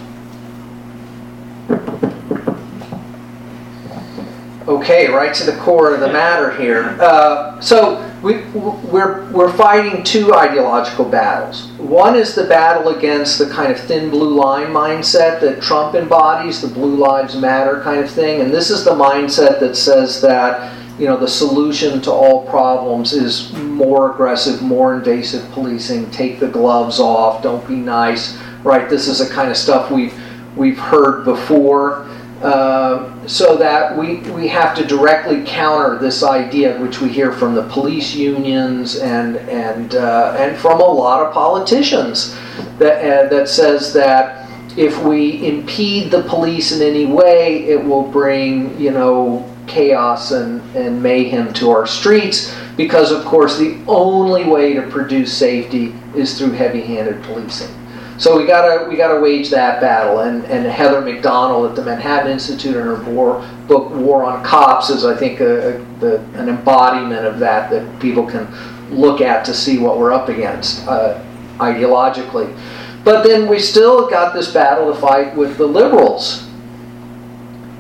Okay, 4.66 5.10
right 5.10 5.34
to 5.34 5.44
the 5.44 5.58
core 5.58 5.94
of 5.94 6.00
the 6.00 6.08
matter 6.08 6.56
here. 6.56 6.98
Uh, 7.00 7.60
so 7.60 8.10
we, 8.22 8.44
we're, 8.54 9.30
we're 9.32 9.52
fighting 9.52 10.04
two 10.04 10.34
ideological 10.34 11.04
battles. 11.04 11.68
One 11.74 12.16
is 12.16 12.34
the 12.34 12.46
battle 12.46 12.96
against 12.96 13.38
the 13.38 13.50
kind 13.50 13.72
of 13.74 13.80
thin 13.80 14.10
blue 14.10 14.34
line 14.34 14.68
mindset 14.68 15.42
that 15.42 15.62
Trump 15.62 15.96
embodies, 15.96 16.62
the 16.62 16.70
blue 16.70 16.96
lives 16.96 17.36
matter 17.36 17.82
kind 17.82 18.00
of 18.00 18.10
thing. 18.10 18.40
And 18.40 18.54
this 18.54 18.70
is 18.70 18.86
the 18.86 18.92
mindset 18.92 19.60
that 19.60 19.76
says 19.76 20.22
that 20.22 20.74
you 21.00 21.08
know, 21.08 21.18
the 21.18 21.28
solution 21.28 22.02
to 22.02 22.12
all 22.12 22.48
problems 22.48 23.14
is 23.14 23.52
more 23.54 24.12
aggressive, 24.12 24.62
more 24.62 24.96
invasive 24.96 25.50
policing. 25.52 26.10
Take 26.12 26.40
the 26.40 26.48
gloves 26.48 27.00
off. 27.00 27.42
Don't 27.42 27.68
be 27.68 27.76
nice. 27.76 28.38
Right. 28.64 28.90
This 28.90 29.08
is 29.08 29.20
the 29.20 29.34
kind 29.34 29.50
of 29.50 29.58
stuff 29.58 29.92
we've 29.92 30.14
we've 30.56 30.78
heard 30.78 31.26
before. 31.26 32.08
Uh, 32.44 33.26
so 33.26 33.56
that 33.56 33.98
we, 33.98 34.18
we 34.32 34.50
have 34.50 34.76
to 34.76 34.86
directly 34.86 35.42
counter 35.46 35.98
this 35.98 36.24
idea, 36.24 36.78
which 36.82 37.00
we 37.00 37.08
hear 37.08 37.32
from 37.32 37.56
the 37.56 37.64
police 37.70 38.14
unions 38.14 38.98
and 38.98 39.38
and 39.38 39.96
uh, 39.96 40.36
and 40.38 40.58
from 40.58 40.82
a 40.82 40.86
lot 40.86 41.26
of 41.26 41.34
politicians, 41.34 42.36
that 42.80 43.00
uh, 43.00 43.30
that 43.30 43.48
says 43.48 43.94
that 43.94 44.50
if 44.78 45.02
we 45.04 45.48
impede 45.48 46.12
the 46.12 46.22
police 46.24 46.74
in 46.74 46.82
any 46.82 47.06
way, 47.06 47.64
it 47.64 47.82
will 47.82 48.04
bring 48.04 48.78
you 48.78 48.92
know 48.92 49.50
chaos 49.68 50.32
and, 50.32 50.62
and 50.76 51.02
mayhem 51.02 51.54
to 51.54 51.70
our 51.72 51.86
streets 51.86 52.56
because 52.76 53.12
of 53.12 53.24
course 53.26 53.58
the 53.58 53.78
only 53.88 54.44
way 54.46 54.74
to 54.74 54.82
produce 54.90 55.36
safety 55.36 55.94
is 56.16 56.38
through 56.38 56.52
heavy-handed 56.52 57.22
policing. 57.24 57.74
So 58.18 58.38
we 58.38 58.46
gotta 58.46 58.88
we 58.88 58.96
gotta 58.96 59.20
wage 59.20 59.50
that 59.50 59.82
battle. 59.82 60.20
And, 60.20 60.46
and 60.46 60.66
Heather 60.66 61.02
Mac 61.02 61.22
Donald 61.22 61.70
at 61.70 61.76
the 61.76 61.84
Manhattan 61.84 62.32
Institute 62.32 62.76
in 62.76 62.84
her 62.84 63.04
war, 63.04 63.48
book 63.68 63.92
War 63.92 64.24
on 64.24 64.44
Cops 64.44 64.90
is 64.90 65.04
I 65.04 65.16
think 65.16 65.40
a, 65.40 65.76
a, 65.76 65.86
the, 66.00 66.20
an 66.36 66.48
embodiment 66.48 67.26
of 67.26 67.40
that 67.40 67.72
that 67.72 68.00
people 68.00 68.26
can 68.26 68.48
look 68.92 69.22
at 69.22 69.44
to 69.46 69.54
see 69.54 69.80
what 69.80 69.98
we're 69.98 70.14
up 70.14 70.30
against 70.30 70.88
uh, 70.88 71.24
ideologically. 71.58 72.56
But 73.04 73.24
then 73.24 73.50
we 73.50 73.60
still 73.60 74.10
got 74.10 74.34
this 74.34 74.54
battle 74.54 74.94
to 74.94 75.00
fight 75.00 75.36
with 75.36 75.58
the 75.58 75.68
liberals. 75.68 76.43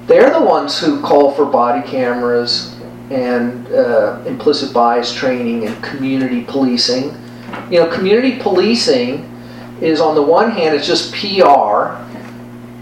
They're 0.08 0.32
the 0.32 0.42
ones 0.42 0.80
who 0.80 1.02
call 1.02 1.32
for 1.32 1.46
body 1.46 1.88
cameras 1.88 2.76
and 3.10 3.68
uh, 3.68 4.22
implicit 4.26 4.74
bias 4.74 5.14
training 5.14 5.66
and 5.66 5.84
community 5.84 6.44
policing. 6.44 7.18
You 7.70 7.80
know, 7.80 7.88
community 7.88 8.40
policing 8.40 9.30
is 9.82 10.02
on 10.02 10.16
the 10.16 10.22
one 10.22 10.52
hand, 10.52 10.76
it's 10.76 10.88
just 10.88 11.14
PR, 11.14 11.98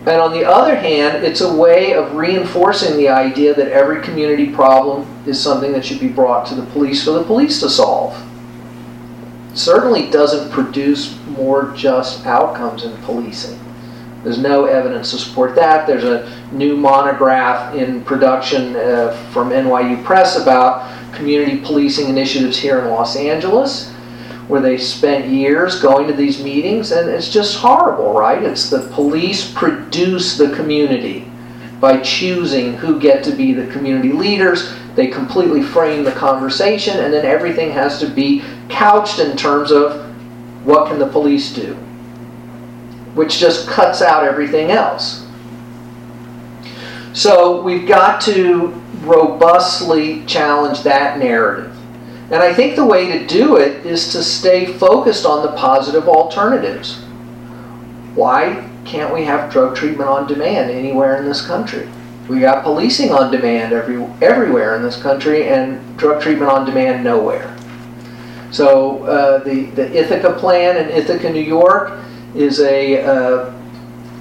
and 0.03 0.19
on 0.19 0.33
the 0.33 0.43
other 0.43 0.75
hand, 0.75 1.23
it's 1.23 1.41
a 1.41 1.53
way 1.53 1.93
of 1.93 2.15
reinforcing 2.15 2.97
the 2.97 3.09
idea 3.09 3.53
that 3.53 3.67
every 3.67 4.01
community 4.01 4.51
problem 4.51 5.07
is 5.27 5.39
something 5.39 5.71
that 5.73 5.85
should 5.85 5.99
be 5.99 6.07
brought 6.07 6.47
to 6.47 6.55
the 6.55 6.65
police 6.71 7.03
for 7.03 7.11
the 7.11 7.23
police 7.23 7.59
to 7.59 7.69
solve. 7.69 8.19
certainly 9.53 10.09
doesn't 10.09 10.49
produce 10.49 11.19
more 11.27 11.71
just 11.75 12.25
outcomes 12.25 12.83
in 12.83 12.97
policing. 13.03 13.60
There's 14.23 14.37
no 14.37 14.65
evidence 14.65 15.11
to 15.11 15.17
support 15.17 15.55
that. 15.55 15.87
There's 15.87 16.03
a 16.03 16.31
new 16.51 16.77
monograph 16.77 17.73
in 17.75 18.03
production 18.03 18.75
uh, 18.75 19.13
from 19.31 19.49
NYU 19.49 20.03
Press 20.03 20.37
about 20.37 20.87
community 21.15 21.59
policing 21.59 22.07
initiatives 22.07 22.57
here 22.57 22.79
in 22.79 22.89
Los 22.89 23.15
Angeles 23.15 23.91
where 24.51 24.61
they 24.61 24.77
spent 24.77 25.27
years 25.27 25.81
going 25.81 26.07
to 26.07 26.13
these 26.13 26.43
meetings, 26.43 26.91
and 26.91 27.09
it's 27.09 27.29
just 27.29 27.57
horrible, 27.57 28.13
right? 28.13 28.43
It's 28.43 28.69
the 28.69 28.81
police 28.93 29.49
produce 29.49 30.37
the 30.37 30.53
community 30.53 31.31
by 31.79 32.01
choosing 32.01 32.73
who 32.73 32.99
get 32.99 33.23
to 33.23 33.31
be 33.31 33.53
the 33.53 33.71
community 33.71 34.11
leaders. 34.11 34.73
They 34.93 35.07
completely 35.07 35.63
frame 35.63 36.03
the 36.03 36.11
conversation, 36.11 36.99
and 36.99 37.13
then 37.13 37.25
everything 37.25 37.71
has 37.71 37.97
to 38.01 38.07
be 38.07 38.43
couched 38.67 39.19
in 39.19 39.37
terms 39.37 39.71
of 39.71 40.05
what 40.65 40.89
can 40.89 40.99
the 40.99 41.07
police 41.07 41.53
do, 41.53 41.77
which 43.15 43.39
just 43.39 43.67
cuts 43.67 44.01
out 44.01 44.23
everything 44.23 44.71
else. 44.71 45.25
So 47.13 47.61
we've 47.61 47.87
got 47.87 48.21
to 48.21 48.67
robustly 49.01 50.25
challenge 50.25 50.83
that 50.83 51.19
narrative. 51.19 51.75
And 52.31 52.41
I 52.41 52.53
think 52.53 52.75
the 52.75 52.85
way 52.85 53.17
to 53.17 53.27
do 53.27 53.57
it 53.57 53.85
is 53.85 54.11
to 54.13 54.23
stay 54.23 54.65
focused 54.65 55.25
on 55.25 55.45
the 55.45 55.51
positive 55.53 56.07
alternatives. 56.07 57.01
Why 58.15 58.69
can't 58.85 59.13
we 59.13 59.25
have 59.25 59.51
drug 59.51 59.75
treatment 59.75 60.09
on 60.09 60.27
demand 60.27 60.71
anywhere 60.71 61.17
in 61.17 61.25
this 61.25 61.45
country? 61.45 61.89
We 62.29 62.39
got 62.39 62.63
policing 62.63 63.11
on 63.11 63.31
demand 63.31 63.73
every, 63.73 64.01
everywhere 64.21 64.77
in 64.77 64.83
this 64.83 65.01
country 65.01 65.49
and 65.49 65.97
drug 65.97 66.21
treatment 66.21 66.49
on 66.49 66.65
demand 66.65 67.03
nowhere. 67.03 67.57
So 68.51 69.03
uh, 69.03 69.43
the, 69.43 69.65
the 69.71 69.91
Ithaca 69.93 70.33
plan 70.33 70.77
in 70.77 70.89
Ithaca, 70.89 71.29
New 71.29 71.41
York 71.41 71.99
is 72.35 72.59
a 72.59 73.03
uh, 73.03 73.53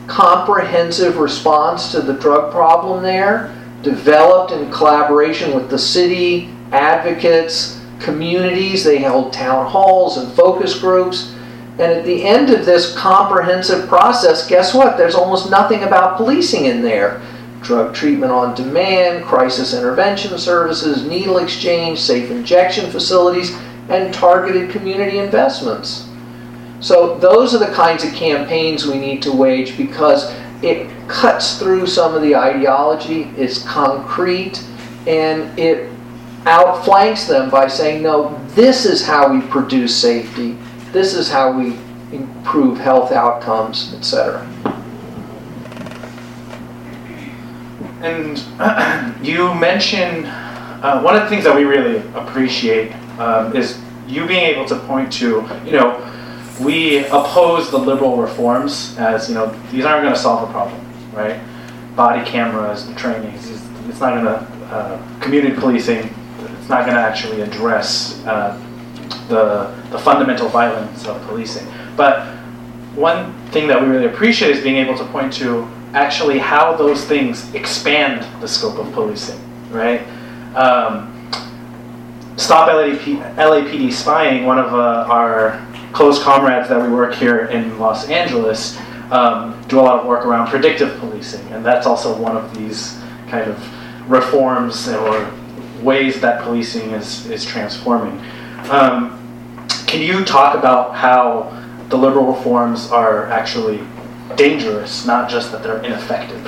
comprehensive 0.07 1.19
response 1.19 1.93
to 1.93 2.01
the 2.01 2.15
drug 2.15 2.51
problem 2.51 3.03
there, 3.03 3.57
developed 3.83 4.53
in 4.53 4.71
collaboration 4.71 5.55
with 5.55 5.71
the 5.71 5.79
city, 5.79 6.51
advocates, 6.73 7.81
communities, 8.01 8.83
they 8.83 8.99
held 8.99 9.33
town 9.33 9.67
halls 9.67 10.17
and 10.17 10.33
focus 10.33 10.79
groups. 10.79 11.35
And 11.79 11.93
at 11.93 12.05
the 12.05 12.25
end 12.25 12.51
of 12.51 12.67
this 12.67 12.95
comprehensive 12.97 13.89
process, 13.89 14.47
guess 14.47 14.75
what? 14.75 14.97
There's 14.97 15.15
almost 15.15 15.51
nothing 15.51 15.85
about 15.85 16.17
policing 16.17 16.67
in 16.67 16.83
there. 16.83 17.23
Drug 17.63 17.95
treatment 17.95 18.33
on 18.33 18.55
demand, 18.55 19.25
crisis 19.25 19.75
intervention 19.75 20.37
services, 20.39 21.07
needle 21.07 21.39
exchange, 21.39 21.99
safe 21.99 22.31
injection 22.31 22.91
facilities, 22.91 23.57
and 23.89 24.13
targeted 24.13 24.71
community 24.71 25.19
investments. 25.19 26.10
So, 26.81 27.19
those 27.19 27.55
are 27.55 27.59
the 27.59 27.73
kinds 27.73 28.05
of 28.05 28.13
campaigns 28.15 28.87
we 28.87 28.99
need 28.99 29.23
to 29.23 29.33
wage 29.33 29.77
because 29.77 30.35
it 30.63 30.91
cuts 31.09 31.59
through 31.59 31.87
some 31.87 32.15
of 32.15 32.23
the 32.23 32.37
ideology, 32.37 33.25
it's 33.37 33.63
concrete, 33.63 34.63
and 35.07 35.59
it 35.59 35.91
outflanks 36.47 37.27
them 37.27 37.51
by 37.51 37.69
saying, 37.69 38.03
no, 38.03 38.39
this 38.49 38.87
is 38.87 39.05
how 39.05 39.33
we 39.33 39.41
produce 39.49 39.95
safety, 39.95 40.57
this 40.93 41.15
is 41.15 41.31
how 41.31 41.53
we 41.53 41.77
improve 42.13 42.79
health 42.79 43.13
outcomes, 43.13 43.95
etc. 43.95 44.47
And 48.03 48.39
you 49.27 49.55
mentioned 49.55 50.27
uh, 50.27 51.01
one 51.03 51.15
of 51.15 51.23
the 51.23 51.29
things 51.29 51.45
that 51.45 51.55
we 51.55 51.65
really 51.65 51.99
appreciate 52.15 52.93
um, 53.19 53.55
is 53.55 53.81
you 54.07 54.27
being 54.27 54.45
able 54.45 54.65
to 54.65 54.77
point 54.81 55.13
to, 55.13 55.47
you 55.65 55.73
know, 55.73 55.99
we 56.61 57.05
oppose 57.07 57.71
the 57.71 57.79
liberal 57.79 58.17
reforms 58.17 58.97
as, 58.99 59.29
you 59.29 59.35
know, 59.35 59.47
these 59.71 59.85
aren't 59.85 60.03
going 60.03 60.15
to 60.15 60.21
solve 60.21 60.47
the 60.47 60.53
problem, 60.53 60.81
right? 61.13 61.41
Body 61.97 62.25
cameras, 62.29 62.87
the 62.87 62.95
training, 62.95 63.33
it's 63.35 64.01
not 64.01 64.15
going 64.15 64.25
to, 64.25 64.67
uh, 64.67 65.21
community 65.21 65.55
policing, 65.55 65.99
it's 66.61 66.69
not 66.69 66.85
going 66.85 66.95
to 66.95 67.01
actually 67.01 67.41
address 67.41 68.25
uh, 68.27 68.61
the, 69.29 69.75
the 69.91 69.99
fundamental 69.99 70.49
violence 70.49 71.07
of 71.07 71.21
policing. 71.27 71.67
But 71.97 72.27
one 72.95 73.33
thing 73.49 73.67
that 73.69 73.81
we 73.81 73.89
really 73.89 74.07
appreciate 74.07 74.51
is 74.51 74.63
being 74.63 74.77
able 74.77 74.97
to 74.99 75.05
point 75.07 75.33
to 75.35 75.69
actually 75.95 76.39
how 76.39 76.77
those 76.77 77.05
things 77.05 77.53
expand 77.55 78.27
the 78.41 78.47
scope 78.47 78.79
of 78.79 78.93
policing, 78.93 79.41
right? 79.71 80.01
Um, 80.55 81.11
Stop 82.41 82.69
LAP, 82.69 83.01
LAPD 83.37 83.93
spying, 83.93 84.47
one 84.47 84.59
of 84.59 84.73
uh, 84.73 85.05
our 85.11 85.61
close 85.93 86.23
comrades 86.23 86.69
that 86.69 86.81
we 86.81 86.89
work 86.93 87.15
here 87.15 87.47
in 87.47 87.79
Los 87.79 88.09
Angeles, 88.09 88.79
um, 89.11 89.61
do 89.69 89.81
a 89.81 89.83
lot 89.83 90.01
of 90.01 90.07
work 90.07 90.25
around 90.25 90.49
predictive 90.49 90.99
policing, 90.99 91.47
and 91.49 91.65
that's 91.65 91.87
also 91.87 92.17
one 92.17 92.37
of 92.37 92.55
these 92.55 93.01
kind 93.29 93.51
of 93.51 94.11
reforms 94.11 94.89
or 94.89 95.33
ways 95.83 96.21
that 96.21 96.43
policing 96.43 96.91
is, 96.91 97.27
is 97.27 97.45
transforming. 97.45 98.21
Um, 98.71 99.17
can 99.87 100.01
you 100.03 100.25
talk 100.25 100.57
about 100.57 100.95
how 100.95 101.57
the 101.89 101.97
liberal 101.97 102.27
reforms 102.33 102.91
are 102.93 103.27
actually 103.27 103.81
dangerous, 104.37 105.05
not 105.07 105.29
just 105.29 105.51
that 105.53 105.63
they're 105.63 105.83
ineffective? 105.83 106.45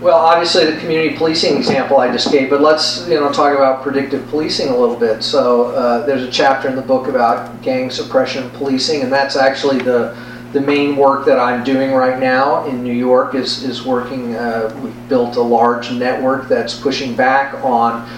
Well, 0.00 0.16
obviously 0.16 0.64
the 0.70 0.78
community 0.78 1.16
policing 1.16 1.56
example 1.56 1.98
I 1.98 2.12
just 2.12 2.30
gave, 2.30 2.50
but 2.50 2.60
let's 2.60 3.08
you 3.08 3.14
know 3.14 3.32
talk 3.32 3.56
about 3.56 3.82
predictive 3.82 4.24
policing 4.28 4.68
a 4.68 4.76
little 4.76 4.94
bit. 4.94 5.24
So 5.24 5.72
uh, 5.72 6.06
there's 6.06 6.22
a 6.22 6.30
chapter 6.30 6.68
in 6.68 6.76
the 6.76 6.82
book 6.82 7.08
about 7.08 7.62
gang 7.62 7.90
suppression 7.90 8.48
policing, 8.50 9.02
and 9.02 9.12
that's 9.12 9.34
actually 9.34 9.78
the 9.78 10.16
the 10.52 10.60
main 10.60 10.96
work 10.96 11.26
that 11.26 11.38
I'm 11.38 11.62
doing 11.62 11.92
right 11.92 12.18
now 12.18 12.64
in 12.66 12.82
New 12.82 12.94
York 12.94 13.34
is, 13.34 13.64
is 13.64 13.84
working, 13.84 14.34
uh, 14.34 14.74
we've 14.82 15.08
built 15.08 15.36
a 15.36 15.42
large 15.42 15.92
network 15.92 16.48
that's 16.48 16.78
pushing 16.78 17.14
back 17.14 17.52
on 17.62 18.08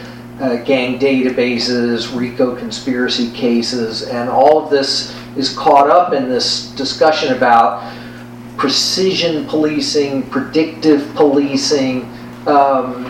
uh, 0.41 0.57
gang 0.63 0.99
databases, 1.01 2.17
RICO 2.17 2.55
conspiracy 2.55 3.33
cases, 3.33 4.03
and 4.05 4.31
all 4.31 4.63
of 4.63 4.71
this 4.71 5.13
is 5.37 5.57
caught 5.57 5.91
up 5.91 6.13
in 6.13 6.29
this 6.29 6.71
discussion 6.77 7.35
about 7.37 7.83
precision 8.61 9.47
policing, 9.47 10.23
predictive 10.25 11.15
policing, 11.15 12.03
um, 12.47 13.07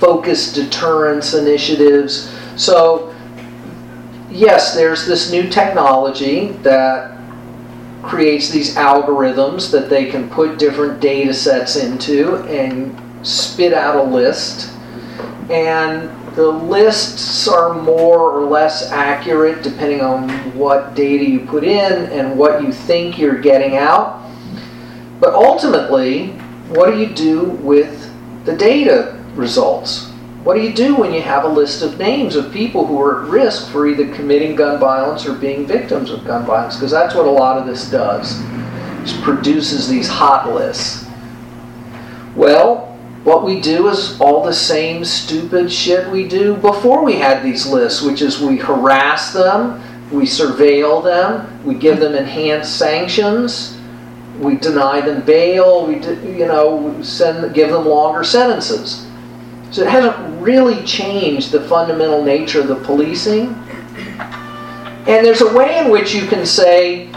focused 0.00 0.56
deterrence 0.56 1.32
initiatives. 1.32 2.36
So, 2.56 3.14
yes, 4.32 4.74
there's 4.74 5.06
this 5.06 5.30
new 5.30 5.48
technology 5.48 6.48
that 6.64 7.16
creates 8.02 8.50
these 8.50 8.74
algorithms 8.74 9.70
that 9.70 9.88
they 9.88 10.06
can 10.06 10.28
put 10.28 10.58
different 10.58 11.00
data 11.00 11.32
sets 11.32 11.76
into 11.76 12.38
and 12.48 13.00
spit 13.24 13.72
out 13.72 13.94
a 13.94 14.02
list. 14.02 14.72
and 15.50 16.10
the 16.34 16.46
lists 16.46 17.48
are 17.48 17.74
more 17.82 18.30
or 18.30 18.44
less 18.44 18.92
accurate 18.92 19.60
depending 19.64 20.00
on 20.00 20.28
what 20.56 20.94
data 20.94 21.24
you 21.24 21.40
put 21.40 21.64
in 21.64 21.92
and 22.12 22.38
what 22.38 22.62
you 22.62 22.72
think 22.72 23.18
you're 23.18 23.40
getting 23.40 23.76
out. 23.76 24.27
But 25.20 25.34
ultimately, 25.34 26.28
what 26.68 26.90
do 26.90 26.98
you 26.98 27.06
do 27.06 27.42
with 27.42 28.12
the 28.44 28.56
data 28.56 29.22
results? 29.34 30.08
What 30.44 30.54
do 30.54 30.62
you 30.62 30.72
do 30.72 30.96
when 30.96 31.12
you 31.12 31.20
have 31.22 31.44
a 31.44 31.48
list 31.48 31.82
of 31.82 31.98
names 31.98 32.36
of 32.36 32.52
people 32.52 32.86
who 32.86 33.00
are 33.02 33.24
at 33.24 33.30
risk 33.30 33.70
for 33.70 33.86
either 33.86 34.14
committing 34.14 34.54
gun 34.54 34.78
violence 34.78 35.26
or 35.26 35.34
being 35.34 35.66
victims 35.66 36.10
of 36.10 36.24
gun 36.24 36.46
violence? 36.46 36.76
Because 36.76 36.90
that's 36.90 37.14
what 37.14 37.26
a 37.26 37.30
lot 37.30 37.58
of 37.58 37.66
this 37.66 37.90
does. 37.90 38.40
It 39.02 39.22
produces 39.22 39.88
these 39.88 40.08
hot 40.08 40.52
lists. 40.54 41.06
Well, 42.36 42.96
what 43.24 43.44
we 43.44 43.60
do 43.60 43.88
is 43.88 44.18
all 44.20 44.44
the 44.44 44.52
same 44.52 45.04
stupid 45.04 45.72
shit 45.72 46.08
we 46.10 46.28
do 46.28 46.54
before 46.56 47.04
we 47.04 47.16
had 47.16 47.42
these 47.42 47.66
lists, 47.66 48.00
which 48.00 48.22
is 48.22 48.40
we 48.40 48.56
harass 48.56 49.32
them, 49.32 49.82
we 50.10 50.24
surveil 50.24 51.02
them, 51.02 51.64
we 51.64 51.74
give 51.74 51.98
them 52.00 52.14
enhanced 52.14 52.78
sanctions, 52.78 53.77
we 54.38 54.56
deny 54.56 55.00
them 55.00 55.22
bail, 55.22 55.86
we 55.86 55.94
you 56.38 56.46
know 56.46 57.00
send 57.02 57.54
give 57.54 57.70
them 57.70 57.86
longer 57.86 58.24
sentences. 58.24 59.06
So 59.70 59.82
it 59.82 59.88
hasn't 59.88 60.40
really 60.40 60.82
changed 60.84 61.52
the 61.52 61.60
fundamental 61.68 62.22
nature 62.22 62.60
of 62.60 62.68
the 62.68 62.76
policing. 62.76 63.48
And 65.06 65.24
there's 65.24 65.42
a 65.42 65.52
way 65.54 65.78
in 65.78 65.90
which 65.90 66.14
you 66.14 66.26
can 66.26 66.46
say, 66.46 67.10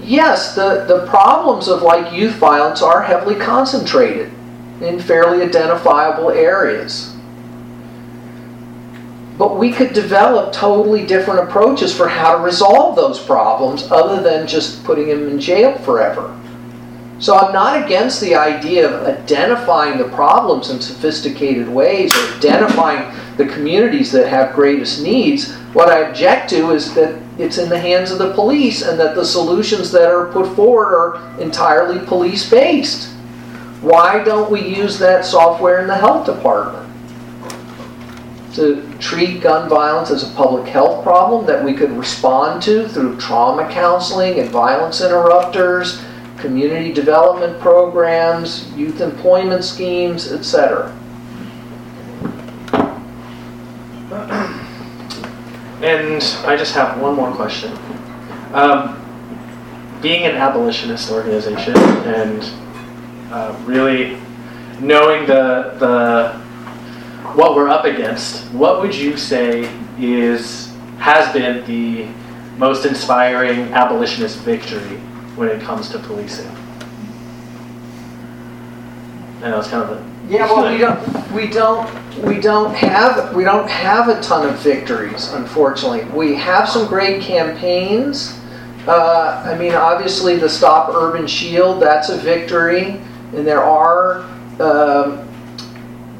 yes, 0.00 0.54
the, 0.54 0.84
the 0.86 1.06
problems 1.08 1.68
of 1.68 1.82
like 1.82 2.12
youth 2.12 2.34
violence 2.34 2.82
are 2.82 3.02
heavily 3.02 3.36
concentrated 3.36 4.32
in 4.80 5.00
fairly 5.00 5.42
identifiable 5.42 6.30
areas. 6.30 7.11
But 9.38 9.58
we 9.58 9.72
could 9.72 9.92
develop 9.92 10.52
totally 10.52 11.06
different 11.06 11.48
approaches 11.48 11.94
for 11.94 12.08
how 12.08 12.36
to 12.36 12.42
resolve 12.42 12.96
those 12.96 13.22
problems 13.22 13.90
other 13.90 14.22
than 14.22 14.46
just 14.46 14.84
putting 14.84 15.08
them 15.08 15.28
in 15.28 15.40
jail 15.40 15.76
forever. 15.78 16.38
So 17.18 17.36
I'm 17.36 17.52
not 17.52 17.84
against 17.84 18.20
the 18.20 18.34
idea 18.34 18.90
of 18.90 19.06
identifying 19.06 19.96
the 19.96 20.08
problems 20.08 20.70
in 20.70 20.80
sophisticated 20.80 21.68
ways 21.68 22.12
or 22.12 22.34
identifying 22.34 23.16
the 23.36 23.46
communities 23.46 24.10
that 24.10 24.26
have 24.26 24.56
greatest 24.56 25.02
needs. 25.02 25.54
What 25.72 25.88
I 25.88 26.08
object 26.08 26.50
to 26.50 26.72
is 26.72 26.92
that 26.94 27.22
it's 27.38 27.58
in 27.58 27.68
the 27.68 27.78
hands 27.78 28.10
of 28.10 28.18
the 28.18 28.34
police 28.34 28.82
and 28.82 28.98
that 28.98 29.14
the 29.14 29.24
solutions 29.24 29.92
that 29.92 30.10
are 30.10 30.32
put 30.32 30.54
forward 30.56 30.94
are 30.94 31.40
entirely 31.40 32.04
police 32.06 32.50
based. 32.50 33.08
Why 33.82 34.22
don't 34.24 34.50
we 34.50 34.60
use 34.60 34.98
that 34.98 35.24
software 35.24 35.80
in 35.80 35.86
the 35.86 35.96
health 35.96 36.26
department? 36.26 36.91
To 38.54 38.86
treat 38.98 39.40
gun 39.40 39.68
violence 39.68 40.10
as 40.10 40.30
a 40.30 40.34
public 40.34 40.68
health 40.68 41.02
problem 41.02 41.46
that 41.46 41.64
we 41.64 41.72
could 41.72 41.90
respond 41.92 42.62
to 42.64 42.86
through 42.88 43.16
trauma 43.18 43.70
counseling 43.72 44.38
and 44.40 44.50
violence 44.50 45.00
interrupters, 45.00 46.02
community 46.36 46.92
development 46.92 47.58
programs, 47.60 48.70
youth 48.72 49.00
employment 49.00 49.64
schemes, 49.64 50.30
etc. 50.32 50.94
And 55.80 56.22
I 56.46 56.54
just 56.56 56.74
have 56.74 57.00
one 57.00 57.16
more 57.16 57.32
question. 57.32 57.72
Um, 58.52 58.98
being 60.02 60.26
an 60.26 60.36
abolitionist 60.36 61.10
organization 61.10 61.76
and 61.76 62.44
uh, 63.32 63.58
really 63.64 64.18
knowing 64.80 65.26
the 65.26 65.74
the 65.78 66.41
what 67.34 67.54
we're 67.54 67.68
up 67.68 67.84
against, 67.84 68.44
what 68.52 68.80
would 68.80 68.94
you 68.94 69.16
say 69.16 69.70
is 69.98 70.72
has 70.98 71.32
been 71.32 71.64
the 71.66 72.06
most 72.58 72.84
inspiring 72.84 73.72
abolitionist 73.72 74.38
victory 74.38 74.98
when 75.36 75.48
it 75.48 75.60
comes 75.62 75.88
to 75.90 75.98
policing? 75.98 76.50
I 79.42 79.50
know 79.50 79.58
it's 79.58 79.68
kind 79.68 79.82
of 79.82 79.98
a 79.98 80.28
Yeah, 80.28 80.46
well, 80.46 80.70
we 80.70 80.78
don't, 80.78 81.32
we 81.32 81.48
don't, 81.48 82.24
we 82.24 82.40
don't 82.40 82.74
have, 82.74 83.34
we 83.34 83.42
don't 83.42 83.68
have 83.68 84.08
a 84.08 84.20
ton 84.20 84.48
of 84.48 84.58
victories, 84.60 85.32
unfortunately. 85.32 86.04
We 86.16 86.36
have 86.36 86.68
some 86.68 86.86
great 86.86 87.22
campaigns. 87.22 88.38
Uh, 88.86 89.42
I 89.44 89.58
mean, 89.58 89.74
obviously, 89.74 90.36
the 90.36 90.48
Stop 90.48 90.94
Urban 90.94 91.26
Shield, 91.26 91.82
that's 91.82 92.08
a 92.08 92.16
victory. 92.18 93.00
And 93.34 93.46
there 93.46 93.64
are, 93.64 94.22
um, 94.60 95.28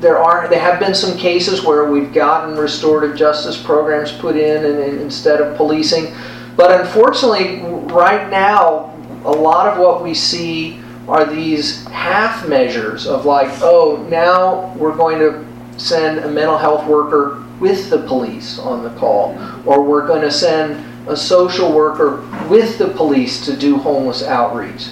there 0.02 0.18
are, 0.18 0.48
there 0.48 0.60
have 0.60 0.78
been 0.78 0.94
some 0.94 1.16
cases 1.16 1.64
where 1.64 1.90
we've 1.90 2.12
gotten 2.12 2.56
restorative 2.56 3.16
justice 3.16 3.60
programs 3.60 4.12
put 4.12 4.36
in 4.36 4.64
and, 4.64 4.78
and 4.78 5.00
instead 5.00 5.40
of 5.40 5.56
policing. 5.56 6.14
But 6.56 6.80
unfortunately, 6.80 7.62
right 7.94 8.28
now, 8.28 8.94
a 9.24 9.30
lot 9.30 9.68
of 9.68 9.78
what 9.78 10.02
we 10.02 10.12
see 10.12 10.80
are 11.08 11.24
these 11.24 11.84
half 11.86 12.46
measures 12.46 13.06
of 13.06 13.24
like, 13.24 13.48
oh, 13.62 14.04
now 14.10 14.74
we're 14.74 14.94
going 14.94 15.18
to 15.20 15.80
send 15.80 16.18
a 16.18 16.28
mental 16.28 16.58
health 16.58 16.86
worker 16.86 17.44
with 17.60 17.88
the 17.88 17.98
police 17.98 18.58
on 18.58 18.82
the 18.82 18.90
call, 18.98 19.38
or 19.64 19.82
we're 19.82 20.06
going 20.06 20.22
to 20.22 20.30
send 20.30 20.84
a 21.08 21.16
social 21.16 21.72
worker 21.72 22.28
with 22.48 22.76
the 22.76 22.88
police 22.88 23.44
to 23.46 23.56
do 23.56 23.76
homeless 23.76 24.22
outreach 24.22 24.88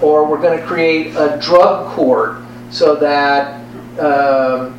or 0.00 0.28
we're 0.28 0.40
going 0.40 0.58
to 0.58 0.64
create 0.64 1.08
a 1.16 1.38
drug 1.40 1.88
court 1.88 2.38
so 2.70 2.94
that 2.96 3.57
um, 3.98 4.78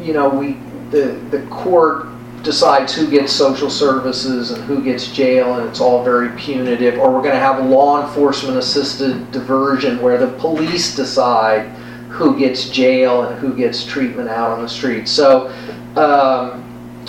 you 0.00 0.12
know 0.12 0.28
we 0.28 0.58
the 0.90 1.12
the 1.30 1.44
court 1.50 2.06
decides 2.42 2.92
who 2.92 3.08
gets 3.08 3.32
social 3.32 3.70
services 3.70 4.50
and 4.50 4.64
who 4.64 4.82
gets 4.82 5.12
jail 5.12 5.58
and 5.58 5.68
it's 5.68 5.80
all 5.80 6.02
very 6.02 6.36
punitive 6.36 6.98
or 6.98 7.12
we're 7.12 7.22
going 7.22 7.34
to 7.34 7.38
have 7.38 7.64
law 7.66 8.04
enforcement 8.04 8.58
assisted 8.58 9.30
diversion 9.30 10.02
where 10.02 10.18
the 10.18 10.26
police 10.38 10.96
decide 10.96 11.68
who 12.08 12.36
gets 12.36 12.68
jail 12.68 13.22
and 13.22 13.38
who 13.38 13.54
gets 13.54 13.84
treatment 13.84 14.28
out 14.28 14.50
on 14.50 14.60
the 14.60 14.68
street 14.68 15.06
so 15.06 15.48
um, 15.96 16.60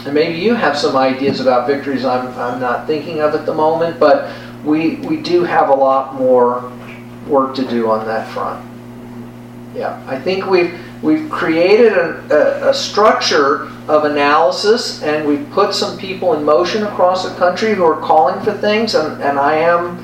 and 0.06 0.14
maybe 0.14 0.38
you 0.38 0.54
have 0.54 0.78
some 0.78 0.96
ideas 0.96 1.40
about 1.40 1.66
victories 1.66 2.06
I'm, 2.06 2.28
I'm 2.38 2.60
not 2.60 2.86
thinking 2.86 3.20
of 3.20 3.34
at 3.34 3.48
the 3.48 3.56
moment 3.56 4.00
but 4.00 4.32
we 4.64 4.98
we 4.98 5.18
do 5.18 5.44
have 5.44 5.70
a 5.70 5.74
lot 5.74 6.14
more 6.14 6.72
work 7.28 7.56
to 7.56 7.68
do 7.68 7.90
on 7.90 8.06
that 8.06 8.30
front. 8.32 8.66
Yeah, 9.76 10.04
I 10.08 10.20
think 10.20 10.46
we've 10.46 10.80
we've 11.04 11.30
created 11.30 11.92
a, 11.92 12.24
a, 12.32 12.70
a, 12.70 12.74
structure 12.74 13.66
of 13.90 14.06
analysis 14.06 15.04
and 15.04 15.28
we've 15.28 15.48
put 15.52 15.76
some 15.76 15.98
people 15.98 16.34
in 16.34 16.44
motion 16.44 16.84
across 16.84 17.28
the 17.28 17.36
country 17.36 17.76
who 17.76 17.84
are 17.84 18.00
calling 18.00 18.42
for 18.44 18.54
things 18.54 18.96
and, 18.96 19.22
and 19.22 19.38
I 19.38 19.56
am 19.58 20.04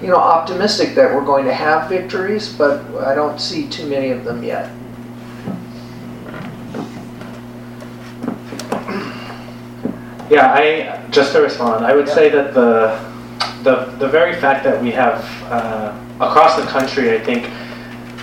you 0.00 0.06
know 0.06 0.16
optimistic 0.16 0.94
that 0.94 1.12
we're 1.12 1.24
going 1.24 1.44
to 1.46 1.52
have 1.52 1.88
victories 1.88 2.52
but 2.52 2.80
I 3.04 3.14
don't 3.16 3.40
see 3.40 3.68
too 3.68 3.88
many 3.88 4.10
of 4.10 4.24
them 4.24 4.44
yet. 4.44 4.70
Yeah, 10.30 10.52
I 10.52 11.08
just 11.10 11.32
to 11.32 11.40
respond, 11.40 11.84
I 11.84 11.94
would 11.94 12.06
yeah. 12.06 12.14
say 12.14 12.28
that 12.30 12.54
the 12.54 13.04
the 13.64 13.86
the 13.98 14.08
very 14.08 14.34
fact 14.40 14.62
that 14.62 14.80
we 14.80 14.92
have 14.92 15.24
uh, 15.50 15.96
across 16.20 16.56
the 16.56 16.66
country, 16.66 17.12
I 17.12 17.18
think 17.18 17.50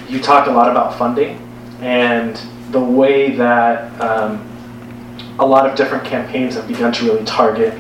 you 0.09 0.21
talked 0.21 0.47
a 0.47 0.51
lot 0.51 0.69
about 0.69 0.97
funding 0.97 1.39
and 1.83 2.39
the 2.71 2.79
way 2.79 3.31
that 3.31 3.99
um, 3.99 4.47
a 5.39 5.45
lot 5.45 5.69
of 5.69 5.75
different 5.75 6.05
campaigns 6.05 6.55
have 6.55 6.67
begun 6.67 6.93
to 6.93 7.05
really 7.05 7.25
target 7.25 7.77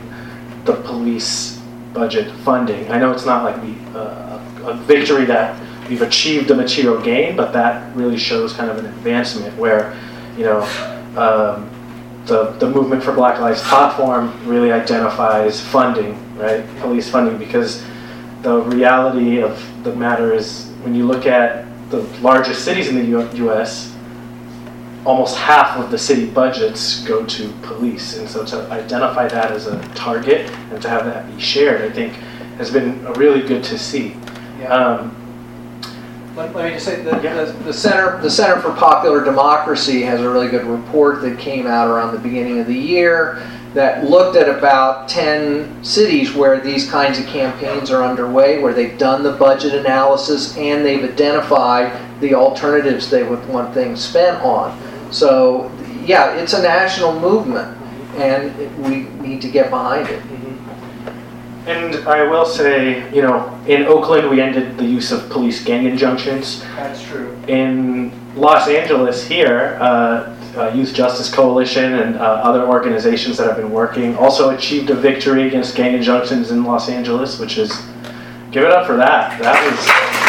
the 0.65 0.75
police 0.75 1.61
budget 1.93 2.29
funding. 2.37 2.91
I 2.91 2.99
know 2.99 3.11
it's 3.11 3.25
not 3.25 3.43
like 3.43 3.61
we, 3.63 3.75
uh, 3.95 4.39
a 4.65 4.73
victory 4.85 5.25
that 5.25 5.59
we've 5.89 6.01
achieved 6.01 6.51
a 6.51 6.55
material 6.55 7.01
gain, 7.01 7.35
but 7.35 7.53
that 7.53 7.95
really 7.95 8.17
shows 8.17 8.53
kind 8.53 8.69
of 8.69 8.77
an 8.77 8.85
advancement 8.85 9.57
where, 9.57 9.97
you 10.37 10.43
know, 10.43 10.61
um, 11.15 11.69
the, 12.25 12.51
the 12.59 12.69
movement 12.69 13.03
for 13.03 13.13
Black 13.13 13.39
Lives 13.39 13.61
platform 13.61 14.33
really 14.45 14.71
identifies 14.71 15.61
funding, 15.61 16.17
right? 16.37 16.65
Police 16.79 17.09
funding, 17.09 17.37
because 17.37 17.83
the 18.41 18.61
reality 18.61 19.41
of 19.41 19.61
the 19.83 19.95
matter 19.95 20.33
is 20.33 20.71
when 20.81 20.93
you 20.93 21.05
look 21.05 21.25
at 21.25 21.65
the 21.89 22.01
largest 22.21 22.65
cities 22.65 22.87
in 22.87 22.95
the 22.95 23.05
U- 23.05 23.49
US, 23.49 23.92
almost 25.05 25.35
half 25.35 25.77
of 25.77 25.91
the 25.91 25.97
city 25.97 26.25
budgets 26.25 27.03
go 27.03 27.25
to 27.25 27.49
police. 27.61 28.17
And 28.17 28.29
so 28.29 28.45
to 28.45 28.69
identify 28.71 29.27
that 29.27 29.51
as 29.51 29.67
a 29.67 29.81
target 29.95 30.49
and 30.71 30.81
to 30.81 30.89
have 30.89 31.05
that 31.05 31.33
be 31.33 31.41
shared, 31.41 31.81
I 31.81 31.93
think 31.93 32.13
has 32.57 32.71
been 32.71 33.03
really 33.13 33.41
good 33.45 33.63
to 33.65 33.77
see. 33.77 34.15
Yeah. 34.59 34.73
Um, 34.73 35.19
let, 36.35 36.55
let, 36.55 36.65
me 36.65 36.71
just 36.71 36.85
say 36.85 37.01
the, 37.03 37.21
yeah. 37.21 37.43
the, 37.43 37.51
the, 37.63 37.73
Center 37.73 38.19
the 38.21 38.29
Center 38.29 38.59
for 38.59 38.71
Popular 38.71 39.23
Democracy 39.23 40.01
has 40.01 40.21
a 40.21 40.29
really 40.29 40.47
good 40.47 40.65
report 40.65 41.21
that 41.21 41.37
came 41.37 41.67
out 41.67 41.89
around 41.89 42.13
the 42.13 42.19
beginning 42.19 42.59
of 42.59 42.65
the 42.65 42.73
year 42.73 43.47
that 43.73 44.03
looked 44.05 44.35
at 44.37 44.47
about 44.47 45.09
10 45.09 45.83
cities 45.83 46.33
where 46.33 46.59
these 46.59 46.89
kinds 46.89 47.19
of 47.19 47.25
campaigns 47.25 47.89
are 47.91 48.03
underway, 48.03 48.59
where 48.59 48.73
they've 48.73 48.97
done 48.97 49.23
the 49.23 49.31
budget 49.31 49.73
analysis 49.73 50.55
and 50.57 50.85
they've 50.85 51.03
identified 51.03 51.91
the 52.21 52.33
alternatives 52.33 53.09
they 53.09 53.23
would 53.23 53.45
want 53.47 53.73
things 53.73 54.03
spent 54.03 54.39
on. 54.43 54.79
So, 55.13 55.71
yeah, 56.05 56.33
it's 56.35 56.53
a 56.53 56.61
national 56.61 57.19
movement, 57.19 57.77
and 58.17 58.51
we 58.83 59.03
need 59.25 59.41
to 59.43 59.49
get 59.49 59.69
behind 59.69 60.09
it. 60.09 60.23
And 61.67 61.95
I 62.07 62.23
will 62.23 62.45
say, 62.45 63.13
you 63.15 63.21
know, 63.21 63.57
in 63.67 63.83
Oakland, 63.83 64.29
we 64.29 64.41
ended 64.41 64.75
the 64.75 64.83
use 64.83 65.11
of 65.11 65.29
police 65.29 65.63
gang 65.63 65.85
injunctions. 65.85 66.61
That's 66.75 67.01
true. 67.05 67.37
In 67.47 68.11
Los 68.35 68.67
Angeles, 68.67 69.25
here, 69.25 69.77
uh, 69.79 70.35
uh, 70.57 70.73
Youth 70.73 70.93
Justice 70.93 71.33
Coalition 71.33 71.93
and 71.93 72.15
uh, 72.15 72.19
other 72.19 72.67
organizations 72.67 73.37
that 73.37 73.47
have 73.47 73.57
been 73.57 73.71
working 73.71 74.17
also 74.17 74.49
achieved 74.49 74.89
a 74.89 74.95
victory 74.95 75.47
against 75.47 75.75
gang 75.75 75.93
injunctions 75.93 76.51
in 76.51 76.63
Los 76.63 76.89
Angeles, 76.89 77.39
which 77.39 77.59
is 77.59 77.71
give 78.51 78.63
it 78.63 78.71
up 78.71 78.87
for 78.87 78.97
that. 78.97 79.39
That 79.41 79.63
was 79.63 79.79
a 79.79 80.23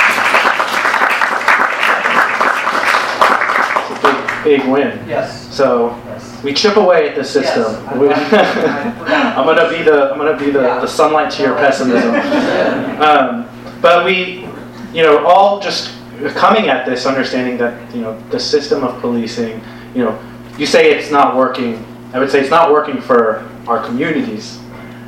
big, 4.45 4.65
win. 4.67 5.03
Yes. 5.09 5.53
So 5.55 5.99
we 6.45 6.53
chip 6.55 6.77
away 6.77 7.09
at 7.09 7.17
the 7.17 7.25
system. 7.25 7.73
Yes, 7.73 7.97
We- 9.01 9.13
I'm 9.15 9.45
gonna 9.47 9.69
be 9.69 9.83
the 9.83 10.13
I'm 10.13 10.19
gonna 10.19 10.39
be 10.39 10.51
the, 10.51 10.63
Yeah. 10.63 10.81
the 10.81 10.87
sunlight 10.87 11.31
to 11.33 11.43
your 11.43 11.57
pessimism. 11.57 12.15
Um, 12.95 13.49
but 13.83 14.05
we, 14.05 14.47
you 14.93 15.03
know, 15.03 15.27
all 15.27 15.59
just 15.61 15.91
coming 16.37 16.69
at 16.69 16.87
this 16.87 17.07
understanding 17.07 17.59
that 17.59 17.93
you 17.95 18.01
know 18.03 18.17
the 18.31 18.39
system 18.39 18.85
of 18.85 19.01
policing, 19.01 19.61
you 19.95 20.05
know, 20.05 20.19
you 20.57 20.65
say 20.67 20.93
it's 20.93 21.11
not 21.11 21.35
working. 21.37 21.85
I 22.13 22.21
would 22.21 22.31
say 22.31 22.41
it's 22.41 22.51
not 22.51 22.71
working 22.73 23.01
for 23.01 23.43
our 23.67 23.85
communities, 23.85 24.61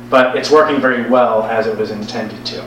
but 0.09 0.35
it's 0.35 0.51
working 0.51 0.81
very 0.81 1.09
well 1.09 1.43
as 1.43 1.65
it 1.65 1.77
was 1.77 1.91
intended 1.91 2.45
to. 2.47 2.61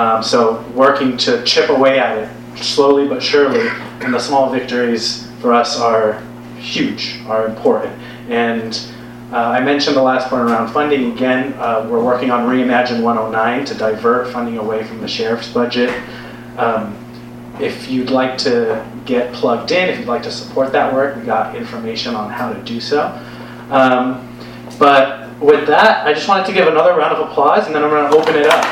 Um, 0.00 0.22
so 0.22 0.62
working 0.74 1.18
to 1.18 1.44
chip 1.44 1.68
away 1.68 1.98
at 1.98 2.16
it 2.16 2.28
slowly 2.62 3.06
but 3.06 3.22
surely, 3.22 3.68
and 4.00 4.14
the 4.14 4.18
small 4.18 4.50
victories 4.50 5.28
for 5.42 5.52
us 5.52 5.78
are 5.78 6.22
huge, 6.58 7.20
are 7.26 7.46
important. 7.46 7.92
And 8.30 8.80
uh, 9.32 9.36
I 9.36 9.60
mentioned 9.60 9.96
the 9.96 10.02
last 10.02 10.28
point 10.28 10.42
around 10.42 10.72
funding 10.72 11.12
again. 11.12 11.54
Uh, 11.54 11.86
we're 11.90 12.02
working 12.02 12.30
on 12.30 12.46
Reimagine 12.48 13.02
109 13.02 13.64
to 13.66 13.74
divert 13.74 14.32
funding 14.32 14.58
away 14.58 14.84
from 14.84 15.00
the 15.00 15.08
sheriff's 15.08 15.52
budget. 15.52 15.90
Um, 16.56 16.96
if 17.60 17.90
you'd 17.90 18.10
like 18.10 18.38
to 18.38 18.86
get 19.04 19.32
plugged 19.34 19.72
in, 19.72 19.88
if 19.88 19.98
you'd 19.98 20.08
like 20.08 20.22
to 20.22 20.30
support 20.30 20.70
that 20.72 20.94
work, 20.94 21.16
we've 21.16 21.26
got 21.26 21.56
information 21.56 22.14
on 22.14 22.30
how 22.30 22.52
to 22.52 22.62
do 22.62 22.80
so. 22.80 23.08
Um, 23.70 24.28
but 24.78 25.34
with 25.40 25.66
that, 25.66 26.06
I 26.06 26.14
just 26.14 26.28
wanted 26.28 26.46
to 26.46 26.52
give 26.52 26.68
another 26.68 26.94
round 26.94 27.16
of 27.16 27.28
applause 27.28 27.66
and 27.66 27.74
then 27.74 27.82
I'm 27.82 27.90
going 27.90 28.10
to 28.10 28.16
open 28.16 28.36
it 28.36 28.46
up. 28.46 28.64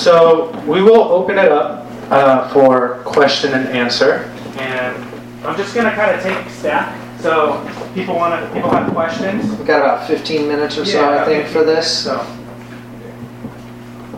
So 0.00 0.50
we 0.66 0.80
will 0.80 1.02
open 1.02 1.38
it 1.38 1.52
up 1.52 1.86
uh, 2.10 2.48
for 2.54 3.00
question 3.04 3.52
and 3.52 3.68
answer, 3.68 4.32
and 4.56 4.96
I'm 5.44 5.54
just 5.58 5.74
gonna 5.74 5.94
kind 5.94 6.10
of 6.16 6.22
take 6.22 6.48
stack. 6.48 6.96
So 7.20 7.60
people 7.94 8.14
want 8.14 8.42
to, 8.42 8.54
people 8.54 8.70
have 8.70 8.90
questions. 8.94 9.44
We've 9.58 9.66
got 9.66 9.80
about 9.80 10.06
15 10.08 10.48
minutes 10.48 10.78
or 10.78 10.86
so, 10.86 11.02
Yeah, 11.10 11.20
I 11.20 11.24
think, 11.26 11.46
for 11.48 11.64
this. 11.64 12.04
So 12.04 12.16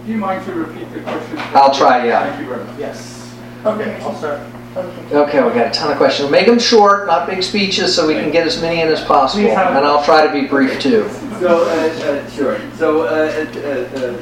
Do 0.07 0.13
you 0.13 0.19
mind 0.19 0.45
to 0.47 0.55
repeat 0.55 0.93
the 0.95 1.01
question? 1.01 1.39
I'll 1.53 1.75
try, 1.75 2.07
yeah. 2.07 2.31
Thank 2.31 2.43
you 2.43 2.55
very 2.55 2.65
much. 2.65 2.79
yes. 2.79 3.35
Okay, 3.67 4.01
I'll 4.03 4.15
start. 4.15 4.41
Okay, 4.77 5.43
we 5.43 5.51
got 5.53 5.67
a 5.67 5.71
ton 5.71 5.91
of 5.91 5.97
questions. 5.99 6.31
Make 6.31 6.47
them 6.47 6.61
short, 6.61 7.09
not 7.09 7.29
big 7.29 7.43
speeches, 7.43 7.93
so 7.95 8.07
we 8.07 8.15
can 8.15 8.31
get 8.31 8.47
as 8.47 8.63
many 8.63 8.81
in 8.81 8.89
as 8.89 9.03
possible. 9.05 9.49
And 9.51 9.85
I'll 9.85 10.05
try 10.05 10.25
to 10.25 10.33
be 10.33 10.47
brief 10.47 10.81
too. 10.81 11.09
So, 11.41 11.65
uh, 11.65 11.73
uh, 11.73 12.31
sure. 12.31 12.61
So, 12.77 13.03
uh, 13.03 13.05
uh, 13.05 13.59
uh, 13.59 14.07
uh, 14.07 14.17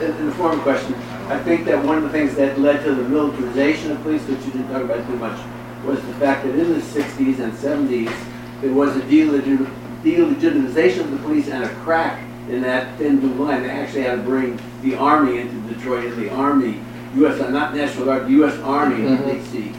in 0.00 0.26
the 0.26 0.32
former 0.32 0.60
question, 0.62 0.94
I 1.28 1.38
think 1.42 1.64
that 1.66 1.84
one 1.84 1.96
of 1.98 2.04
the 2.04 2.10
things 2.10 2.34
that 2.36 2.58
led 2.60 2.84
to 2.84 2.94
the 2.94 3.02
militarization 3.08 3.92
of 3.92 4.02
police, 4.02 4.22
which 4.28 4.44
you 4.44 4.52
didn't 4.52 4.68
talk 4.70 4.82
about 4.82 5.06
too 5.06 5.16
much, 5.16 5.38
was 5.84 6.00
the 6.02 6.12
fact 6.14 6.44
that 6.44 6.54
in 6.54 6.72
the 6.72 6.80
60s 6.80 7.38
and 7.40 7.52
70s, 7.52 8.12
there 8.60 8.72
was 8.72 8.96
a 8.96 9.00
delegit- 9.00 9.68
delegitimization 10.02 11.00
of 11.00 11.10
the 11.10 11.18
police 11.18 11.48
and 11.48 11.64
a 11.64 11.68
crack 11.84 12.22
in 12.48 12.62
that 12.62 12.96
thin 12.98 13.18
blue 13.18 13.44
line. 13.44 13.62
They 13.62 13.70
actually 13.70 14.02
had 14.02 14.16
to 14.16 14.22
bring 14.22 14.58
the 14.82 14.96
Army 14.96 15.38
into 15.38 15.54
Detroit, 15.72 16.04
and 16.12 16.22
the 16.22 16.30
Army, 16.30 16.80
U.S., 17.16 17.38
not 17.50 17.74
National 17.74 18.04
Guard, 18.06 18.26
the 18.26 18.30
U.S. 18.32 18.58
Army 18.60 19.06
in 19.06 19.18
Mhm. 19.18 19.32
D.C. 19.32 19.72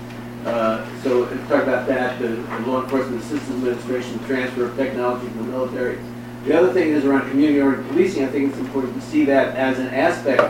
Uh, 0.45 0.85
So, 1.03 1.25
talk 1.49 1.63
about 1.63 1.87
that, 1.87 2.19
the 2.19 2.27
the 2.29 2.59
Law 2.71 2.83
Enforcement 2.83 3.21
Assistance 3.21 3.49
Administration, 3.49 4.19
transfer 4.27 4.65
of 4.65 4.75
technology 4.77 5.27
from 5.27 5.45
the 5.45 5.51
military. 5.57 5.97
The 6.45 6.57
other 6.57 6.71
thing 6.71 6.89
is 6.89 7.03
around 7.03 7.29
community-oriented 7.29 7.89
policing, 7.89 8.23
I 8.23 8.27
think 8.27 8.49
it's 8.49 8.59
important 8.59 8.93
to 8.95 9.01
see 9.01 9.25
that 9.25 9.55
as 9.55 9.79
an 9.79 9.87
aspect 9.87 10.41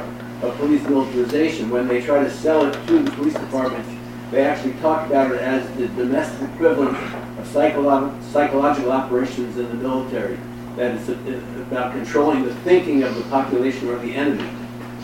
of 0.43 0.55
police 0.57 0.83
militarization. 0.83 1.69
When 1.69 1.87
they 1.87 2.01
try 2.01 2.23
to 2.23 2.29
sell 2.29 2.65
it 2.65 2.87
to 2.87 2.99
the 2.99 3.11
police 3.11 3.33
departments, 3.33 3.89
they 4.29 4.45
actually 4.45 4.73
talk 4.73 5.07
about 5.07 5.31
it 5.31 5.41
as 5.41 5.67
the 5.77 5.87
domestic 5.87 6.49
equivalent 6.51 6.95
of 6.97 7.47
psycholo- 7.47 8.21
psychological 8.31 8.91
operations 8.91 9.57
in 9.57 9.67
the 9.69 9.75
military. 9.75 10.37
That 10.75 10.95
it's 10.95 11.09
uh, 11.09 11.15
about 11.61 11.93
controlling 11.93 12.43
the 12.43 12.53
thinking 12.55 13.01
of 13.01 13.15
the 13.15 13.23
population 13.23 13.89
or 13.89 13.97
the 13.97 14.13
enemy. 14.13 14.47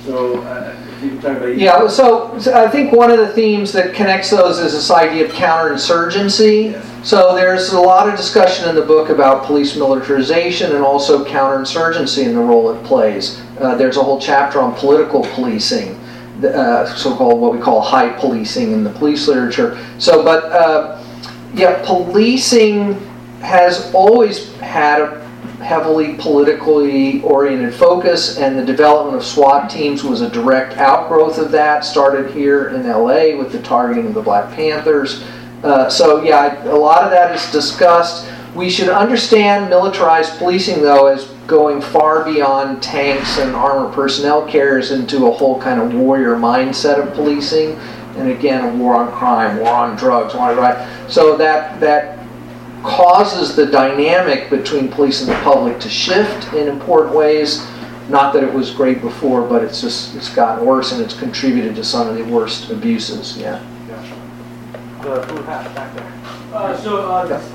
So, 0.06 0.42
uh, 0.42 0.76
you 1.02 1.10
can 1.12 1.22
talk 1.22 1.38
about. 1.38 1.58
Yeah, 1.58 1.88
so 1.88 2.38
so 2.38 2.54
I 2.54 2.70
think 2.70 2.92
one 2.92 3.10
of 3.10 3.20
the 3.20 3.30
themes 3.30 3.72
that 3.72 3.94
connects 3.94 4.30
those 4.30 4.60
is 4.60 4.74
this 4.74 4.92
idea 4.92 5.26
of 5.26 5.32
counterinsurgency. 5.32 6.72
Yes. 6.72 7.08
So 7.08 7.36
there's 7.36 7.72
a 7.74 7.80
lot 7.80 8.10
of 8.10 8.16
discussion 8.16 8.68
in 8.70 8.76
the 8.76 8.82
book 8.82 9.10
about 9.10 9.46
police 9.46 9.76
militarization 9.76 10.74
and 10.76 10.84
also 10.84 11.26
counterinsurgency 11.26 12.26
and 12.26 12.36
the 12.36 12.42
role 12.42 12.74
it 12.74 12.84
plays. 12.86 13.42
Uh, 13.60 13.76
there's 13.76 13.98
a 13.98 14.04
whole 14.04 14.20
chapter 14.20 14.60
on 14.60 14.74
political 14.76 15.22
policing, 15.22 15.96
uh, 16.44 16.86
so-called 16.96 17.40
what 17.40 17.54
we 17.54 17.60
call 17.60 17.82
high 17.82 18.10
policing 18.10 18.72
in 18.72 18.84
the 18.84 18.90
police 18.90 19.28
literature. 19.28 19.78
So, 20.00 20.24
but 20.24 20.46
uh, 20.52 21.04
yeah, 21.54 21.82
policing 21.86 23.00
has 23.42 23.94
always 23.94 24.54
had 24.56 25.02
a 25.02 25.23
heavily 25.64 26.16
politically 26.16 27.22
oriented 27.22 27.74
focus, 27.74 28.38
and 28.38 28.58
the 28.58 28.66
development 28.66 29.18
of 29.18 29.24
SWAT 29.24 29.70
teams 29.70 30.04
was 30.04 30.22
a 30.22 30.30
direct 30.30 30.78
outgrowth 30.78 31.38
of 31.38 31.52
that. 31.52 31.86
Started 31.86 32.34
here 32.36 32.70
in 32.70 32.88
LA 32.88 33.38
with 33.38 33.52
the 33.52 33.62
targeting 33.62 34.08
of 34.08 34.14
the 34.14 34.22
Black 34.22 34.54
Panthers. 34.54 35.24
Uh, 35.64 35.90
so, 35.90 36.22
yeah, 36.22 36.64
a 36.70 36.76
lot 36.76 37.04
of 37.04 37.12
that 37.12 37.34
is 37.34 37.52
discussed. 37.52 38.30
We 38.54 38.70
should 38.70 38.90
understand 38.90 39.70
militarized 39.70 40.38
policing, 40.38 40.82
though, 40.82 41.08
as 41.08 41.26
going 41.48 41.82
far 41.82 42.24
beyond 42.24 42.84
tanks 42.84 43.38
and 43.40 43.56
armored 43.56 43.94
personnel 43.94 44.46
carriers 44.48 44.92
into 44.92 45.28
a 45.28 45.32
whole 45.32 45.60
kind 45.60 45.82
of 45.82 45.94
warrior 45.94 46.36
mindset 46.36 47.02
of 47.02 47.14
policing. 47.14 47.72
And 48.18 48.30
again, 48.30 48.64
a 48.64 48.78
war 48.78 48.96
on 48.96 49.12
crime, 49.12 49.58
war 49.58 49.70
on 49.74 49.96
drugs, 49.96 50.36
war 50.36 50.52
on 50.52 50.58
right. 50.58 51.10
So 51.10 51.36
that 51.38 51.80
that 51.80 52.23
causes 52.84 53.56
the 53.56 53.66
dynamic 53.66 54.50
between 54.50 54.90
police 54.90 55.22
and 55.22 55.30
the 55.32 55.42
public 55.42 55.80
to 55.80 55.90
shift 55.90 56.54
in 56.54 56.68
important 56.68 57.16
ways. 57.16 57.66
Not 58.10 58.34
that 58.34 58.44
it 58.44 58.54
was 58.54 58.72
great 58.72 59.02
before, 59.02 59.48
but 59.48 59.64
it's 59.64 59.82
just 59.82 60.14
it's 60.16 60.34
gotten 60.34 60.66
worse 60.66 60.92
and 60.92 61.02
it's 61.02 61.18
contributed 61.18 61.76
to 61.78 61.84
some 61.84 62.08
of 62.10 62.16
the 62.16 62.24
worst 62.26 62.70
abuses. 62.70 63.38
Yeah. 63.38 63.64
The 65.02 65.26
blue 65.28 65.44
hat 65.44 65.74
back 65.76 65.94
there. 65.96 66.24
Uh, 66.54 66.78
so, 66.78 67.02
uh, 67.02 67.26
this 67.26 67.52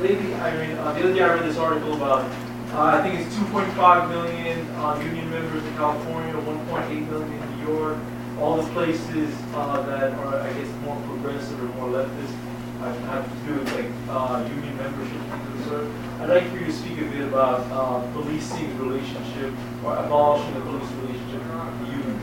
lady, 0.00 0.34
I 0.34 0.66
mean, 0.66 0.76
uh, 0.78 0.92
the 0.94 1.00
other 1.04 1.14
day 1.14 1.20
I 1.20 1.34
read 1.34 1.44
this 1.44 1.58
article 1.58 1.94
about, 1.94 2.24
uh, 2.72 2.80
I 2.80 3.02
think 3.02 3.20
it's 3.20 3.34
2.5 3.36 4.08
million 4.08 4.66
uh, 4.70 4.98
union 5.04 5.30
members 5.30 5.62
in 5.62 5.74
California, 5.74 6.34
1.8 6.34 7.08
million 7.08 7.32
in 7.32 7.58
New 7.58 7.74
York, 7.74 7.98
all 8.40 8.56
the 8.60 8.68
places 8.72 9.34
uh, 9.54 9.82
that 9.82 10.12
are, 10.12 10.40
I 10.40 10.52
guess, 10.54 10.68
more 10.82 10.96
progressive 11.06 11.62
or 11.62 11.66
more 11.76 12.02
leftist 12.02 12.34
have, 12.80 12.98
have 13.00 13.24
to 13.28 13.46
do 13.46 13.58
with 13.58 13.74
like 13.74 13.90
uh, 14.08 14.48
union 14.48 14.76
membership 14.76 15.20
things 15.20 15.72
of. 15.72 16.20
I'd 16.20 16.28
like 16.28 16.50
for 16.50 16.58
you 16.58 16.66
to 16.66 16.72
speak 16.72 16.98
a 16.98 17.04
bit 17.04 17.22
about 17.22 17.60
uh, 17.70 18.12
policing 18.12 18.78
relationship 18.78 19.52
or 19.84 19.96
abolishing 19.96 20.54
the 20.54 20.60
police 20.60 20.90
relationship 20.92 21.42
the 21.42 21.90
union. 21.90 22.20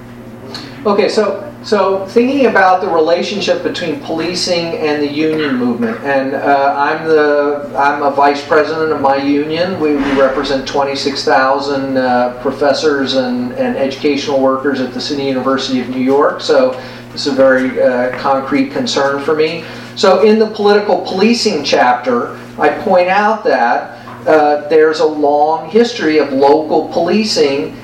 Okay, 0.86 1.10
so 1.10 1.52
so 1.64 2.06
thinking 2.06 2.46
about 2.46 2.82
the 2.82 2.88
relationship 2.88 3.64
between 3.64 4.00
policing 4.02 4.78
and 4.78 5.02
the 5.02 5.12
union 5.12 5.56
movement, 5.56 6.00
and 6.04 6.36
uh, 6.36 6.76
I'm 6.78 7.08
the 7.08 7.74
I'm 7.76 8.04
a 8.04 8.12
vice 8.12 8.46
president 8.46 8.92
of 8.92 9.02
my 9.02 9.16
union. 9.16 9.80
We, 9.80 9.96
we 9.96 10.22
represent 10.22 10.68
26,000 10.68 11.98
uh, 11.98 12.40
professors 12.42 13.16
and, 13.16 13.52
and 13.54 13.76
educational 13.78 14.40
workers 14.40 14.80
at 14.80 14.94
the 14.94 15.02
City 15.02 15.24
University 15.24 15.82
of 15.82 15.90
New 15.90 16.04
York. 16.04 16.40
So 16.40 16.80
is 17.16 17.28
a 17.28 17.32
very 17.32 17.82
uh, 17.82 18.18
concrete 18.20 18.72
concern 18.72 19.24
for 19.24 19.36
me. 19.36 19.64
So 19.96 20.24
in 20.24 20.40
the 20.40 20.48
political 20.48 21.02
policing 21.02 21.64
chapter, 21.64 22.38
I 22.60 22.70
point 22.70 23.08
out 23.08 23.44
that 23.46 24.06
uh, 24.28 24.68
there's 24.70 25.00
a 25.00 25.06
long 25.06 25.70
history 25.70 26.18
of 26.18 26.34
local 26.34 26.90
policing 26.90 27.78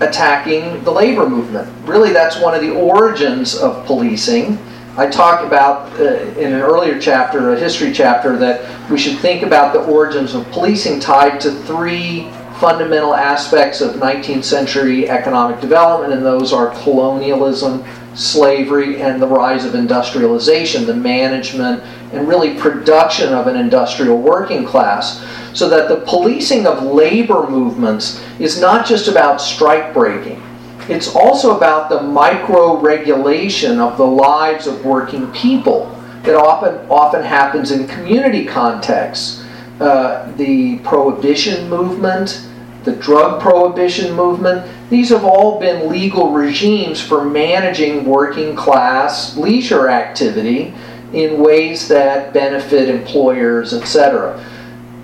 attacking 0.00 0.82
the 0.84 0.90
labor 0.90 1.28
movement. 1.28 1.68
Really, 1.86 2.12
that's 2.12 2.40
one 2.40 2.54
of 2.54 2.60
the 2.60 2.74
origins 2.74 3.56
of 3.56 3.86
policing. 3.86 4.58
I 4.96 5.08
talk 5.08 5.44
about 5.44 5.92
uh, 6.00 6.04
in 6.38 6.52
an 6.52 6.60
earlier 6.60 7.00
chapter, 7.00 7.52
a 7.52 7.58
history 7.58 7.92
chapter, 7.92 8.36
that 8.38 8.90
we 8.90 8.98
should 8.98 9.18
think 9.18 9.42
about 9.42 9.72
the 9.72 9.84
origins 9.84 10.34
of 10.34 10.48
policing 10.50 11.00
tied 11.00 11.40
to 11.40 11.50
three 11.50 12.30
fundamental 12.60 13.14
aspects 13.14 13.80
of 13.80 13.96
19th 13.96 14.44
century 14.44 15.08
economic 15.08 15.60
development, 15.60 16.12
and 16.12 16.24
those 16.24 16.52
are 16.52 16.70
colonialism, 16.82 17.84
slavery 18.14 19.00
and 19.02 19.20
the 19.20 19.26
rise 19.26 19.64
of 19.64 19.74
industrialization, 19.74 20.86
the 20.86 20.94
management 20.94 21.82
and 22.12 22.28
really 22.28 22.54
production 22.54 23.32
of 23.32 23.46
an 23.46 23.56
industrial 23.56 24.18
working 24.18 24.64
class. 24.64 25.24
So 25.52 25.68
that 25.68 25.88
the 25.88 26.04
policing 26.06 26.66
of 26.66 26.82
labor 26.82 27.48
movements 27.48 28.22
is 28.40 28.60
not 28.60 28.86
just 28.86 29.08
about 29.08 29.40
strike 29.40 29.94
breaking. 29.94 30.42
It's 30.88 31.14
also 31.14 31.56
about 31.56 31.88
the 31.88 32.02
micro 32.02 32.78
regulation 32.78 33.78
of 33.78 33.96
the 33.96 34.06
lives 34.06 34.66
of 34.66 34.84
working 34.84 35.30
people 35.32 35.86
that 36.24 36.34
often 36.34 36.74
often 36.90 37.22
happens 37.22 37.70
in 37.70 37.86
community 37.86 38.44
contexts. 38.44 39.44
Uh, 39.80 40.30
the 40.36 40.78
prohibition 40.78 41.68
movement, 41.68 42.46
the 42.84 42.92
drug 42.96 43.40
prohibition 43.40 44.14
movement, 44.14 44.70
these 44.94 45.08
have 45.08 45.24
all 45.24 45.58
been 45.58 45.90
legal 45.90 46.30
regimes 46.30 47.00
for 47.00 47.24
managing 47.24 48.04
working 48.04 48.54
class 48.54 49.36
leisure 49.36 49.88
activity 49.88 50.72
in 51.12 51.40
ways 51.40 51.88
that 51.88 52.32
benefit 52.32 52.88
employers, 52.88 53.74
etc. 53.74 54.40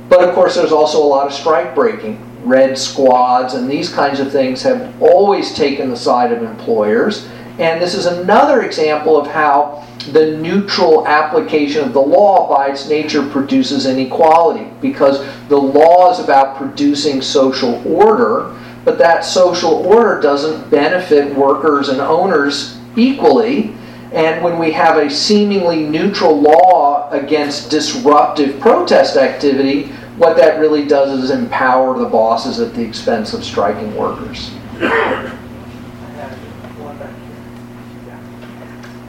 But 0.09 0.29
of 0.29 0.33
course, 0.33 0.55
there's 0.55 0.71
also 0.71 1.03
a 1.03 1.07
lot 1.07 1.27
of 1.27 1.33
strike 1.33 1.75
breaking. 1.75 2.25
Red 2.45 2.79
squads 2.79 3.55
and 3.55 3.69
these 3.69 3.93
kinds 3.93 4.21
of 4.21 4.31
things 4.31 4.63
have 4.63 5.03
always 5.03 5.55
taken 5.55 5.91
the 5.91 5.97
side 5.97 6.31
of 6.31 6.43
employers. 6.45 7.29
And 7.59 7.83
this 7.83 7.95
is 7.95 8.07
another 8.07 8.63
example 8.63 9.21
of 9.21 9.27
how 9.27 9.87
the 10.13 10.37
neutral 10.39 11.07
application 11.07 11.85
of 11.85 11.93
the 11.93 12.01
law 12.01 12.49
by 12.49 12.69
its 12.69 12.89
nature 12.89 13.29
produces 13.29 13.87
inequality 13.87 14.71
because 14.81 15.25
the 15.49 15.59
law 15.59 16.13
is 16.13 16.21
about 16.21 16.57
producing 16.57 17.21
social 17.21 17.83
order, 17.87 18.57
but 18.85 18.99
that 18.99 19.25
social 19.25 19.73
order 19.87 20.21
doesn't 20.21 20.71
benefit 20.71 21.35
workers 21.35 21.89
and 21.89 22.01
owners 22.01 22.79
equally. 22.97 23.75
And 24.13 24.43
when 24.43 24.59
we 24.59 24.73
have 24.73 24.97
a 24.97 25.09
seemingly 25.09 25.85
neutral 25.85 26.41
law 26.41 27.09
against 27.11 27.71
disruptive 27.71 28.59
protest 28.59 29.17
activity, 29.17 29.93
what 30.17 30.37
that 30.37 30.59
really 30.59 30.87
does 30.87 31.23
is 31.23 31.31
empower 31.31 31.99
the 31.99 32.07
bosses 32.07 32.59
at 32.59 32.75
the 32.75 32.83
expense 32.83 33.33
of 33.33 33.45
striking 33.45 33.95
workers. 33.97 34.51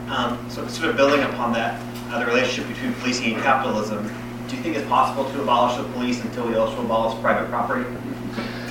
Um, 0.08 0.38
so 0.50 0.66
sort 0.68 0.90
of 0.90 0.96
building 0.96 1.22
upon 1.22 1.54
that, 1.54 1.82
uh, 2.10 2.18
the 2.18 2.26
relationship 2.26 2.68
between 2.68 2.92
policing 2.94 3.34
and 3.34 3.42
capitalism, 3.42 4.06
do 4.46 4.56
you 4.56 4.62
think 4.62 4.76
it's 4.76 4.86
possible 4.86 5.24
to 5.32 5.42
abolish 5.42 5.78
the 5.78 5.90
police 5.94 6.22
until 6.22 6.46
we 6.46 6.54
also 6.54 6.82
abolish 6.84 7.18
private 7.22 7.48
property? 7.48 7.88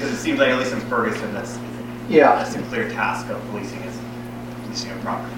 Because 0.02 0.18
it 0.18 0.22
seems 0.22 0.40
like, 0.40 0.50
at 0.50 0.58
least 0.58 0.74
in 0.74 0.80
Ferguson, 0.82 1.32
that's, 1.32 1.60
Yeah. 2.10 2.34
that's 2.36 2.56
a 2.56 2.62
clear 2.64 2.90
task 2.90 3.30
of 3.30 3.40
policing 3.52 3.78
is 3.84 3.96
policing 4.64 4.90
of 4.90 5.02
property. 5.02 5.32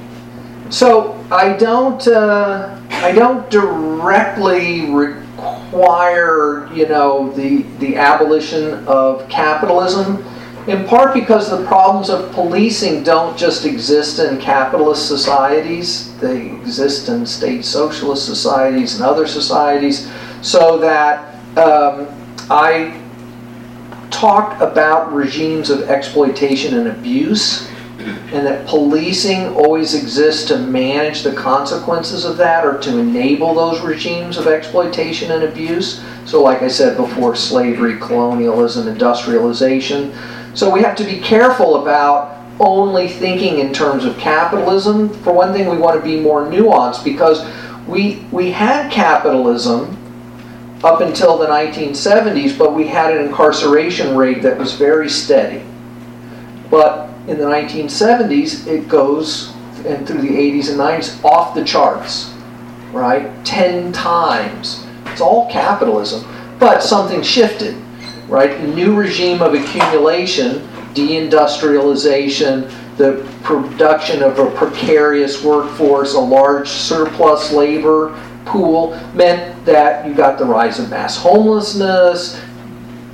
So 0.69 1.17
I 1.29 1.49
don't, 1.49 2.07
uh, 2.07 2.69
I 2.89 3.11
don't 3.11 3.49
directly 3.49 4.89
require, 4.89 6.69
you 6.73 6.87
know, 6.87 7.33
the 7.35 7.65
the 7.79 7.97
abolition 7.97 8.87
of 8.87 9.27
capitalism. 9.27 10.23
In 10.67 10.85
part 10.85 11.13
because 11.13 11.49
the 11.49 11.65
problems 11.65 12.09
of 12.09 12.31
policing 12.31 13.03
don't 13.03 13.37
just 13.37 13.65
exist 13.65 14.19
in 14.19 14.39
capitalist 14.39 15.09
societies; 15.09 16.13
they 16.21 16.51
exist 16.51 17.09
in 17.09 17.25
state 17.25 17.65
socialist 17.65 18.25
societies 18.25 18.95
and 18.95 19.03
other 19.03 19.27
societies. 19.27 20.09
So 20.41 20.77
that 20.77 21.35
um, 21.57 22.07
I 22.49 23.02
talk 24.23 24.61
about 24.61 25.11
regimes 25.11 25.69
of 25.69 25.89
exploitation 25.89 26.77
and 26.77 26.87
abuse 26.87 27.67
and 28.31 28.47
that 28.47 28.65
policing 28.65 29.47
always 29.53 29.95
exists 29.95 30.47
to 30.47 30.57
manage 30.57 31.23
the 31.23 31.33
consequences 31.33 32.23
of 32.23 32.37
that 32.37 32.65
or 32.65 32.79
to 32.79 32.99
enable 32.99 33.53
those 33.53 33.81
regimes 33.81 34.37
of 34.37 34.47
exploitation 34.47 35.29
and 35.31 35.43
abuse. 35.43 36.01
So, 36.25 36.41
like 36.41 36.61
I 36.61 36.69
said 36.69 36.95
before, 36.95 37.35
slavery, 37.35 37.97
colonialism, 37.99 38.87
industrialization. 38.87 40.13
So, 40.53 40.69
we 40.69 40.81
have 40.83 40.95
to 40.95 41.03
be 41.03 41.19
careful 41.19 41.81
about 41.81 42.45
only 42.61 43.09
thinking 43.09 43.59
in 43.59 43.73
terms 43.73 44.05
of 44.05 44.17
capitalism. 44.17 45.09
For 45.09 45.33
one 45.33 45.51
thing, 45.51 45.67
we 45.67 45.77
want 45.77 45.99
to 45.99 46.01
be 46.01 46.17
more 46.17 46.45
nuanced 46.45 47.03
because 47.03 47.45
we, 47.87 48.25
we 48.31 48.51
had 48.51 48.89
capitalism 48.89 49.97
up 50.83 50.99
until 50.99 51.37
the 51.37 51.47
1970s, 51.47 52.57
but 52.57 52.73
we 52.73 52.87
had 52.87 53.15
an 53.15 53.25
incarceration 53.25 54.17
rate 54.17 54.41
that 54.41 54.57
was 54.57 54.73
very 54.73 55.09
steady. 55.09 55.63
But 56.69 57.09
in 57.27 57.37
the 57.37 57.45
1970s, 57.45 58.67
it 58.67 58.89
goes, 58.89 59.53
and 59.85 60.05
through 60.05 60.21
the 60.21 60.29
80s 60.29 60.69
and 60.69 60.79
90s, 60.79 61.23
off 61.23 61.55
the 61.55 61.63
charts, 61.63 62.33
right? 62.91 63.31
10 63.45 63.93
times. 63.93 64.85
It's 65.05 65.21
all 65.21 65.49
capitalism. 65.49 66.27
But 66.59 66.83
something 66.83 67.21
shifted, 67.21 67.75
right? 68.27 68.51
A 68.51 68.67
new 68.67 68.93
regime 68.93 69.41
of 69.41 69.53
accumulation, 69.53 70.67
deindustrialization, 70.93 72.69
the 72.97 73.25
production 73.41 74.21
of 74.21 74.37
a 74.37 74.51
precarious 74.51 75.43
workforce, 75.43 76.13
a 76.13 76.19
large 76.19 76.67
surplus 76.67 77.51
labor 77.51 78.19
pool, 78.45 78.99
meant 79.13 79.65
that 79.65 80.05
you 80.05 80.13
got 80.13 80.37
the 80.37 80.45
rise 80.45 80.79
of 80.79 80.89
mass 80.89 81.17
homelessness, 81.17 82.41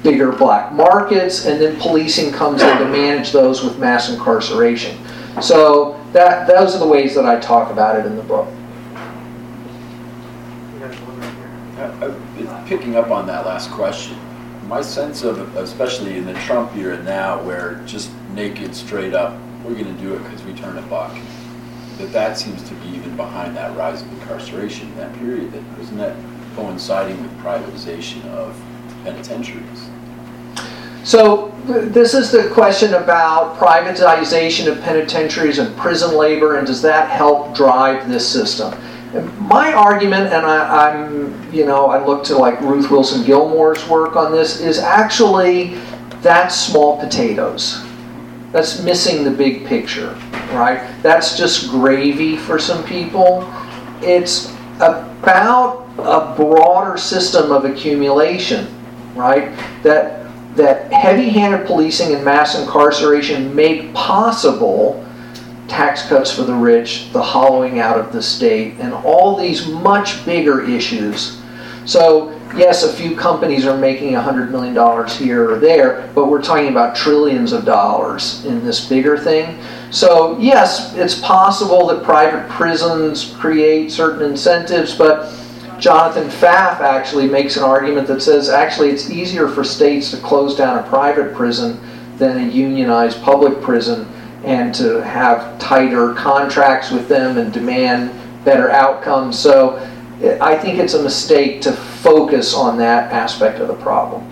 bigger 0.04 0.32
black 0.32 0.74
markets, 0.74 1.46
and 1.46 1.62
then 1.62 1.80
policing 1.80 2.32
comes 2.32 2.62
in 2.62 2.78
to 2.78 2.86
manage 2.86 3.32
those 3.32 3.64
with 3.64 3.78
mass 3.80 4.10
incarceration. 4.10 4.98
So 5.42 6.00
that 6.14 6.48
those 6.48 6.76
are 6.76 6.80
the 6.80 6.88
ways 6.88 7.16
that 7.16 7.26
I 7.26 7.40
talk 7.40 7.72
about 7.72 8.00
it 8.00 8.06
in 8.06 8.16
the 8.16 8.24
book. 8.24 8.48
Uh, 11.78 11.82
uh, 11.82 12.66
Picking 12.66 12.96
up 12.96 13.10
on 13.10 13.26
that 13.28 13.46
last 13.46 13.72
question, 13.72 14.18
my 14.68 14.82
sense 14.82 15.24
of, 15.24 15.56
especially 15.56 16.18
in 16.18 16.26
the 16.26 16.34
Trump 16.34 16.76
era 16.76 17.02
now, 17.04 17.42
where 17.44 17.82
just 17.86 18.12
naked, 18.34 18.76
straight 18.76 19.14
up, 19.14 19.40
we're 19.64 19.74
going 19.74 19.86
to 19.86 20.02
do 20.02 20.14
it 20.14 20.24
because 20.24 20.44
we 20.44 20.54
turn 20.54 20.78
a 20.78 20.82
buck, 20.84 21.16
that 22.00 22.12
that 22.12 22.38
seems 22.38 22.68
to 22.68 22.74
be 22.76 22.90
even 22.90 23.16
behind 23.16 23.56
that 23.56 23.76
rise 23.78 24.02
of 24.02 24.12
incarceration 24.14 24.88
in 24.90 24.98
that 24.98 25.14
period. 25.16 25.52
That 25.52 25.64
wasn't 25.78 26.00
that 26.00 26.16
coinciding 26.56 27.22
with 27.22 27.32
privatization 27.40 28.26
of 28.26 28.60
penitentiaries? 29.04 29.90
So 31.04 31.54
this 31.66 32.14
is 32.14 32.32
the 32.32 32.50
question 32.50 32.94
about 32.94 33.58
privatization 33.58 34.72
of 34.72 34.82
penitentiaries 34.82 35.60
and 35.60 35.76
prison 35.78 36.16
labor, 36.16 36.58
and 36.58 36.68
does 36.68 36.82
that 36.82 37.10
help 37.10 37.56
drive 37.56 38.10
this 38.10 38.28
system? 38.28 38.74
My 39.40 39.74
argument, 39.74 40.32
and 40.34 40.46
I, 40.46 40.92
am 40.92 41.52
you 41.52 41.66
know, 41.66 41.88
I 41.88 42.06
look 42.06 42.24
to 42.26 42.38
like 42.38 42.62
Ruth 42.62 42.92
Wilson 42.92 43.26
Gilmore's 43.26 43.88
work 43.88 44.16
on 44.16 44.32
this, 44.32 44.62
is 44.62 44.78
actually 44.78 45.80
that's 46.22 46.56
small 46.56 47.00
potatoes. 47.00 47.84
That's 48.52 48.82
missing 48.82 49.24
the 49.24 49.32
big 49.32 49.66
picture, 49.66 50.14
right? 50.52 50.82
That's 51.02 51.38
just 51.38 51.70
gravy 51.70 52.38
for 52.38 52.58
some 52.60 52.84
people. 52.86 53.52
It's 54.02 54.52
about 54.78 55.88
a 55.98 56.34
broader 56.36 56.98
system 56.98 57.52
of 57.52 57.66
accumulation, 57.66 58.68
right? 59.16 59.52
That 59.84 60.20
that 60.56 60.92
heavy-handed 60.92 61.66
policing 61.66 62.14
and 62.14 62.26
mass 62.26 62.60
incarceration 62.60 63.56
make 63.56 63.94
possible 63.94 65.06
tax 65.68 66.08
cuts 66.08 66.32
for 66.32 66.42
the 66.42 66.54
rich, 66.54 67.12
the 67.14 67.22
hollowing 67.22 67.80
out 67.80 68.00
of 68.00 68.12
the 68.12 68.22
state, 68.22 68.74
and 68.80 68.94
all 68.94 69.38
these 69.38 69.68
much 69.68 70.26
bigger 70.26 70.62
issues. 70.62 71.40
So, 71.86 72.39
yes, 72.56 72.84
a 72.84 72.92
few 72.92 73.16
companies 73.16 73.66
are 73.66 73.78
making 73.78 74.14
$100 74.14 74.50
million 74.52 75.08
here 75.08 75.50
or 75.52 75.60
there, 75.60 76.12
but 76.16 76.28
we're 76.28 76.42
talking 76.42 76.70
about 76.70 76.96
trillions 76.96 77.52
of 77.52 77.66
dollars 77.66 78.46
in 78.46 78.64
this 78.64 78.88
bigger 78.88 79.18
thing. 79.18 79.60
So, 79.92 80.38
yes, 80.40 80.96
it's 80.96 81.20
possible 81.20 81.88
that 81.88 82.04
private 82.04 82.50
prisons 82.50 83.36
create 83.40 83.92
certain 83.92 84.30
incentives, 84.30 84.96
but 84.96 85.34
Jonathan 85.80 86.30
Pfaff 86.30 86.82
actually 86.82 87.28
makes 87.28 87.56
an 87.56 87.64
argument 87.64 88.08
that 88.08 88.22
says 88.22 88.50
actually 88.50 88.90
it's 88.90 89.10
easier 89.10 89.48
for 89.48 89.64
states 89.64 90.12
to 90.12 90.18
close 90.18 90.56
down 90.56 90.78
a 90.78 90.88
private 90.90 91.34
prison 91.34 91.80
than 92.18 92.38
a 92.38 92.52
unionized 92.52 93.22
public 93.22 93.62
prison 93.62 94.06
and 94.44 94.76
to 94.76 95.02
have 95.04 95.58
tighter 95.60 96.14
contracts 96.14 96.92
with 96.92 97.08
them 97.08 97.38
and 97.38 97.54
demand 97.54 98.12
better 98.44 98.70
outcomes. 98.70 99.40
So 99.40 99.78
I 100.42 100.58
think 100.58 100.80
it's 100.80 100.94
a 100.94 101.04
mistake 101.04 101.62
to 101.62 101.72
focus 102.02 102.54
on 102.54 102.78
that 102.78 103.12
aspect 103.12 103.60
of 103.60 103.68
the 103.68 103.76
problem. 103.76 104.24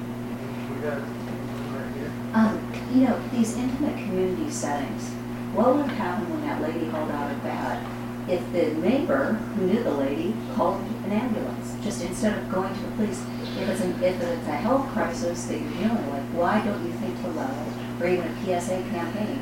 Um, 2.34 2.72
you 2.94 3.02
know, 3.02 3.20
these 3.34 3.58
intimate 3.58 3.96
community 3.98 4.50
settings, 4.52 5.10
what 5.54 5.76
would 5.76 5.88
happen 5.88 6.30
when 6.30 6.42
that 6.42 6.62
lady 6.62 6.86
held 6.86 7.10
out 7.12 7.32
a 7.32 7.36
bat 7.40 7.86
if 8.30 8.42
the 8.52 8.74
neighbor 8.80 9.34
who 9.34 9.68
knew 9.68 9.84
the 9.84 9.92
lady 9.92 10.36
called 10.54 10.82
an 11.06 11.12
ambulance, 11.12 11.76
just 11.84 12.04
instead 12.04 12.38
of 12.38 12.52
going 12.52 12.74
to 12.74 12.80
the 12.82 12.92
police? 12.92 13.22
If 13.58 13.70
it's, 13.70 13.82
an, 13.82 14.04
if 14.04 14.22
it's 14.22 14.48
a 14.48 14.52
health 14.52 14.88
crisis 14.90 15.46
that 15.46 15.60
you're 15.60 15.72
dealing 15.72 16.12
with, 16.12 16.24
why 16.34 16.64
don't 16.64 16.86
you 16.86 16.92
think 16.94 17.20
to 17.22 17.28
level, 17.30 17.74
or 18.00 18.08
even 18.08 18.28
a 18.28 18.46
PSA 18.46 18.84
campaign, 18.92 19.42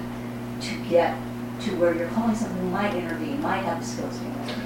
to 0.61 0.89
get 0.89 1.17
to 1.61 1.75
where 1.77 1.95
you're 1.95 2.07
calling 2.09 2.35
someone 2.35 2.59
who 2.59 2.69
might 2.69 2.93
intervene, 2.93 3.41
might 3.41 3.63
have 3.63 3.79
the 3.79 3.85
skills. 3.85 4.19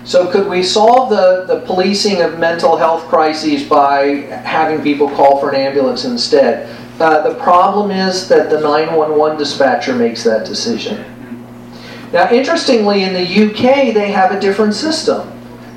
So 0.03 0.31
could 0.31 0.47
we 0.47 0.63
solve 0.63 1.09
the, 1.09 1.45
the 1.47 1.61
policing 1.65 2.21
of 2.21 2.39
mental 2.39 2.77
health 2.77 3.03
crises 3.03 3.63
by 3.63 4.27
having 4.43 4.81
people 4.81 5.09
call 5.09 5.39
for 5.39 5.49
an 5.49 5.55
ambulance 5.55 6.05
instead? 6.05 6.75
Uh, 6.99 7.21
the 7.29 7.35
problem 7.35 7.91
is 7.91 8.27
that 8.27 8.49
the 8.49 8.59
911 8.59 9.37
dispatcher 9.37 9.95
makes 9.95 10.23
that 10.23 10.45
decision. 10.45 11.05
Now, 12.11 12.29
interestingly, 12.31 13.03
in 13.03 13.13
the 13.13 13.21
UK, 13.21 13.93
they 13.93 14.11
have 14.11 14.31
a 14.31 14.39
different 14.39 14.73
system. 14.73 15.31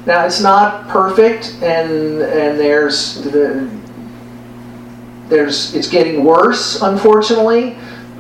Now, 0.07 0.25
it's 0.25 0.41
not 0.41 0.89
perfect, 0.89 1.55
and 1.63 2.23
and 2.23 2.59
there's 2.59 3.23
the, 3.23 3.71
there's 5.29 5.75
it's 5.75 5.89
getting 5.89 6.25
worse, 6.25 6.81
unfortunately, 6.83 7.77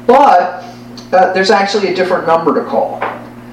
but 0.07 0.63
uh, 1.13 1.33
there's 1.33 1.51
actually 1.51 1.89
a 1.89 1.95
different 1.95 2.27
number 2.27 2.55
to 2.55 2.69
call. 2.69 3.01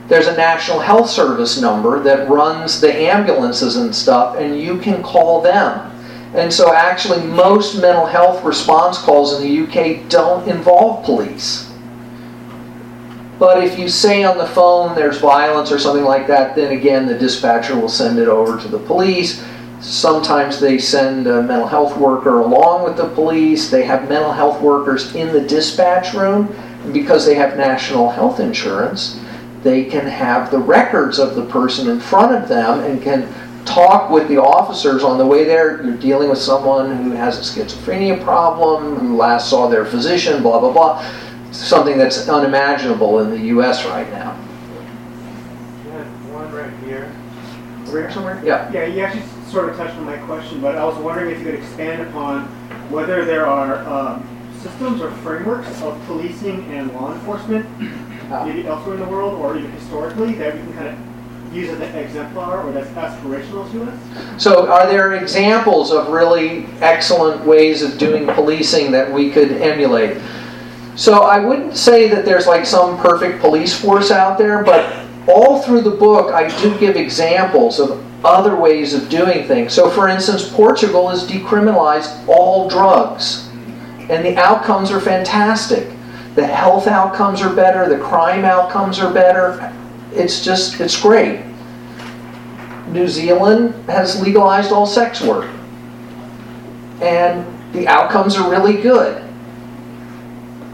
There's 0.07 0.27
a 0.27 0.35
National 0.35 0.79
Health 0.79 1.09
Service 1.09 1.61
number 1.61 2.01
that 2.01 2.29
runs 2.29 2.81
the 2.81 2.93
ambulances 2.93 3.75
and 3.75 3.93
stuff, 3.93 4.37
and 4.37 4.59
you 4.59 4.79
can 4.79 5.03
call 5.03 5.41
them. 5.41 5.85
And 6.33 6.51
so, 6.51 6.73
actually, 6.73 7.23
most 7.25 7.79
mental 7.79 8.05
health 8.05 8.43
response 8.43 8.97
calls 8.97 9.39
in 9.39 9.43
the 9.43 9.63
UK 9.63 10.09
don't 10.09 10.47
involve 10.47 11.03
police. 11.03 11.69
But 13.39 13.63
if 13.63 13.79
you 13.79 13.87
say 13.87 14.23
on 14.23 14.37
the 14.37 14.47
phone 14.47 14.95
there's 14.95 15.17
violence 15.17 15.71
or 15.71 15.79
something 15.79 16.03
like 16.03 16.27
that, 16.27 16.55
then 16.55 16.73
again 16.73 17.07
the 17.07 17.17
dispatcher 17.17 17.79
will 17.79 17.87
send 17.87 18.19
it 18.19 18.27
over 18.27 18.61
to 18.61 18.67
the 18.67 18.79
police. 18.79 19.43
Sometimes 19.79 20.59
they 20.59 20.77
send 20.77 21.25
a 21.25 21.41
mental 21.41 21.65
health 21.65 21.97
worker 21.97 22.41
along 22.41 22.83
with 22.83 22.97
the 22.97 23.07
police. 23.07 23.69
They 23.69 23.85
have 23.85 24.09
mental 24.09 24.33
health 24.33 24.61
workers 24.61 25.15
in 25.15 25.31
the 25.31 25.39
dispatch 25.39 26.13
room. 26.13 26.53
And 26.83 26.93
because 26.93 27.25
they 27.25 27.35
have 27.35 27.57
national 27.57 28.09
health 28.09 28.39
insurance, 28.39 29.19
they 29.63 29.85
can 29.85 30.05
have 30.05 30.51
the 30.51 30.59
records 30.59 31.19
of 31.19 31.35
the 31.35 31.45
person 31.45 31.89
in 31.89 31.99
front 31.99 32.35
of 32.35 32.47
them 32.47 32.79
and 32.79 33.01
can 33.01 33.27
talk 33.65 34.09
with 34.09 34.27
the 34.27 34.37
officers 34.37 35.03
on 35.03 35.17
the 35.17 35.25
way 35.25 35.43
there. 35.43 35.83
You're 35.83 35.97
dealing 35.97 36.29
with 36.29 36.39
someone 36.39 37.03
who 37.03 37.11
has 37.11 37.37
a 37.37 37.41
schizophrenia 37.41 38.23
problem, 38.23 38.95
who 38.95 39.17
last 39.17 39.49
saw 39.49 39.67
their 39.67 39.85
physician, 39.85 40.41
blah, 40.41 40.59
blah, 40.59 40.71
blah 40.71 41.05
something 41.51 41.97
that's 41.97 42.27
unimaginable 42.29 43.19
in 43.19 43.31
the 43.31 43.39
U.S. 43.47 43.85
right 43.85 44.09
now. 44.11 44.37
Yeah, 45.85 46.03
one 46.31 46.51
right 46.51 46.73
here. 46.85 47.11
Over 47.87 48.01
here 48.01 48.11
somewhere? 48.11 48.41
Yeah. 48.43 48.71
Yeah, 48.71 48.85
you 48.85 49.01
actually 49.01 49.23
sort 49.49 49.69
of 49.69 49.77
touched 49.77 49.95
on 49.95 50.05
my 50.05 50.17
question, 50.17 50.61
but 50.61 50.75
I 50.75 50.85
was 50.85 50.97
wondering 50.97 51.31
if 51.31 51.39
you 51.39 51.45
could 51.45 51.55
expand 51.55 52.07
upon 52.07 52.43
whether 52.91 53.25
there 53.25 53.47
are 53.47 53.87
um, 53.87 54.38
systems 54.61 55.01
or 55.01 55.11
frameworks 55.11 55.81
of 55.81 55.99
policing 56.05 56.63
and 56.71 56.91
law 56.93 57.13
enforcement, 57.13 57.65
uh, 58.31 58.45
maybe 58.45 58.67
elsewhere 58.67 58.95
in 58.95 59.01
the 59.01 59.07
world 59.07 59.39
or 59.39 59.57
even 59.57 59.71
historically, 59.71 60.33
that 60.33 60.55
we 60.55 60.61
can 60.61 60.73
kind 60.73 60.87
of 60.87 61.55
use 61.55 61.69
as 61.69 61.79
an 61.79 61.95
exemplar 61.95 62.61
or 62.61 62.71
that's 62.71 62.89
aspirational 62.89 63.69
to 63.71 63.83
us? 63.83 64.41
So, 64.41 64.71
are 64.71 64.87
there 64.87 65.13
examples 65.13 65.91
of 65.91 66.09
really 66.09 66.65
excellent 66.81 67.43
ways 67.45 67.81
of 67.81 67.97
doing 67.97 68.27
policing 68.27 68.91
that 68.91 69.11
we 69.11 69.31
could 69.31 69.51
emulate? 69.53 70.21
So 70.99 71.23
I 71.23 71.39
wouldn't 71.39 71.77
say 71.77 72.09
that 72.09 72.25
there's 72.25 72.45
like 72.45 72.65
some 72.65 72.97
perfect 72.97 73.39
police 73.39 73.73
force 73.79 74.11
out 74.11 74.37
there, 74.37 74.65
but 74.65 75.07
all 75.29 75.61
through 75.61 75.81
the 75.81 75.91
book 75.91 76.33
I 76.33 76.49
do 76.61 76.77
give 76.77 76.97
examples 76.97 77.79
of 77.79 78.03
other 78.25 78.57
ways 78.57 78.93
of 78.93 79.07
doing 79.07 79.47
things. 79.47 79.71
So 79.71 79.89
for 79.89 80.09
instance, 80.09 80.49
Portugal 80.49 81.07
has 81.07 81.25
decriminalized 81.25 82.27
all 82.27 82.67
drugs, 82.69 83.48
and 84.09 84.25
the 84.25 84.35
outcomes 84.37 84.91
are 84.91 84.99
fantastic. 84.99 85.89
The 86.35 86.45
health 86.45 86.87
outcomes 86.87 87.41
are 87.41 87.53
better, 87.53 87.87
the 87.87 88.03
crime 88.03 88.45
outcomes 88.45 88.99
are 88.99 89.13
better. 89.13 89.73
It's 90.11 90.43
just, 90.43 90.79
it's 90.79 90.99
great. 90.99 91.45
New 92.87 93.07
Zealand 93.07 93.73
has 93.89 94.21
legalized 94.21 94.71
all 94.71 94.85
sex 94.85 95.21
work, 95.21 95.49
and 97.01 97.45
the 97.73 97.87
outcomes 97.87 98.35
are 98.35 98.49
really 98.49 98.81
good. 98.81 99.23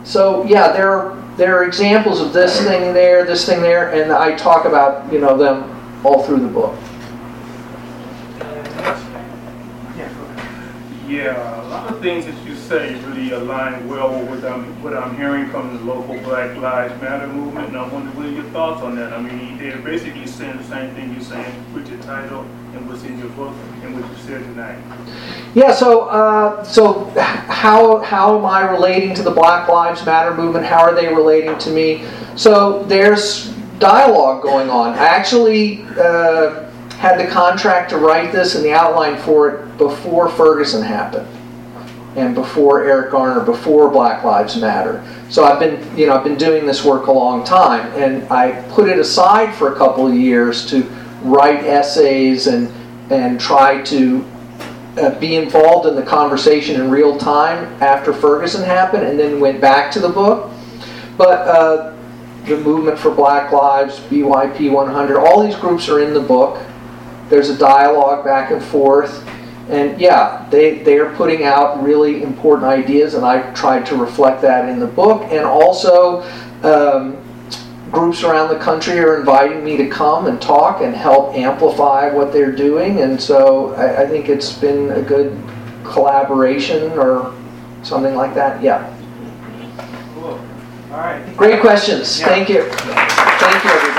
So 0.05 0.45
yeah, 0.45 0.71
there 0.71 0.89
are 0.91 1.21
there 1.35 1.57
are 1.57 1.65
examples 1.65 2.21
of 2.21 2.31
this 2.31 2.61
thing 2.61 2.93
there, 2.93 3.25
this 3.25 3.45
thing 3.45 3.61
there, 3.61 3.91
and 3.91 4.11
I 4.11 4.35
talk 4.35 4.65
about 4.65 5.11
you 5.11 5.19
know 5.19 5.37
them 5.37 5.63
all 6.05 6.23
through 6.23 6.39
the 6.39 6.47
book. 6.47 6.77
Yeah, 11.07 11.61
a 11.61 11.69
lot 11.69 11.91
of 11.91 12.01
things 12.01 12.25
that 12.25 12.35
you 12.47 12.55
say 12.55 12.95
really 13.05 13.31
align 13.31 13.87
well 13.87 14.19
with 14.19 14.43
what 14.43 14.51
I'm, 14.51 14.83
what 14.83 14.97
I'm 14.97 15.15
hearing 15.15 15.47
from 15.51 15.77
the 15.77 15.83
local 15.83 16.17
Black 16.21 16.57
Lives 16.57 16.99
Matter 16.99 17.27
movement, 17.27 17.67
and 17.67 17.77
I 17.77 17.87
wonder 17.87 18.09
what 18.11 18.25
are 18.25 18.31
your 18.31 18.43
thoughts 18.45 18.81
on 18.81 18.95
that? 18.95 19.13
I 19.13 19.21
mean, 19.21 19.59
they're 19.59 19.77
basically 19.77 20.25
saying 20.25 20.57
the 20.57 20.63
same 20.63 20.95
thing 20.95 21.13
you're 21.13 21.21
saying 21.21 21.73
with 21.75 21.87
your 21.89 22.01
title 22.01 22.41
and 22.73 22.89
what's 22.89 23.03
in 23.03 23.19
your 23.19 23.29
book 23.29 23.53
and 23.83 23.93
what 23.93 24.09
you 24.09 24.17
said 24.17 24.41
tonight. 24.41 24.81
Yeah, 25.53 25.73
so 25.75 26.07
uh, 26.07 26.63
so 26.63 27.05
how 27.19 27.99
how 27.99 28.39
am 28.39 28.45
I 28.45 28.61
relating 28.71 29.13
to 29.13 29.21
the 29.21 29.31
Black 29.31 29.69
Lives 29.69 30.03
Matter 30.07 30.33
movement? 30.33 30.65
How 30.65 30.79
are 30.79 30.95
they 30.95 31.07
relating 31.13 31.55
to 31.59 31.69
me? 31.69 32.03
So 32.35 32.83
there's 32.85 33.53
dialogue 33.77 34.41
going 34.41 34.71
on. 34.71 34.93
I 34.93 35.05
actually 35.05 35.83
uh, 35.99 36.65
had 37.05 37.19
the 37.19 37.31
contract 37.31 37.91
to 37.91 37.97
write 37.97 38.31
this 38.31 38.55
and 38.55 38.65
the 38.65 38.73
outline 38.73 39.15
for 39.15 39.47
it 39.49 39.77
before 39.77 40.27
Ferguson 40.27 40.81
happened, 40.81 41.27
and 42.15 42.33
before 42.33 42.83
Eric 42.83 43.11
Garner, 43.11 43.41
before 43.45 43.91
Black 43.91 44.23
Lives 44.23 44.59
Matter. 44.59 45.05
So 45.29 45.43
I've 45.43 45.59
been 45.59 45.95
you 45.95 46.07
know 46.07 46.15
I've 46.15 46.23
been 46.23 46.37
doing 46.37 46.65
this 46.65 46.83
work 46.83 47.05
a 47.05 47.11
long 47.11 47.43
time, 47.43 47.91
and 47.93 48.23
I 48.31 48.59
put 48.71 48.89
it 48.89 48.97
aside 48.97 49.53
for 49.53 49.71
a 49.71 49.77
couple 49.77 50.07
of 50.07 50.15
years 50.15 50.65
to 50.71 50.81
write 51.21 51.63
essays 51.63 52.47
and 52.47 52.73
and 53.11 53.39
try 53.39 53.83
to 53.83 54.25
uh, 54.97 55.19
be 55.19 55.35
involved 55.35 55.87
in 55.87 55.95
the 55.95 56.01
conversation 56.01 56.81
in 56.81 56.89
real 56.89 57.19
time 57.19 57.65
after 57.83 58.13
Ferguson 58.13 58.63
happened, 58.63 59.03
and 59.03 59.19
then 59.19 59.39
went 59.39 59.61
back 59.61 59.91
to 59.91 59.99
the 59.99 60.09
book. 60.09 60.49
But 61.17 61.47
uh, 61.47 61.95
the 62.45 62.57
movement 62.57 62.97
for 62.97 63.11
Black 63.11 63.51
Lives, 63.51 63.99
BYP 63.99 64.71
100, 64.71 65.17
all 65.19 65.43
these 65.45 65.55
groups 65.55 65.87
are 65.87 65.99
in 65.99 66.15
the 66.15 66.19
book. 66.19 66.59
There's 67.29 67.49
a 67.49 67.57
dialogue 67.57 68.23
back 68.23 68.51
and 68.51 68.63
forth. 68.63 69.27
And 69.69 69.99
yeah, 69.99 70.47
they, 70.51 70.79
they 70.79 70.97
are 70.99 71.13
putting 71.15 71.43
out 71.43 71.81
really 71.81 72.21
important 72.21 72.69
ideas, 72.69 73.15
and 73.15 73.25
I've 73.25 73.55
tried 73.55 73.85
to 73.87 73.95
reflect 73.95 74.41
that 74.43 74.69
in 74.69 74.79
the 74.79 74.87
book. 74.87 75.23
And 75.31 75.43
also, 75.43 76.21
um, 76.61 77.17
groups 77.91 78.23
around 78.23 78.49
the 78.49 78.59
country 78.59 78.99
are 78.99 79.19
inviting 79.19 79.63
me 79.63 79.77
to 79.77 79.87
come 79.87 80.27
and 80.27 80.41
talk 80.41 80.81
and 80.81 80.93
help 80.93 81.33
amplify 81.33 82.11
what 82.13 82.33
they're 82.33 82.51
doing. 82.51 83.01
And 83.01 83.19
so 83.19 83.73
I, 83.75 84.03
I 84.03 84.07
think 84.07 84.29
it's 84.29 84.53
been 84.53 84.91
a 84.91 85.01
good 85.01 85.41
collaboration 85.83 86.91
or 86.99 87.33
something 87.83 88.15
like 88.15 88.33
that. 88.35 88.61
Yeah. 88.61 88.91
Cool. 90.15 90.39
All 90.91 90.97
right. 90.97 91.37
Great 91.37 91.61
questions. 91.61 92.21
Thank 92.21 92.49
you. 92.49 92.69
Thank 92.69 93.63
you, 93.63 93.69
everybody. 93.69 93.94